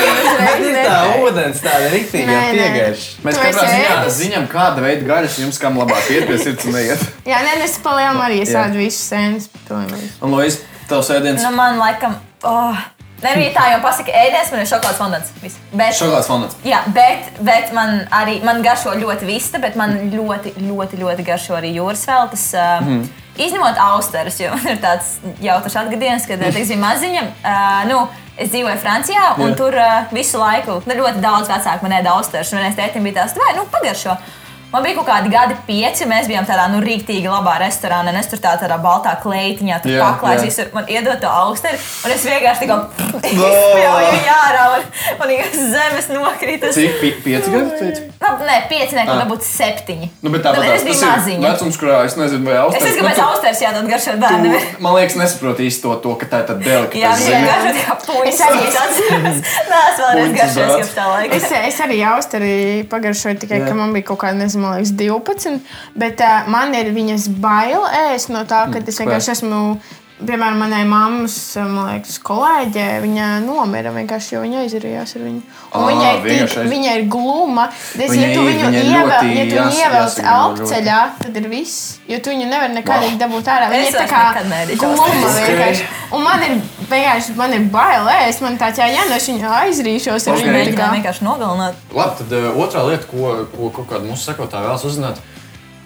Tā 0.80 0.96
ūdens 1.20 1.62
tāda 1.62 1.92
rīktīga 1.94 2.26
Nē, 2.26 2.40
nē. 2.40 2.57
piegaiša. 2.57 3.07
Mēs 3.28 3.38
katrā 3.38 3.68
ziņā 3.70 4.01
ziņām, 4.18 4.48
kāda 4.51 4.82
veida 4.82 5.07
gaļas 5.12 5.38
jums 5.44 5.62
kam 5.62 5.78
labāk 5.78 6.11
iet 6.11 6.26
pie 6.26 6.40
sirds 6.42 6.66
un 6.66 6.74
neiet. 6.74 7.07
Jā, 7.30 7.38
nē, 7.46 7.55
es 7.68 7.78
palielinām 7.86 8.18
arī 8.26 8.42
sādu 8.51 8.82
visus 8.82 9.07
sēnes. 9.12 9.46
Un, 9.70 10.34
Lois, 10.34 10.59
tavs 10.90 11.12
ēdiens 11.14 11.46
Nu, 11.46 11.55
man 11.55 11.78
laikam, 11.78 12.18
oh, 12.51 12.82
Nervīgi 13.23 13.53
tā 13.55 13.66
jau 13.75 13.81
pasaka, 13.85 14.12
ēdiens 14.16 14.51
man 14.53 14.61
ir 14.62 14.68
šokolādes 14.71 14.99
fondants. 15.01 15.33
Bet, 15.73 15.95
šokolādes 15.99 16.29
fondants. 16.31 16.57
jā, 16.64 16.79
bet, 16.95 17.31
bet 17.45 17.73
man 17.77 18.07
arī 18.11 18.39
man 18.45 18.62
garšo 18.64 18.95
ļoti 18.97 19.29
vista, 19.29 19.59
bet 19.59 19.77
man 19.77 19.97
ļoti, 20.12 20.55
ļoti, 20.57 20.97
ļoti 21.03 21.27
garšo 21.27 21.59
arī 21.59 21.75
jūras 21.77 22.07
veltes. 22.09 22.53
Uh, 22.55 22.81
Mhm. 22.81 23.01
mm. 23.01 23.11
Izņemot 23.41 23.79
austerus, 23.81 24.41
jo 24.41 24.51
man 24.53 24.66
ir 24.68 24.81
tāds 24.83 25.14
jautrs 25.41 25.77
atgadiens, 25.81 26.27
kad 26.29 26.43
es 26.43 26.55
biju 26.57 26.77
maziņa. 26.81 27.23
Uh, 27.45 27.89
nu, 27.89 28.09
Es 28.41 28.49
dzīvoju 28.49 28.79
Francijā, 28.81 29.35
un 29.37 29.51
Jā. 29.51 29.57
tur 29.57 29.75
uh, 29.77 30.07
visu 30.16 30.39
laiku 30.41 30.79
nu, 30.87 30.95
ļoti 30.97 31.21
daudz 31.21 31.49
vecāku 31.51 31.83
man 31.85 31.93
ēda 31.99 32.14
austerus. 32.14 32.53
Un 32.55 32.59
vienreiz 32.62 32.77
tētim 32.79 33.05
bija 33.05 33.18
tāds, 33.18 33.35
vai, 33.37 33.51
nu, 33.59 33.66
pagaršo. 33.68 34.14
Man 34.73 34.85
bija 34.87 34.95
kaut 35.01 35.09
kādi 35.09 35.31
gadi, 35.33 35.55
pieci. 35.66 36.07
Mēs 36.07 36.29
bijām 36.31 36.45
tādā 36.47 36.68
nu, 36.71 36.79
rīktīgi 36.85 37.27
labā 37.27 37.57
restorānā. 37.59 38.12
un 38.14 38.16
Es 38.21 38.29
tur 38.31 38.39
tā, 38.39 38.53
tādā 38.61 38.77
baltā 38.79 39.16
kleitiņā, 39.23 39.81
tur 39.83 39.91
Jā, 39.91 40.05
paklājos, 40.05 40.43
jā. 40.45 40.47
visur 40.47 40.68
man 40.77 40.85
iedod 40.87 41.18
to 41.21 41.27
augsteri. 41.27 41.79
Un 42.05 42.11
es 42.14 42.23
vienkārši 42.25 42.61
tā 42.62 42.68
kā 42.71 42.77
izspļauju 43.31 44.12
viņu 44.14 44.31
ārā. 44.35 44.64
Man, 44.71 44.85
man 45.18 45.29
vienkārši 45.33 45.64
zemes 45.73 46.09
nokrita. 46.14 46.71
Cik 46.77 47.01
pi 47.01 47.11
pieci 47.25 47.51
gadi? 47.51 47.71
teici? 47.81 48.05
Nu, 48.21 48.31
nē, 48.47 48.57
pieci, 48.71 48.95
nē, 48.95 49.05
Ah. 49.09 49.18
varbūt 49.25 49.43
septiņi. 49.43 50.09
Nu, 50.23 50.31
bet 50.31 50.43
tāpat 50.45 50.68
es 50.77 50.85
biju 50.87 51.01
maziņa. 51.03 51.41
vecums, 51.51 51.77
kurā 51.81 52.05
es 52.07 52.14
nezinu, 52.21 52.45
vai 52.47 52.55
Es 52.55 52.61
austers. 52.62 52.85
nezinu, 52.85 53.03
kāpēc 53.09 53.21
augsters 53.27 53.61
jādod 53.64 53.89
garšot 53.91 54.18
bērnam. 54.23 54.55
Man 54.79 54.95
liekas, 54.95 55.16
nesaproti 55.18 55.66
īsti 55.66 55.83
to, 55.83 55.95
to, 56.05 56.14
ka 56.21 56.27
tā 56.31 56.41
ir 56.43 56.47
tāda 56.51 56.62
delikata 56.62 57.03
Jā, 57.03 57.12
zeme. 57.18 57.49
garšo 57.51 57.71
tā 57.75 57.83
kā 57.89 57.97
puņas. 58.07 58.29
Es 58.35 58.41
arī- 58.41 58.66
Es 58.71 58.77
atceros. 58.85 59.41
Nē, 59.71 59.81
es 59.91 59.99
vēlreiz 60.01 60.33
bērns. 60.39 60.55
kopš 60.77 60.95
tā 60.95 61.05
laika. 61.11 61.35
Es, 61.35 61.51
es 61.75 61.81
arī 61.81 61.99
austeri 62.14 62.85
pagaršoju, 62.91 63.39
tikai 63.43 63.66
ka 63.66 63.75
man 63.75 63.93
bija 63.93 64.05
kaut 64.12 64.18
kāda, 64.23 64.37
nezinu, 64.45 64.60
man 64.61 64.77
liekas, 64.79 64.93
12. 65.01 65.61
Bet 65.97 66.21
uh, 66.21 66.45
man 66.53 66.75
ir 66.79 66.93
viņas 66.97 67.29
bail 67.43 67.83
ēst 68.11 68.31
no 68.35 68.45
tā, 68.45 68.67
ka 68.73 68.83
es 68.87 69.01
vienkārši 69.01 69.35
esmu 69.39 69.63
piemēram, 70.21 70.59
manai 70.61 70.83
mammas 70.85 71.35
liekas, 71.57 72.19
kolēģe, 72.29 72.83
viņa 73.01 73.29
nomira 73.41 73.89
vienkārši, 73.95 74.35
jo 74.35 74.43
viņa 74.45 74.59
aizrījās 74.67 75.15
ar 75.17 75.23
viņu. 75.25 75.41
Ā, 75.73 75.85
viņa, 75.87 76.11
ir 76.11 76.27
tik, 76.27 76.43
aiz- 76.59 76.69
viņa 76.75 76.97
ir 76.99 77.07
gluma. 77.15 77.65
Tas, 77.71 78.11
Viņa 78.13 78.27
ja 78.27 78.35
tu 78.37 78.43
viņu 78.45 78.67
viņa 78.67 78.83
ir 78.83 78.91
ievel, 78.91 79.09
ļoti 79.09 79.31
ja 79.39 79.47
tu 79.49 79.57
jās- 79.57 79.79
ievelc 79.81 80.19
elpceļā, 80.35 80.99
tad 81.23 81.41
ir 81.41 81.49
viss. 81.49 81.79
Jo 82.11 82.19
tu 82.21 82.35
viņu 82.35 82.51
nevari 82.53 82.75
nekad 82.77 83.01
Wow. 83.07 83.17
dabūt 83.25 83.49
ārā. 83.55 83.71
Viņa 83.73 83.87
Es 83.89 83.95
ir 83.95 84.01
tā 84.01 84.07
kā 84.13 84.23
gluma 84.77 85.33
vienkārši. 85.41 85.85
Un 86.13 86.23
man 86.29 86.43
ir 86.43 86.61
vienkārši 86.91 87.34
man 87.38 87.55
ir 87.57 87.66
bail 87.72 88.09
ēst. 88.12 88.43
Man 88.45 88.59
tāds, 88.61 88.80
jā, 88.82 88.88
jā, 88.93 89.07
no 89.09 89.16
es 89.16 89.28
viņu 89.30 89.51
aizrīšos 89.61 90.28
ar 90.28 90.38
Ok. 90.38 90.47
viņu. 90.47 90.76
tā 90.78 90.88
vienkārši 90.95 91.26
nogalināt. 91.26 91.74
Labi, 91.95 92.16
tad 92.20 92.34
uh, 92.36 92.49
otrā 92.64 92.84
lieta, 92.88 93.07
ko, 93.11 93.34
ko 93.55 93.70
kaut 93.78 93.88
kāda 93.93 94.09
mūsu 94.09 94.30
sekotāja 94.30 94.68
vēlas 94.68 94.86
uzzināt, 94.88 95.20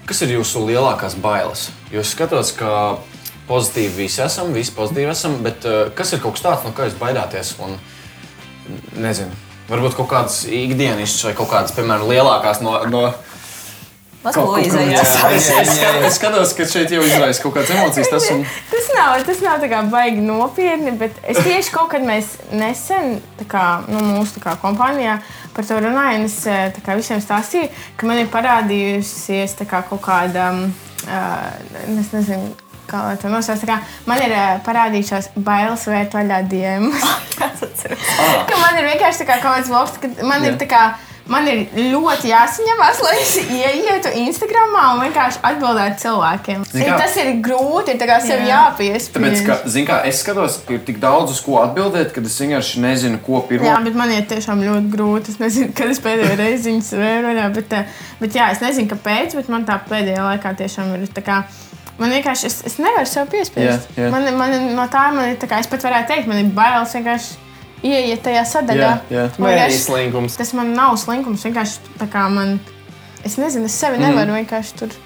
kas 0.09 0.23
ir 0.27 0.37
jūsu 0.39 0.65
lielākās 0.69 1.17
bailes? 1.21 1.69
Jo 1.93 2.01
es 2.01 2.13
skatos, 2.17 2.53
ka 2.57 2.99
pozitīvi 3.49 4.05
visi 4.05 4.23
esam, 4.25 4.53
visi 4.57 4.73
pozitīvi 4.77 5.13
esam, 5.13 5.39
bet 5.45 5.65
uh, 5.69 5.91
kas 5.95 6.13
ir 6.13 6.23
kaut 6.25 6.39
kas 6.39 6.47
tāds, 6.47 6.65
no 6.65 6.73
kā 6.77 6.89
jūs 6.89 6.99
baidāties? 7.01 7.55
Un, 7.65 7.77
nezinu, 8.97 9.31
varbūt 9.69 9.97
kaut 9.99 10.09
kādas 10.11 10.43
ikdienas 10.49 11.17
vai 11.25 11.35
kaut 11.37 11.51
kādas, 11.53 11.77
piemēram, 11.77 12.09
lielākās 12.09 12.65
no. 12.65 12.81
no 12.91 13.07
kaut- 14.33 14.55
kaut 14.55 14.73
kā- 14.73 14.87
jāsaka. 14.89 15.31
Es, 15.37 15.49
es, 15.61 15.75
es 16.09 16.17
skatos, 16.19 16.55
ka 16.57 16.67
šeit 16.69 16.91
jau 16.95 17.03
izraisa 17.05 17.43
kaut 17.45 17.55
kādas 17.59 17.75
emocijas. 17.77 18.09
Tas 18.15 18.31
un... 18.33 18.45
Tas 18.73 18.91
nav, 18.97 19.15
tas 19.27 19.41
nav 19.45 19.61
tā 19.63 19.69
kā 19.73 19.83
baigi 19.91 20.23
nopietni, 20.25 20.93
bet 20.99 21.17
es 21.29 21.39
tieši 21.45 21.73
kaut 21.75 21.91
kad 21.93 22.05
mēs 22.07 22.35
nesen, 22.55 23.19
kā, 23.51 23.65
nu, 23.91 24.01
mūsu 24.15 24.41
kā, 24.43 24.57
kompānijā 24.63 25.19
par 25.55 25.67
to 25.69 25.79
runāju, 25.83 26.21
un 26.23 26.29
es 26.29 26.37
eh, 26.51 26.83
kā, 26.85 26.97
visiem 26.99 27.23
stāstīju, 27.23 27.71
ka 27.99 28.07
man 28.09 28.21
ir 28.23 28.31
parādījusies 28.33 29.57
kā, 29.65 29.83
kaut 29.89 30.03
kāda, 30.05 30.51
uh, 31.07 31.99
es 32.01 32.13
nezinu, 32.15 32.53
kā 32.91 33.01
lai 33.07 33.17
to 33.21 33.31
nosauc, 33.33 33.65
man 34.07 34.23
ir 34.25 34.35
uh, 34.35 34.45
parādījušās 34.67 35.33
bailes 35.37 35.87
vērt 35.91 36.15
vaļā 36.19 36.43
diemas. 36.51 37.03
ka 38.49 38.61
man 38.61 38.79
ir 38.79 38.89
vienkārši 38.93 39.27
kā 39.29 39.41
kaut 39.41 39.59
kāds 39.59 39.73
vlogs, 39.73 39.99
ka 40.03 40.13
man 40.27 40.45
ir 40.47 40.59
tā 40.61 40.69
kā. 40.71 40.85
Man 41.25 41.47
ir 41.49 41.63
ļoti 41.89 42.29
jāsaņemās, 42.29 42.99
lai 43.01 43.13
es 43.17 43.31
ieietu 43.41 44.11
Instagram 44.27 44.75
un 44.77 44.99
vienkārši 45.07 45.41
atbildētu 45.49 46.03
cilvēkiem. 46.03 46.65
Kā? 46.69 46.99
Tas 47.01 47.15
ir 47.23 47.31
grūti, 47.45 47.95
ir 47.95 48.01
tā 48.03 48.09
kā 48.11 48.19
sev 48.21 48.43
Jā. 48.45 48.59
jāpiespiež. 48.59 49.15
Tāpēc, 49.15 49.45
ka, 49.47 49.57
zin 49.73 49.87
kā, 49.89 50.03
es 50.11 50.21
skatos, 50.21 50.59
ka 50.67 50.77
ir 50.77 50.83
tik 50.85 50.99
daudz 51.01 51.33
uz 51.33 51.41
ko 51.47 51.63
atbildēt, 51.63 52.13
ka 52.13 52.21
es 52.21 52.37
vienkārši 52.45 52.83
nezinu, 52.85 53.21
ko 53.25 53.41
pirmo. 53.49 53.65
Jā, 53.71 53.79
bet 53.87 53.97
man 53.97 54.13
ir 54.13 54.27
tiešām 54.29 54.61
ļoti 54.67 54.93
grūti. 54.93 55.33
Es 55.33 55.41
nezinu, 55.41 55.73
kad 55.79 55.95
es 55.95 56.03
pēdējo 56.05 56.35
reizi 56.43 56.69
viņas 56.69 56.91
vēroju, 57.01 57.47
bet, 57.57 57.73
eh, 57.79 58.03
bet 58.21 58.37
jā, 58.37 58.51
es 58.53 58.61
nezinu, 58.61 58.91
kāpēc, 58.93 59.39
bet 59.41 59.49
man 59.55 59.65
tā 59.65 59.79
pēdējā 59.89 60.27
laikā 60.29 60.53
tiešām 60.61 60.93
ir 60.99 61.09
tā 61.09 61.25
kā. 61.25 61.41
Man 61.97 62.13
vienkārši, 62.13 62.51
es, 62.51 62.59
es 62.69 62.77
nevaru 62.83 63.09
sev 63.09 63.33
piespiest. 63.33 63.89
Jā, 63.97 64.05
jā. 64.05 64.13
Man, 64.13 64.29
man, 64.37 64.53
no 64.77 64.85
tā 64.93 65.07
man 65.15 65.33
ir, 65.33 65.41
tā 65.41 65.49
kā, 65.49 65.63
es 65.63 65.71
pat 65.73 65.89
varētu 65.89 66.11
teikt, 66.11 66.29
man 66.29 66.43
ir 66.43 66.53
bailes 66.53 66.93
vienkārši 66.99 67.44
ieiet 67.85 68.23
tajā 68.25 68.45
sadaļā. 68.49 68.91
Jā, 69.13 69.15
jā. 69.15 69.25
Man 69.43 69.57
arī 69.59 69.79
slinkums? 69.79 70.39
Tas 70.41 70.53
man 70.57 70.73
nav 70.77 70.97
slinkums. 71.01 71.45
Vienkārši 71.47 71.97
tā 72.01 72.09
kā 72.11 72.27
man, 72.33 72.59
es 73.27 73.39
nezinu, 73.41 73.69
es 73.71 73.77
sevi 73.79 74.01
nevaru 74.03 74.37
vienkārši 74.39 74.77
tur 74.81 74.99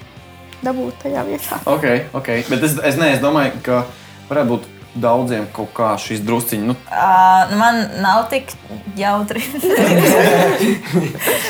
dabūt 0.65 0.99
tajā 1.03 1.23
vietā. 1.27 1.61
Ok, 1.69 1.87
ok. 2.17 2.33
Bet 2.51 2.67
es, 2.67 2.75
es, 2.91 2.99
ne, 2.99 3.13
es 3.15 3.23
domāju, 3.23 3.59
ka 3.65 3.83
varētu 4.31 4.55
būt 4.55 4.67
daudziem 4.99 5.45
kaut 5.53 5.69
kā 5.77 5.91
šis 6.01 6.23
drusciņš. 6.25 6.63
Nu, 6.71 6.75
Uh, 6.89 7.51
man 7.59 7.77
nav 8.03 8.25
tik 8.31 8.49
jautri. 8.97 9.39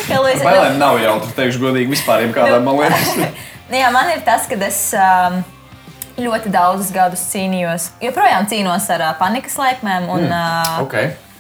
Bailēm 0.10 0.76
nav 0.78 1.00
jautri, 1.02 1.32
teikšu 1.38 1.64
godīgi, 1.64 1.90
vispār 1.96 2.28
kādām 2.36 2.68
man 2.68 2.82
liekas. 2.84 3.16
Nu, 3.70 3.78
jā, 3.78 3.90
man 3.94 4.12
ir 4.14 4.22
tas, 4.28 4.46
ka 4.50 4.60
es 4.68 4.82
um, 4.98 5.40
ļoti 6.24 6.50
daudzus 6.54 6.92
gadus 6.96 7.20
cīnījos. 7.34 7.90
Joprojām 8.02 8.48
cīnos 8.52 8.90
ar 8.90 9.02
uh, 9.02 9.14
panikas 9.20 9.56
lēkmēm 9.58 10.10
un, 10.10 10.26
uh, 10.28 10.82
ok, 10.84 10.96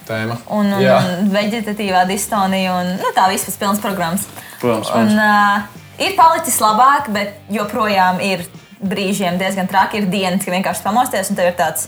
tēma. 0.08 0.38
un, 0.50 0.74
un, 0.74 0.82
Jā. 0.84 0.98
un 1.22 1.30
vegetatīvā 1.34 2.06
distonija. 2.08 2.74
Un, 2.82 2.96
nu, 3.02 3.12
tā 3.16 3.28
viss 3.32 3.46
pēc 3.50 3.58
pilnas 3.60 3.80
programmas. 3.84 4.26
Protams, 4.62 4.90
Un, 4.96 5.14
uh, 5.20 5.62
ir 6.00 6.16
palicis 6.18 6.60
labāk, 6.60 7.10
bet 7.16 7.34
joprojām 7.50 8.20
ir 8.22 8.46
brīžiem 8.84 9.38
diezgan 9.40 9.68
traki. 9.68 9.98
Ir 9.98 10.06
dienas, 10.12 10.44
kad 10.46 10.54
vienkārši 10.54 10.84
pamosties 10.84 11.30
un 11.30 11.36
tev 11.36 11.46
ir 11.52 11.58
tāds. 11.60 11.88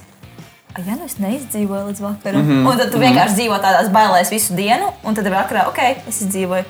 "Ai, 0.75 0.83
Ja 0.87 0.95
nu 0.95 1.03
es 1.05 1.17
neizdzīvoju 1.19 1.87
līdz 1.89 1.99
vakaram, 2.01 2.41
mm 2.41 2.47
Mhm, 2.47 2.51
-hmm. 2.65 2.71
un 2.71 2.77
tad 2.77 2.91
tu 2.91 2.97
vienkārši 2.99 3.33
dzīvo 3.35 3.57
tādās 3.59 3.89
bailēs 3.91 4.29
visu 4.31 4.53
dienu, 4.55 4.85
un 5.03 5.13
tad 5.15 5.25
vakarā, 5.25 5.67
ok, 5.67 5.79
es 6.07 6.21
izdzīvoju. 6.21 6.63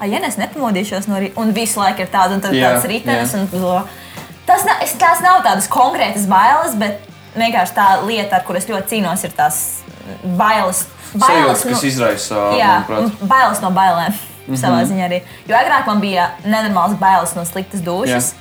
Ai, 0.00 0.10
ja 0.10 0.18
nu 0.18 0.26
es 0.26 0.36
nepamodīšos 0.36 1.06
no 1.08 1.14
rīta, 1.16 1.32
un 1.36 1.52
visu 1.52 1.80
laiku 1.80 2.00
ir 2.02 2.08
tāds, 2.12 2.32
un 2.34 2.40
tad 2.40 2.52
Jā, 2.52 2.72
tāds 2.74 2.84
ritenis. 2.86 3.32
jā. 3.32 3.82
Tas, 4.46 4.64
nav, 4.64 4.82
es, 4.84 4.94
tās 5.00 5.20
nav 5.24 5.42
tādas 5.46 5.66
konkrētas 5.68 6.26
bailes, 6.30 6.76
bet 6.78 7.02
vienkārši 7.36 7.74
tā 7.76 7.88
lieta, 8.06 8.38
ar 8.38 8.46
kur 8.46 8.56
es 8.56 8.68
ļoti 8.70 8.94
cīnos, 8.94 9.24
ir 9.26 9.34
tās 9.36 9.60
bailes. 10.38 10.86
Sajūtas, 11.16 11.62
kas 11.62 11.82
nu- 11.82 11.88
izraisa, 11.88 12.48
Jā, 12.58 12.72
bailes 13.20 13.60
no 13.64 13.70
bailēm. 13.70 14.12
Mm 14.46 14.54
-hmm. 14.54 14.62
Savā 14.62 14.84
ziņā 14.86 15.06
arī. 15.08 15.22
Jo 15.48 15.56
agrāk 15.56 15.86
man 15.86 16.00
bija 16.00 16.30
nenormāls 16.44 16.98
bailes 16.98 17.34
no 17.34 17.44
sliktas 17.44 17.80
dušas. 17.80 18.34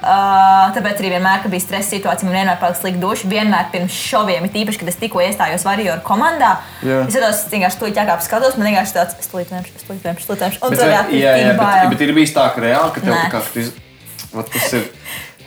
Uh, 0.00 0.72
tāpēc 0.72 0.96
arī 0.96 1.10
vienmēr, 1.12 1.42
kad 1.42 1.50
bija 1.50 1.60
stresa 1.60 1.90
situācija, 1.90 2.24
man 2.24 2.32
vienmēr 2.38 2.56
palika 2.60 2.78
slikta 2.80 3.00
duša. 3.00 3.28
Vienmēr 3.28 3.66
pirms 3.72 3.92
šoviem, 3.92 4.44
it 4.44 4.54
īpaši, 4.54 4.78
kad 4.80 4.88
es 4.88 4.96
tikko 4.96 5.20
iestājos 5.20 5.64
Varjoru 5.64 6.00
komandā, 6.00 6.54
Jā. 6.82 7.02
es 7.04 7.12
skatos, 7.12 7.42
vienkārši 7.52 7.78
tur 7.78 7.88
ķekā 7.88 8.20
skatos, 8.20 8.56
man 8.56 8.66
vienkārši 8.70 8.96
tāds- 8.96 9.14
slīdēmš, 9.28 9.68
slīdēmš, 9.84 10.24
slīdēmš. 10.24 10.56
Un 10.62 10.72
jā, 10.72 10.86
jā, 10.86 11.36
jā, 11.36 11.46
bet, 11.48 11.56
bail. 11.56 11.88
bet 11.92 12.00
ir 12.00 12.14
bijis 12.16 12.32
tā, 12.32 12.54
ka 12.54 12.60
reāli, 12.60 12.94
ka 12.94 13.00
tev 13.00 13.12
Nē. 13.12 13.24
tā 13.26 13.30
kā 13.30 13.42
tu 13.52 13.60
iz... 13.60 13.72
Vat 14.32 14.48
tas 14.54 14.72
ir. 14.78 14.88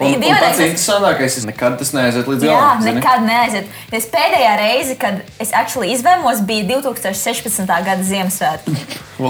Un, 0.04 0.10
un 0.18 0.24
pats 0.26 0.58
es- 0.58 0.72
interesantākais 0.74 1.36
ir, 1.38 1.44
nekad 1.46 1.76
tas 1.78 1.92
neaiziet 1.94 2.26
līdz 2.28 2.44
Jā, 2.48 2.54
galam. 2.58 2.80
zini? 2.82 2.94
nekad 2.98 3.22
neaiziet. 3.28 3.68
Es 3.94 4.08
pēdējā 4.10 4.54
reize, 4.58 4.96
kad 5.00 5.20
es 5.40 5.52
actually 5.54 5.92
izvēmos, 5.94 6.42
bija 6.50 6.66
2016. 6.82 7.70
gada 7.86 8.02
Ziemassvētku. 8.04 8.74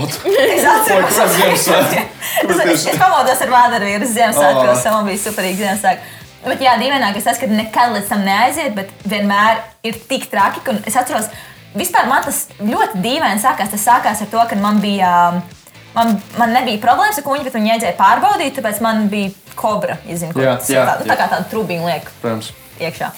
Es 0.55 0.63
atceros, 0.63 1.19
Ziemassvētki? 1.35 1.99
es, 1.99 2.47
Kāpēc 2.47 2.63
es, 2.63 2.85
tieši- 2.85 2.93
es 2.93 2.97
pamodos 3.01 3.43
ar 3.43 3.51
Vārdarbīru 3.51 4.07
Ziemassvētkos, 4.07 4.79
Oh. 4.79 4.87
oh. 4.87 4.95
man 5.01 5.09
bija 5.11 5.21
superīgi 5.25 5.59
Ziemassvētki. 5.65 6.15
Bet 6.47 6.63
jā, 6.63 6.77
dīvainākais 6.79 7.27
tas, 7.27 7.37
ka 7.43 7.51
nekad 7.51 7.93
līdz 7.97 8.07
tam 8.13 8.23
neaiziet, 8.27 8.71
bet 8.79 8.89
vienmēr 9.03 9.61
ir 9.83 9.99
tik 10.09 10.29
traki. 10.31 10.63
un 10.71 10.79
Es 10.87 10.95
atceros, 10.95 11.27
vispār 11.75 12.07
man 12.07 12.23
tas 12.23 12.45
ļoti 12.63 13.03
dīvaini 13.03 13.43
sākās. 13.43 13.69
Tas 13.75 13.83
sākās 13.91 14.23
ar 14.25 14.31
to, 14.31 14.47
ka 14.49 14.55
man 14.63 14.79
bija. 14.83 15.11
Man, 15.93 16.15
man 16.39 16.55
nebija 16.57 16.81
problēmas 16.81 17.19
ar 17.21 17.25
kuģi, 17.27 17.43
bet 17.47 17.53
viņi 17.59 17.75
iedzēja 17.75 17.97
pārbaudīt, 17.99 18.55
tāpēc 18.57 18.81
man 18.81 19.05
bija 19.11 19.29
kobra. 19.59 19.99
Zinu, 20.09 20.33
Jā, 20.41 20.57
jā, 20.65 20.87
tā, 20.89 20.97
nu, 21.03 21.05
tā 21.05 21.13
jā. 21.13 21.19
kā 21.21 21.29
tāda 21.35 21.45
trubiņa 21.51 21.85
liek 21.91 22.09
Protams. 22.23 22.49
iekšā. 22.81 23.11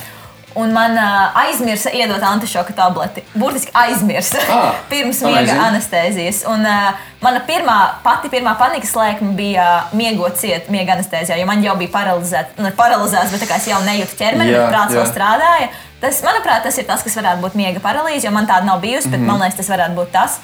Un 0.56 0.72
man 0.72 0.94
uh, 0.96 1.36
aizmirsa 1.36 1.92
iedot 1.92 2.22
antišoka 2.24 2.72
tableti. 2.78 3.26
Burtiski 3.36 3.74
aizmirsa 3.76 4.40
Ah, 4.52 4.78
pirms 4.92 5.20
miega 5.26 5.58
anestēzijas. 5.66 6.46
Un, 6.48 6.64
uh, 6.64 6.94
mana 7.20 7.42
pirmā, 7.44 7.76
pati 8.06 8.32
pirmā 8.32 8.54
panikas 8.60 8.94
lēkme 8.96 9.34
bija 9.36 9.66
miegot 10.00 10.40
ciet 10.40 10.70
miega 10.72 10.96
anestēzijā, 10.96 11.36
jo 11.42 11.48
man 11.50 11.64
jau 11.64 11.76
bija 11.80 11.92
paralizēta, 11.98 12.56
nu, 12.64 12.72
paralizēts, 12.80 13.36
bet 13.36 13.44
es 13.58 13.68
jau 13.68 13.82
nejūtu 13.84 14.16
ķermeni, 14.22 14.54
Jā, 14.56 14.70
prāts 14.72 14.96
vēl 14.96 15.04
jā. 15.04 15.10
strādāja. 15.12 15.68
Tas, 16.00 16.22
manuprāt, 16.24 16.64
tas 16.64 16.80
ir 16.80 16.88
tas, 16.88 17.04
kas 17.04 17.20
varētu 17.20 17.44
būt 17.44 17.60
miega 17.60 17.84
paralīze, 17.84 18.24
jo 18.28 18.32
man 18.36 18.48
tāda 18.48 18.68
nav 18.68 18.80
bijusi, 18.84 19.12
bet 19.12 19.20
man 19.28 19.44
liekas, 19.44 19.60
tas 19.60 19.72
varētu 19.76 20.00
būt 20.00 20.12
tas. 20.16 20.40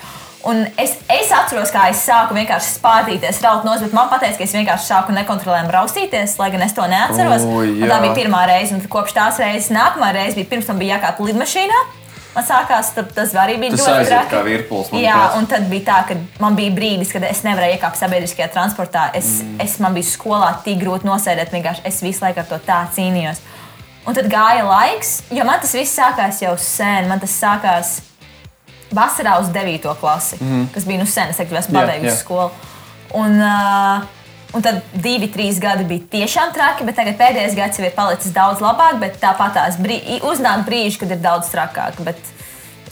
Un 0.50 0.64
es, 0.82 0.96
es 1.12 1.32
atceros, 1.36 1.70
kā 1.74 1.86
es 1.92 2.02
sāku 2.02 2.34
vienkārši 2.34 2.76
spārtīties, 2.80 3.42
raut 3.46 3.66
no 3.68 3.76
zemes. 3.78 3.94
Man 3.94 4.10
teica, 4.10 4.34
ka 4.40 4.46
es 4.46 4.56
vienkārši 4.58 4.88
sāku 4.90 5.14
nekontrolējami 5.14 5.74
raustīties, 5.76 6.38
lai 6.42 6.50
gan 6.54 6.66
es 6.66 6.74
to 6.78 6.86
neatceros. 6.90 7.46
O, 7.46 7.64
tā 7.86 8.00
bija 8.02 8.16
pirmā 8.18 8.44
reize, 8.50 8.74
un 8.74 8.82
kopš 8.90 9.14
tās 9.18 9.42
reizes 9.42 9.70
nākamā 9.76 10.14
reize 10.18 10.40
bija 10.40 10.50
pirms 10.50 10.70
tam 10.70 10.82
bija 10.82 10.98
jākāp 10.98 11.22
lidmašīnā. 11.28 11.82
Man 12.32 12.46
sākās, 12.48 12.94
tas 12.96 13.34
arī 13.36 13.58
bija 13.60 13.76
Tas 13.76 13.88
ļoti 13.90 14.08
traki. 14.08 14.32
kā 14.32 14.42
virpulis, 14.46 14.92
Jā, 14.96 15.16
manuprāt. 15.20 15.38
un 15.38 15.48
tad 15.52 15.66
bija 15.68 15.84
tā, 15.90 15.98
ka 16.08 16.16
man 16.40 16.56
bija 16.56 16.72
brīdis, 16.72 17.12
kad 17.12 17.26
es 17.28 17.42
nevarēju 17.44 17.76
iekāpt 17.76 18.00
sabiedriskajā 18.00 18.48
transportā. 18.54 19.10
Es, 19.20 19.42
mm. 19.44 19.58
es 19.66 19.76
man 19.84 19.98
bija 19.98 20.08
skolā 20.08 20.54
tik 20.64 20.80
grūti 20.80 21.10
nosēdēt, 21.10 21.52
vienkārši 21.52 21.84
es 21.92 22.00
visu 22.02 22.24
laiku 22.24 22.40
ar 22.40 22.48
to 22.48 22.62
tā 22.64 22.86
cīnījos. 22.96 23.44
Un 24.08 24.16
tad 24.16 24.32
gāja 24.32 24.64
laiks, 24.64 25.12
jo 25.30 25.44
man 25.46 25.60
tas 25.62 25.76
viss 25.76 26.00
sākās 26.00 26.40
jau 26.42 26.56
sen. 26.58 27.12
Man 27.12 27.20
tas 27.20 27.36
sākās 27.36 28.00
vasarā 28.96 29.38
uz 29.42 29.52
9. 29.54 29.92
klasi, 30.00 30.40
mm. 30.42 30.66
kas 30.74 30.88
bija 30.88 31.02
nu 31.02 31.08
sen, 31.10 31.32
es 31.32 31.40
teiktu, 31.40 31.58
esmu 31.60 31.80
pabeigusi 31.80 32.18
skolu. 32.20 32.52
Un, 33.18 33.38
uh, 33.44 34.04
un 34.56 34.64
tad 34.64 34.82
divi, 35.04 35.28
trīs 35.32 35.60
gadi 35.64 35.88
bija 35.88 36.08
tiešām 36.18 36.54
traki, 36.56 36.88
bet 36.88 36.98
tagad 37.00 37.18
pēdējais 37.20 37.58
gads 37.58 37.80
jau 37.80 37.88
ir 37.88 37.96
palicis 37.96 38.36
daudz 38.36 38.64
labāk. 38.64 39.00
Bet 39.04 39.20
tāpat 39.24 39.56
tās 39.58 39.80
brī, 39.82 40.00
uznāk 40.28 40.66
brīži, 40.68 41.02
kad 41.04 41.16
ir 41.16 41.24
daudz 41.24 41.52
trakāk. 41.52 42.00
Bet 42.08 42.20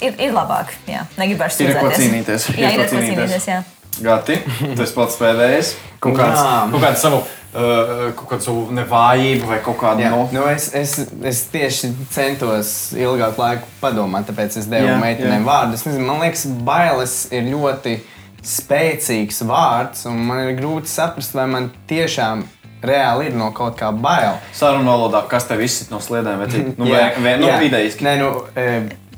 ir, 0.02 0.16
ir 0.16 0.36
labāk. 0.36 0.74
Jā, 0.89 1.06
negribēšu 1.20 1.68
Ir 1.68 1.76
ar 1.76 1.84
ko 1.84 1.91
cīnīties. 1.95 2.50
Jā, 2.56 2.74
ir 2.76 2.86
ar 2.86 2.91
ko 2.91 3.04
cīnīties. 3.04 3.52
Jā. 3.52 3.62
Gati, 4.00 4.39
tas 4.80 4.95
pats 4.95 5.20
pēdējais. 5.20 5.76
Kaut 6.00 6.16
kāds, 6.16 6.39
kaut 6.72 6.84
kāds 6.84 7.02
savu, 7.04 7.24
kaut 7.52 8.28
kādu 8.30 8.45
savu 8.45 8.66
nevājību 8.78 9.47
vai 9.50 9.58
kaut 9.66 9.80
kādu 9.82 10.06
no. 10.12 10.22
nu 10.36 10.43
es, 10.52 10.68
es, 10.78 10.93
es 11.26 11.41
tieši 11.50 11.89
centos 12.14 12.74
ilgāku 12.93 13.41
laiku 13.41 13.72
padomāt, 13.82 14.28
tāpēc 14.30 14.60
es 14.62 14.70
devu 14.70 14.91
Jā, 14.91 15.00
meitenēm 15.02 15.41
jā. 15.41 15.47
vārdu. 15.47 15.80
Es 15.80 15.88
nezinu, 15.88 16.06
man 16.12 16.22
liekas, 16.22 16.45
bailes 16.68 17.18
ir 17.34 17.50
ļoti 17.50 17.97
spēcīgs 18.45 19.41
vārds, 19.50 20.06
un 20.10 20.22
man 20.30 20.43
ir 20.45 20.56
grūti 20.60 20.91
saprast, 20.91 21.34
vai 21.36 21.47
man 21.50 21.72
tiešām 21.89 22.45
reāli 22.86 23.30
ir 23.30 23.36
no 23.36 23.50
kaut 23.56 23.76
kā 23.80 23.89
bail. 23.91 24.38
Sarunu 24.56 24.88
valodā, 24.88 25.26
kas 25.32 25.50
tev 25.50 25.64
izsit 25.66 25.91
no 25.91 26.00
sliedēm, 26.04 26.39
vai? 26.39 26.66
Nu, 26.78 26.86
vai, 26.91 27.02
Jā, 27.02 27.10
vai, 27.18 27.36
nu, 27.41 27.50
jā. 27.50 27.60
idejiski. 27.68 28.06
Nē, 28.08 28.14
nu, 28.22 28.30
e, 28.56 28.68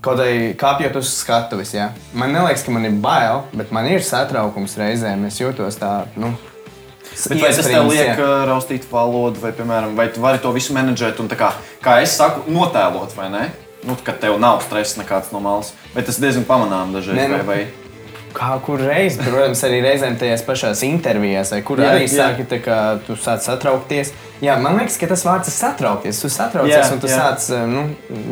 kaut 0.02 0.24
arī 0.24 0.54
kāpjot 0.58 0.98
uz 1.02 1.12
skatuves. 1.20 1.76
Jā. 1.78 1.92
Man 2.18 2.34
liekas, 2.34 2.66
ka 2.66 2.74
man 2.74 2.88
ir 2.90 2.96
bail, 3.04 3.44
bet 3.54 3.74
man 3.76 3.90
ir 3.92 4.02
satraukums 4.06 4.78
reizēm. 4.82 5.28
Es 5.30 5.38
jūtos 5.42 5.78
tā, 5.82 5.94
nu, 6.16 6.34
Bet 7.12 7.42
vai 7.42 7.52
tas 7.54 7.68
tev 7.68 7.90
liek 7.90 8.14
jā. 8.14 8.16
uh, 8.16 8.46
raustīt 8.48 8.88
valodu, 8.92 9.42
vai, 9.44 9.52
piemēram, 9.56 9.98
vai 10.00 10.08
tu 10.14 10.24
vari 10.24 10.40
to 10.42 10.54
visu 10.56 10.76
menedžēt 10.78 11.20
un, 11.22 11.30
kā, 11.38 11.52
kā 11.84 12.00
es 12.04 12.16
saku, 12.18 12.46
notēlot, 12.52 13.14
vai 13.18 13.28
ne? 13.34 13.44
Nu, 13.86 13.98
kad 14.06 14.20
tev 14.22 14.38
nav 14.42 14.62
stresa 14.64 15.02
nekāds 15.02 15.32
no 15.34 15.42
malas. 15.44 15.74
Bet 15.96 16.06
tas 16.08 16.20
diezgan 16.22 16.46
pamanām 16.48 16.94
dažreiz. 16.96 17.18
Nē, 17.18 17.28
nu, 17.32 17.40
vai, 17.42 17.46
vai... 17.48 17.81
Kā 18.36 18.56
kur 18.64 18.80
reiz, 18.80 19.18
protams, 19.20 19.62
arī 19.68 19.82
reizēm 19.84 20.18
tajās 20.20 20.44
pašās 20.48 20.84
intervijās, 20.88 21.52
vai 21.56 21.62
kur 21.68 21.82
Jā, 21.82 21.94
arī 21.96 22.06
sāki, 22.12 22.46
kā 22.64 22.78
tu 23.06 23.18
sāc 23.20 23.44
satraukties. 23.46 24.14
Jā, 24.42 24.56
man 24.58 24.80
liekas, 24.80 24.96
ka 24.98 25.10
tas 25.12 25.22
vārds 25.28 25.52
ir 25.52 25.54
satraukties. 25.54 26.22
Tu 26.24 26.30
satraucies 26.34 26.74
Jā, 26.74 26.86
un 26.96 27.02
tu 27.04 27.10
jā. 27.12 27.18
sāc 27.20 27.50
eh, 27.54 27.66
nu, 27.70 27.84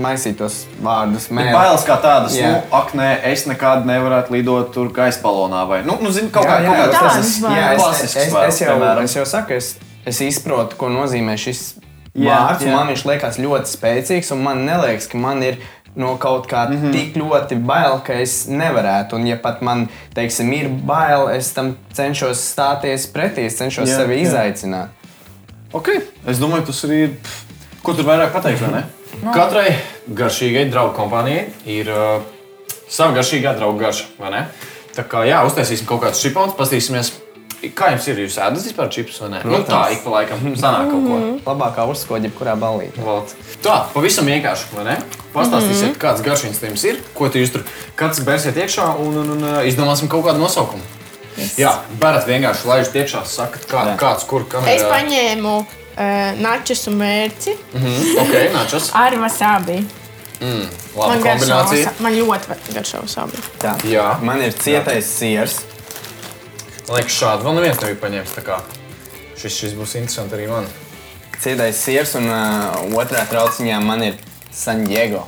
maisīt 0.02 0.40
tos 0.40 0.64
vārdus. 0.82 1.28
Mēlē. 1.30 1.52
bailes 1.54 1.84
kā 1.86 2.00
tādas, 2.02 2.38
Jā. 2.38 2.50
nu, 2.50 2.62
ak, 2.80 2.96
nē, 2.98 3.10
es 3.30 3.46
nekad 3.50 3.86
nevarētu 3.90 4.34
lidot 4.34 4.72
tur 4.74 4.90
gaisa 4.96 5.22
balonā. 5.22 5.66
Vai, 5.70 5.84
nu, 5.86 6.00
nu 6.02 6.14
zini, 6.16 6.32
kaut 6.34 6.50
kā 6.50 6.58
tādas 6.66 6.96
kādas 6.96 7.36
bailes. 7.44 7.60
jā, 7.60 7.92
es, 7.92 8.02
es, 8.08 8.18
es, 8.34 8.64
jau, 8.64 8.80
es 9.04 9.20
jau 9.20 9.28
saku, 9.30 9.60
es, 9.60 9.76
es 10.10 10.24
izprotu, 10.26 10.80
ko 10.80 10.90
nozīmē 10.94 11.38
šis 11.38 11.68
Jā, 12.18 12.34
vārds. 12.34 12.66
jā. 12.66 12.74
Man 12.74 12.90
viņš 12.90 13.04
liekas 13.06 13.38
ļoti 13.40 13.70
spēcīgs, 13.70 14.32
un 14.34 14.42
man 14.44 14.66
liekas, 14.66 15.08
ka 15.12 15.20
man 15.22 15.44
ir 15.46 15.60
no 16.00 16.16
kaut 16.18 16.48
kā 16.48 16.66
mm. 16.70 16.78
-hmm. 16.82 16.92
tik 16.92 17.18
ļoti 17.18 17.60
bail, 17.66 18.00
ka 18.06 18.14
es 18.14 18.48
nevarētu. 18.48 19.16
Un, 19.16 19.28
ja 19.28 19.38
pat 19.38 19.62
man, 19.62 19.88
teiksim, 20.16 20.54
ir 20.54 20.70
bail, 20.70 21.30
es 21.36 21.52
tam 21.54 21.76
cenšos 21.94 22.40
stāties 22.54 23.08
pretī, 23.14 23.46
es 23.46 23.58
cenšos 23.58 23.90
Jā, 23.90 23.98
sevi 23.98 24.16
jā. 24.16 24.22
izaicināt. 24.22 24.90
Okay. 25.74 26.02
Es 26.28 26.40
domāju, 26.40 26.66
tas 26.66 26.84
arī 26.86 27.04
ir. 27.04 27.10
Ko 27.84 27.94
tur 27.94 28.06
vairāk 28.06 28.34
pateikt? 28.34 28.62
vai 28.62 28.72
ne? 28.72 28.84
Katrai 29.34 29.76
garšīgai 30.16 30.70
draugu 30.72 30.96
kompānijai 30.96 31.46
ir 31.66 31.90
uh, 31.90 32.22
sava 32.90 33.14
garšīgā 33.18 33.56
draugu 33.58 33.80
garša. 33.80 34.06
vai 34.20 34.32
ne? 34.32 34.48
Tā 34.96 35.04
kā 35.08 35.24
jā, 35.28 35.44
uztaisīsim 35.46 35.86
kaut 35.86 36.02
kādus 36.02 36.22
čipons, 36.22 36.56
paskatīsimies, 36.58 37.12
kā 37.76 37.92
jums 37.94 38.08
ir. 38.08 38.22
Jūs 38.24 38.38
ēdat 38.40 38.66
vispār 38.66 38.92
čipsus 38.94 39.22
vai 39.24 39.30
nē? 39.34 39.42
Nu, 39.48 39.60
tā 39.68 39.82
ik 39.94 40.04
pa 40.06 40.14
laikam 40.18 40.46
sanāk 40.60 40.92
kaut 40.92 41.08
ko. 41.08 41.18
Labākā 41.48 41.88
uzskoda, 41.92 42.30
jebkurā 42.30 42.56
ballītē. 42.60 43.04
Vot. 43.06 43.34
Tā, 43.64 43.76
pavisam 43.94 44.30
vienkārši, 44.30 44.70
vai 44.76 44.86
ne? 44.92 44.96
Pastāstīsiet, 45.34 45.90
mm 45.90 45.94
-hmm. 45.94 46.02
kāds 46.04 46.24
garšīgs 46.26 46.64
jums 46.70 46.84
ir, 46.84 47.02
ko 47.14 47.28
jūs 47.28 47.52
tur 47.52 47.64
katrs 47.96 48.24
bērsiet 48.26 48.56
iekšā 48.56 48.96
un, 49.00 49.18
un, 49.18 49.30
un 49.36 49.68
izdomāsim 49.68 50.08
kaut 50.08 50.26
kādu 50.26 50.40
nosaukumu. 50.40 50.84
Yes. 51.38 51.58
Jā, 51.60 51.74
berat 52.00 52.28
vienkārši 52.28 52.68
laižat 52.68 52.96
iekšā, 52.96 53.24
sakat, 53.26 53.66
kā, 53.70 53.86
Jā. 53.88 53.98
kāds 54.00 54.26
kur 54.28 54.44
kam 54.50 54.66
Es 54.68 54.82
ir. 54.82 54.88
ā, 54.88 54.90
paņēmu 54.92 55.56
uh, 55.60 56.42
načus 56.42 56.88
un 56.88 56.98
mērci 57.00 57.56
Ok, 58.20 58.34
nāčas. 58.54 58.90
ar 59.06 59.16
wasabi. 59.22 59.86
Laba 60.96 61.08
Man, 61.08 61.22
garšo 61.24 61.92
man 62.00 62.16
ļoti 62.16 62.74
garšo 62.74 63.02
wasabi. 63.04 63.42
Tā. 63.60 63.76
Jā. 63.84 64.18
Man 64.24 64.42
ir 64.42 64.56
cietais 64.56 65.08
siers. 65.20 65.60
Man 66.90 66.98
liekas, 66.98 67.20
šādu 67.22 67.46
vēl 67.46 67.54
neviens 67.60 67.82
nebija 67.84 68.00
paņēmis. 68.02 68.32
Šis, 69.38 69.58
šis 69.62 69.74
būs 69.78 69.92
interesants 70.00 70.34
arī 70.34 70.48
man. 70.50 70.66
Cietais 71.40 71.78
siers, 71.78 72.16
un 72.18 72.26
uh, 72.26 72.80
otrā 72.98 73.22
trauciņā 73.30 73.76
man 73.84 74.02
ir 74.08 74.16
San 74.52 74.82
Diego. 74.88 75.22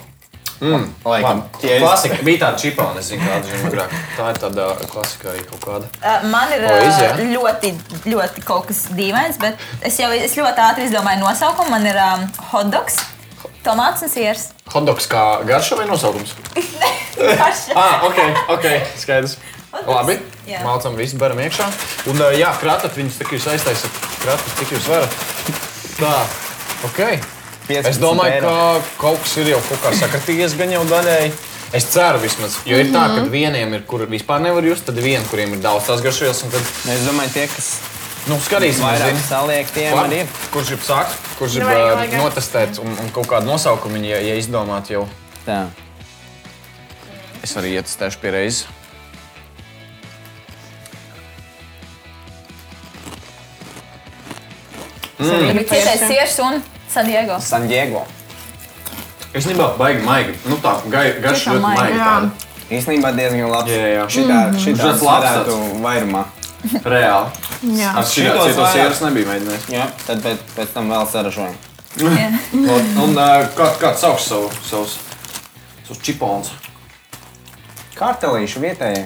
Mm. 0.57 0.87
Laikam, 1.05 1.43
tie 1.61 1.75
ir- 1.75 1.83
Klasika 1.85 2.17
bija 2.25 2.41
tāda 2.47 2.57
čipā, 2.63 2.87
nezinu, 2.97 3.21
kāda 3.21 3.53
ir 3.53 3.67
agrāk. 3.69 3.93
Tā 4.17 4.31
ir 4.33 4.41
tāda 4.41 4.65
klasika 4.89 5.29
arī 5.35 5.45
kaut 5.51 5.61
kāda. 5.67 5.91
Uh, 6.01 6.25
Man 6.33 6.51
ir 6.57 6.65
O, 6.65 6.73
iz, 6.81 6.97
jā. 6.97 7.13
uh, 7.13 7.23
ļoti, 7.37 7.71
ļoti 8.09 8.43
kaut 8.49 8.67
kas 8.73 8.81
dīvains, 8.97 9.37
bet 9.41 9.61
es 9.85 10.01
jau 10.01 10.09
es 10.17 10.35
ļoti 10.41 10.65
ātri 10.65 10.89
izdomāju 10.89 11.21
nosaukumu. 11.21 11.69
Man 11.77 11.85
ir 11.85 12.01
um, 12.01 12.27
hotdogs, 12.51 12.97
tomāts 13.63 14.01
un 14.01 14.09
siers. 14.09 14.49
Hotdogs 14.73 15.05
kā 15.13 15.45
garša 15.45 15.77
vai 15.77 15.85
nosaukums? 15.93 16.33
ah, 17.77 18.01
ok, 18.09 18.21
ok, 18.57 18.69
skaidrs. 18.97 19.37
Labi, 19.71 20.17
Jā. 20.47 20.61
mācām 20.65 20.97
visu, 20.99 21.15
baram 21.17 21.39
iekšā. 21.39 21.67
Un, 22.11 22.19
jā, 22.35 22.49
kratat 22.59 22.97
viņus, 22.97 23.21
kā 23.23 23.37
jūs 23.37 23.45
aiztaisat 23.53 24.01
kratat, 24.23 24.57
cik 24.59 24.73
jūs 24.75 24.89
varat. 24.91 25.15
Tā, 25.99 26.15
ok. 26.89 26.99
15 27.69 27.87
Es 27.87 27.99
domāju, 28.01 28.33
eiro. 28.35 28.49
ka 28.51 28.97
kaut 28.99 29.21
kas 29.23 29.37
ir 29.39 29.53
jau 29.53 29.61
kaut 29.69 29.79
kā 29.85 29.93
sakratījies, 30.01 30.57
gan 30.59 30.73
jau 30.75 30.83
daļēji. 30.89 31.31
Es 31.77 31.85
ceru, 31.87 32.19
vismaz, 32.19 32.57
jo 32.67 32.75
ir 32.75 32.89
tā, 32.91 33.05
ka 33.15 33.21
vieniem 33.31 33.77
ir, 33.77 33.85
kur 33.87 34.03
vispār 34.11 34.41
nevar 34.43 34.65
just, 34.67 34.83
tad 34.89 34.97
viena, 34.99 35.23
kuriem 35.31 35.53
ir 35.55 35.61
daudz 35.63 35.85
tās 35.87 36.01
garšvielas, 36.03 36.41
un 36.43 36.51
tad, 36.51 36.67
Es 36.91 37.05
domāju, 37.07 37.31
tie, 37.37 37.45
kas 37.47 37.69
nu, 38.27 38.35
skatīsimies, 38.43 38.83
vairāk 38.83 39.13
zini. 39.15 39.23
saliek, 39.29 39.71
tiem 39.71 39.95
Labi. 39.95 40.03
arī 40.09 40.19
ir. 40.25 40.33
Kurš 40.51 40.73
grib 40.73 40.83
sākt, 40.83 41.15
kurš 41.39 41.55
Nevajag, 41.61 41.85
uh, 41.85 41.95
vajag. 42.01 42.17
notestēt 42.25 42.81
un, 42.83 42.91
un 43.05 43.13
kaut 43.15 43.29
kādu 43.31 43.47
nosaukumu, 43.47 44.03
ja, 44.03 44.19
ja 44.19 44.35
izdomāt 44.35 44.91
jau. 44.91 45.05
Tā. 45.47 45.61
Es 47.41 47.55
arī 47.55 47.77
ietestēšu 47.79 48.19
pie 48.21 48.35
reizes. 48.35 48.65
Mm. 55.21 55.63
Cietais 55.69 56.01
siers 56.07 56.39
un 56.41 56.61
San 56.91 57.05
Diego. 57.05 57.39
San 57.39 57.67
Diego. 57.69 58.05
Es 59.33 59.45
nebiju 59.47 59.69
baigi 59.79 60.01
maigi. 60.03 60.33
Nu, 60.49 60.57
tā 60.63 60.75
garša 60.91 61.55
ļoti 61.55 61.85
jā. 61.93 62.05
tāda. 62.05 62.31
Īstenībā 62.71 63.11
diezgan 63.15 63.51
labs. 63.51 63.71
Jā, 63.71 63.87
jā. 63.93 64.05
Šitā, 64.11 64.39
šitā 64.55 64.91
Šis 64.93 65.03
labs 65.05 65.27
varētu 65.27 65.57
vairumā. 65.83 66.23
Reāli. 66.83 67.47
Jā. 67.77 67.93
Šitos 68.07 68.39
tādu 68.39 68.57
vairāk. 68.57 68.73
sieras 68.75 69.01
nebija 69.05 69.29
mēģinājis. 69.31 69.67
Jā, 69.71 69.87
tad 70.07 70.23
pēc, 70.25 70.43
pēc 70.55 70.73
tam 70.75 70.91
vēl 70.91 71.07
saražojam. 71.11 71.57
Un, 72.01 72.91
un 73.03 73.17
kā, 73.57 73.67
kāds 73.81 74.03
sauc 74.03 74.21
savu, 74.23 74.51
savus, 74.63 74.97
savus 75.87 76.03
čipons? 76.05 76.53
Kārtelīšu 77.97 78.63
vietējie. 78.63 79.03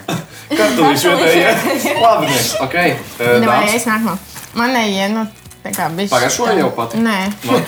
Kartulīši 0.53 1.09
vietējie. 1.11 1.95
Labi. 2.03 2.35
Ok. 2.63 2.75
uh, 2.75 3.25
Vai 3.25 3.39
dāmas. 3.41 3.73
es 3.75 3.87
nākamā? 3.89 4.13
Man 4.55 4.71
neiet, 4.71 5.11
nu, 5.11 5.25
tā 5.25 5.44
bija. 5.65 6.09
Pagājušo 6.11 6.49
jau 6.59 6.69
pati? 6.77 6.99
Nē. 7.01 7.17
Nu, 7.45 7.59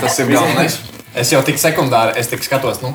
tas 0.00 0.18
ir 0.22 0.30
galvenais. 0.34 0.78
Es 1.16 1.30
jau 1.32 1.40
tik 1.46 1.56
sekundāri, 1.60 2.16
es 2.20 2.28
tik 2.28 2.42
skatos, 2.44 2.82
nu. 2.84 2.90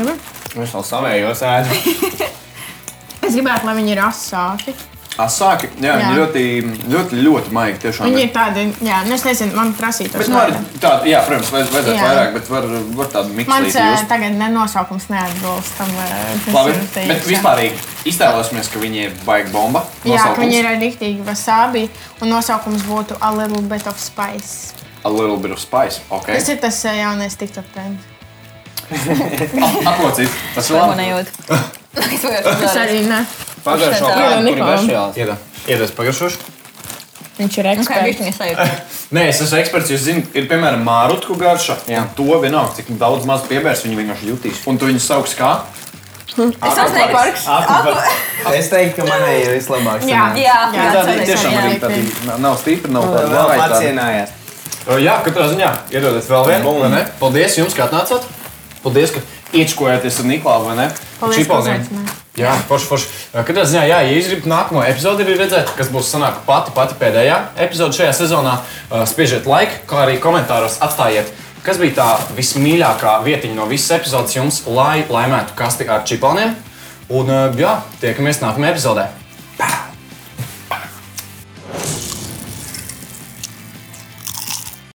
Labi. 0.00 0.14
Viņš 0.56 0.72
vēl 0.74 0.86
savējos 0.86 1.42
ēd. 1.52 1.74
Es 3.20 3.36
gribētu, 3.36 3.68
lai 3.68 3.74
viņi 3.78 3.92
ir 3.94 4.00
asāki. 4.02 4.74
Asāki, 5.20 5.68
jā, 5.82 5.94
viņi 6.00 6.08
Jā. 6.08 6.16
ļoti, 6.18 6.42
ļoti, 6.92 7.20
ļoti 7.26 7.52
maigi 7.56 7.78
tiešām. 7.84 8.08
Viņi 8.08 8.22
ir. 8.24 8.32
tādi, 8.34 8.64
jā, 8.86 9.00
nu 9.06 9.14
es 9.16 9.24
nezinu, 9.26 9.54
man 9.58 9.72
prasītos. 9.78 10.16
Bet, 10.22 10.30
nu, 10.32 10.38
arī 10.40 10.80
tāda, 10.82 11.08
jā, 11.10 11.22
protams, 11.26 11.52
vajadz, 11.54 11.72
vajadzētu 11.74 11.96
Jā. 11.96 12.08
vairāk, 12.08 12.32
bet 12.38 12.50
var, 12.54 12.68
var 12.98 13.12
tādu 13.14 13.34
Mans 13.34 13.40
mikslīti 13.42 13.76
uh, 13.76 13.92
just. 13.94 14.08
tagad 14.12 14.36
nenosaukums 14.40 15.08
neatbilst 15.12 15.78
tam. 15.78 15.94
Kas 16.44 16.56
Labi, 16.56 16.74
ir 16.74 16.84
teikts, 16.96 17.12
bet 17.12 17.30
vispārīgi 17.30 18.12
iztēlosimies, 18.12 18.72
ka 18.72 18.82
viņi 18.82 19.02
ir 19.06 19.16
baigi 19.26 19.54
bomba. 19.54 19.84
Jā, 20.04 20.04
ka 20.04 20.12
Nosaukums 20.12 20.44
viņi 20.46 20.60
ir 20.60 20.70
rīktīgi 20.84 21.26
wasabi, 21.28 21.86
un 22.20 22.32
nosaukums 22.34 22.86
būtu 22.88 23.18
A 23.20 23.32
Little 23.36 23.64
Bit 23.70 23.90
of 23.90 24.00
Spice. 24.00 24.80
A 25.02 25.08
little 25.08 25.36
bit 25.36 25.50
of 25.50 25.58
spice. 25.58 26.00
Ok. 26.10 26.26
Tas 26.26 26.48
ir 26.48 26.60
tas 26.60 26.84
uh, 26.84 26.92
jaunais 26.92 27.36
TikTok 27.40 27.64
trends. 27.72 28.08
Apmocīt. 29.90 30.40
Tas 30.54 30.70
ir 30.70 31.79
Es 31.96 32.22
gadā 32.22 32.84
arī 32.84 33.02
ne. 33.08 33.24
Nikola. 34.44 34.76
garšvielās. 34.76 35.16
Iedā. 35.18 35.36
Iedas 35.68 35.92
pagašoši. 35.96 36.38
Viņš 37.40 37.56
ir 37.56 37.66
eksperts. 37.72 38.36
sajūta? 38.36 38.64
Nē, 39.16 39.22
es 39.30 39.40
esmu 39.40 39.58
eksperts. 39.62 39.90
Jūs 39.94 40.02
zināt, 40.04 40.34
ir 40.36 40.48
piemēram 40.50 40.82
mārutku 40.84 41.36
garša. 41.40 41.78
Jā. 41.88 42.04
To 42.18 42.36
vienalga, 42.42 42.76
cik 42.76 42.92
daudz 43.00 43.24
maz 43.28 43.46
piebērs 43.48 43.84
viņi 43.86 43.96
vienkārši 44.02 44.28
jutīs. 44.28 44.60
Un 44.68 44.78
tu 44.80 44.90
viņus 44.90 45.06
sauc 45.08 45.32
kā? 45.38 45.54
Es 46.30 46.36
uznieku 46.38 47.14
parks. 47.14 47.46
Es 48.54 48.68
teiktu, 48.70 49.00
ka 49.00 49.06
manai 49.08 49.40
ir 49.40 49.54
vislabākais. 49.56 50.06
Jā, 50.08 50.28
Jā, 50.38 50.44
jā, 50.44 50.58
jā, 50.76 50.90
Tādi 50.94 51.16
jā, 51.16 51.24
tiešām 51.32 51.56
arī 51.58 51.72
tādi 51.82 52.04
nav 52.44 52.54
stipri, 52.60 52.92
nav 52.94 53.08
tādi 53.10 53.32
Vēl 53.34 53.50
pacienājās. 53.64 54.36
Jā, 55.00 55.16
katrā 55.26 55.48
ziņā 55.50 55.70
iedodat 55.92 56.28
vēl 56.30 56.46
vienu. 56.52 56.76
vai 56.80 56.92
ne? 56.94 57.02
Paldies 57.20 57.58
jums, 57.58 57.74
ka 57.76 57.88
atnācāt. 57.88 58.24
Paldies, 58.84 59.12
ka 59.16 59.20
iečkojāties 59.56 60.20
ar 60.22 60.28
Niklāvu, 60.30 60.70
vai 60.70 60.76
ne? 60.78 60.88
Paldies, 61.20 61.48
uzaicināji. 61.50 62.16
Jā, 62.38 62.54
forši, 62.68 62.86
forši. 62.88 63.08
Katrā 63.34 63.64
ziņā, 63.68 63.82
jā, 63.90 63.98
ja 64.06 64.14
jūs 64.14 64.30
gribat 64.30 64.48
nākamo 64.52 64.84
epizodi 64.86 65.26
arī 65.26 65.34
redzēt, 65.40 65.72
kas 65.76 65.90
būs 65.92 66.08
sanāk 66.14 66.40
pati, 66.46 66.72
pati 66.76 66.96
pēdējā 67.00 67.36
epizode 67.66 67.98
šajā 67.98 68.14
sezonā, 68.16 68.54
spiežiet 69.10 69.48
laiku, 69.50 69.82
kā 69.90 70.04
arī 70.06 70.16
komentāros 70.22 70.78
atstājiet, 70.86 71.32
kas 71.66 71.82
bija 71.82 71.98
tā 71.98 72.08
vismīļākā 72.38 73.18
vietiņa 73.26 73.58
no 73.58 73.68
visas 73.70 73.98
epizodes 73.98 74.38
jums, 74.38 74.62
lai 74.70 75.02
laimētu 75.10 75.58
kasti 75.58 75.90
ar 75.90 76.06
čiponiem. 76.08 76.54
Un, 77.10 77.34
jā, 77.58 77.80
tiekamies 78.00 78.38
nākamajā 78.44 78.76
epizodē. 78.76 79.10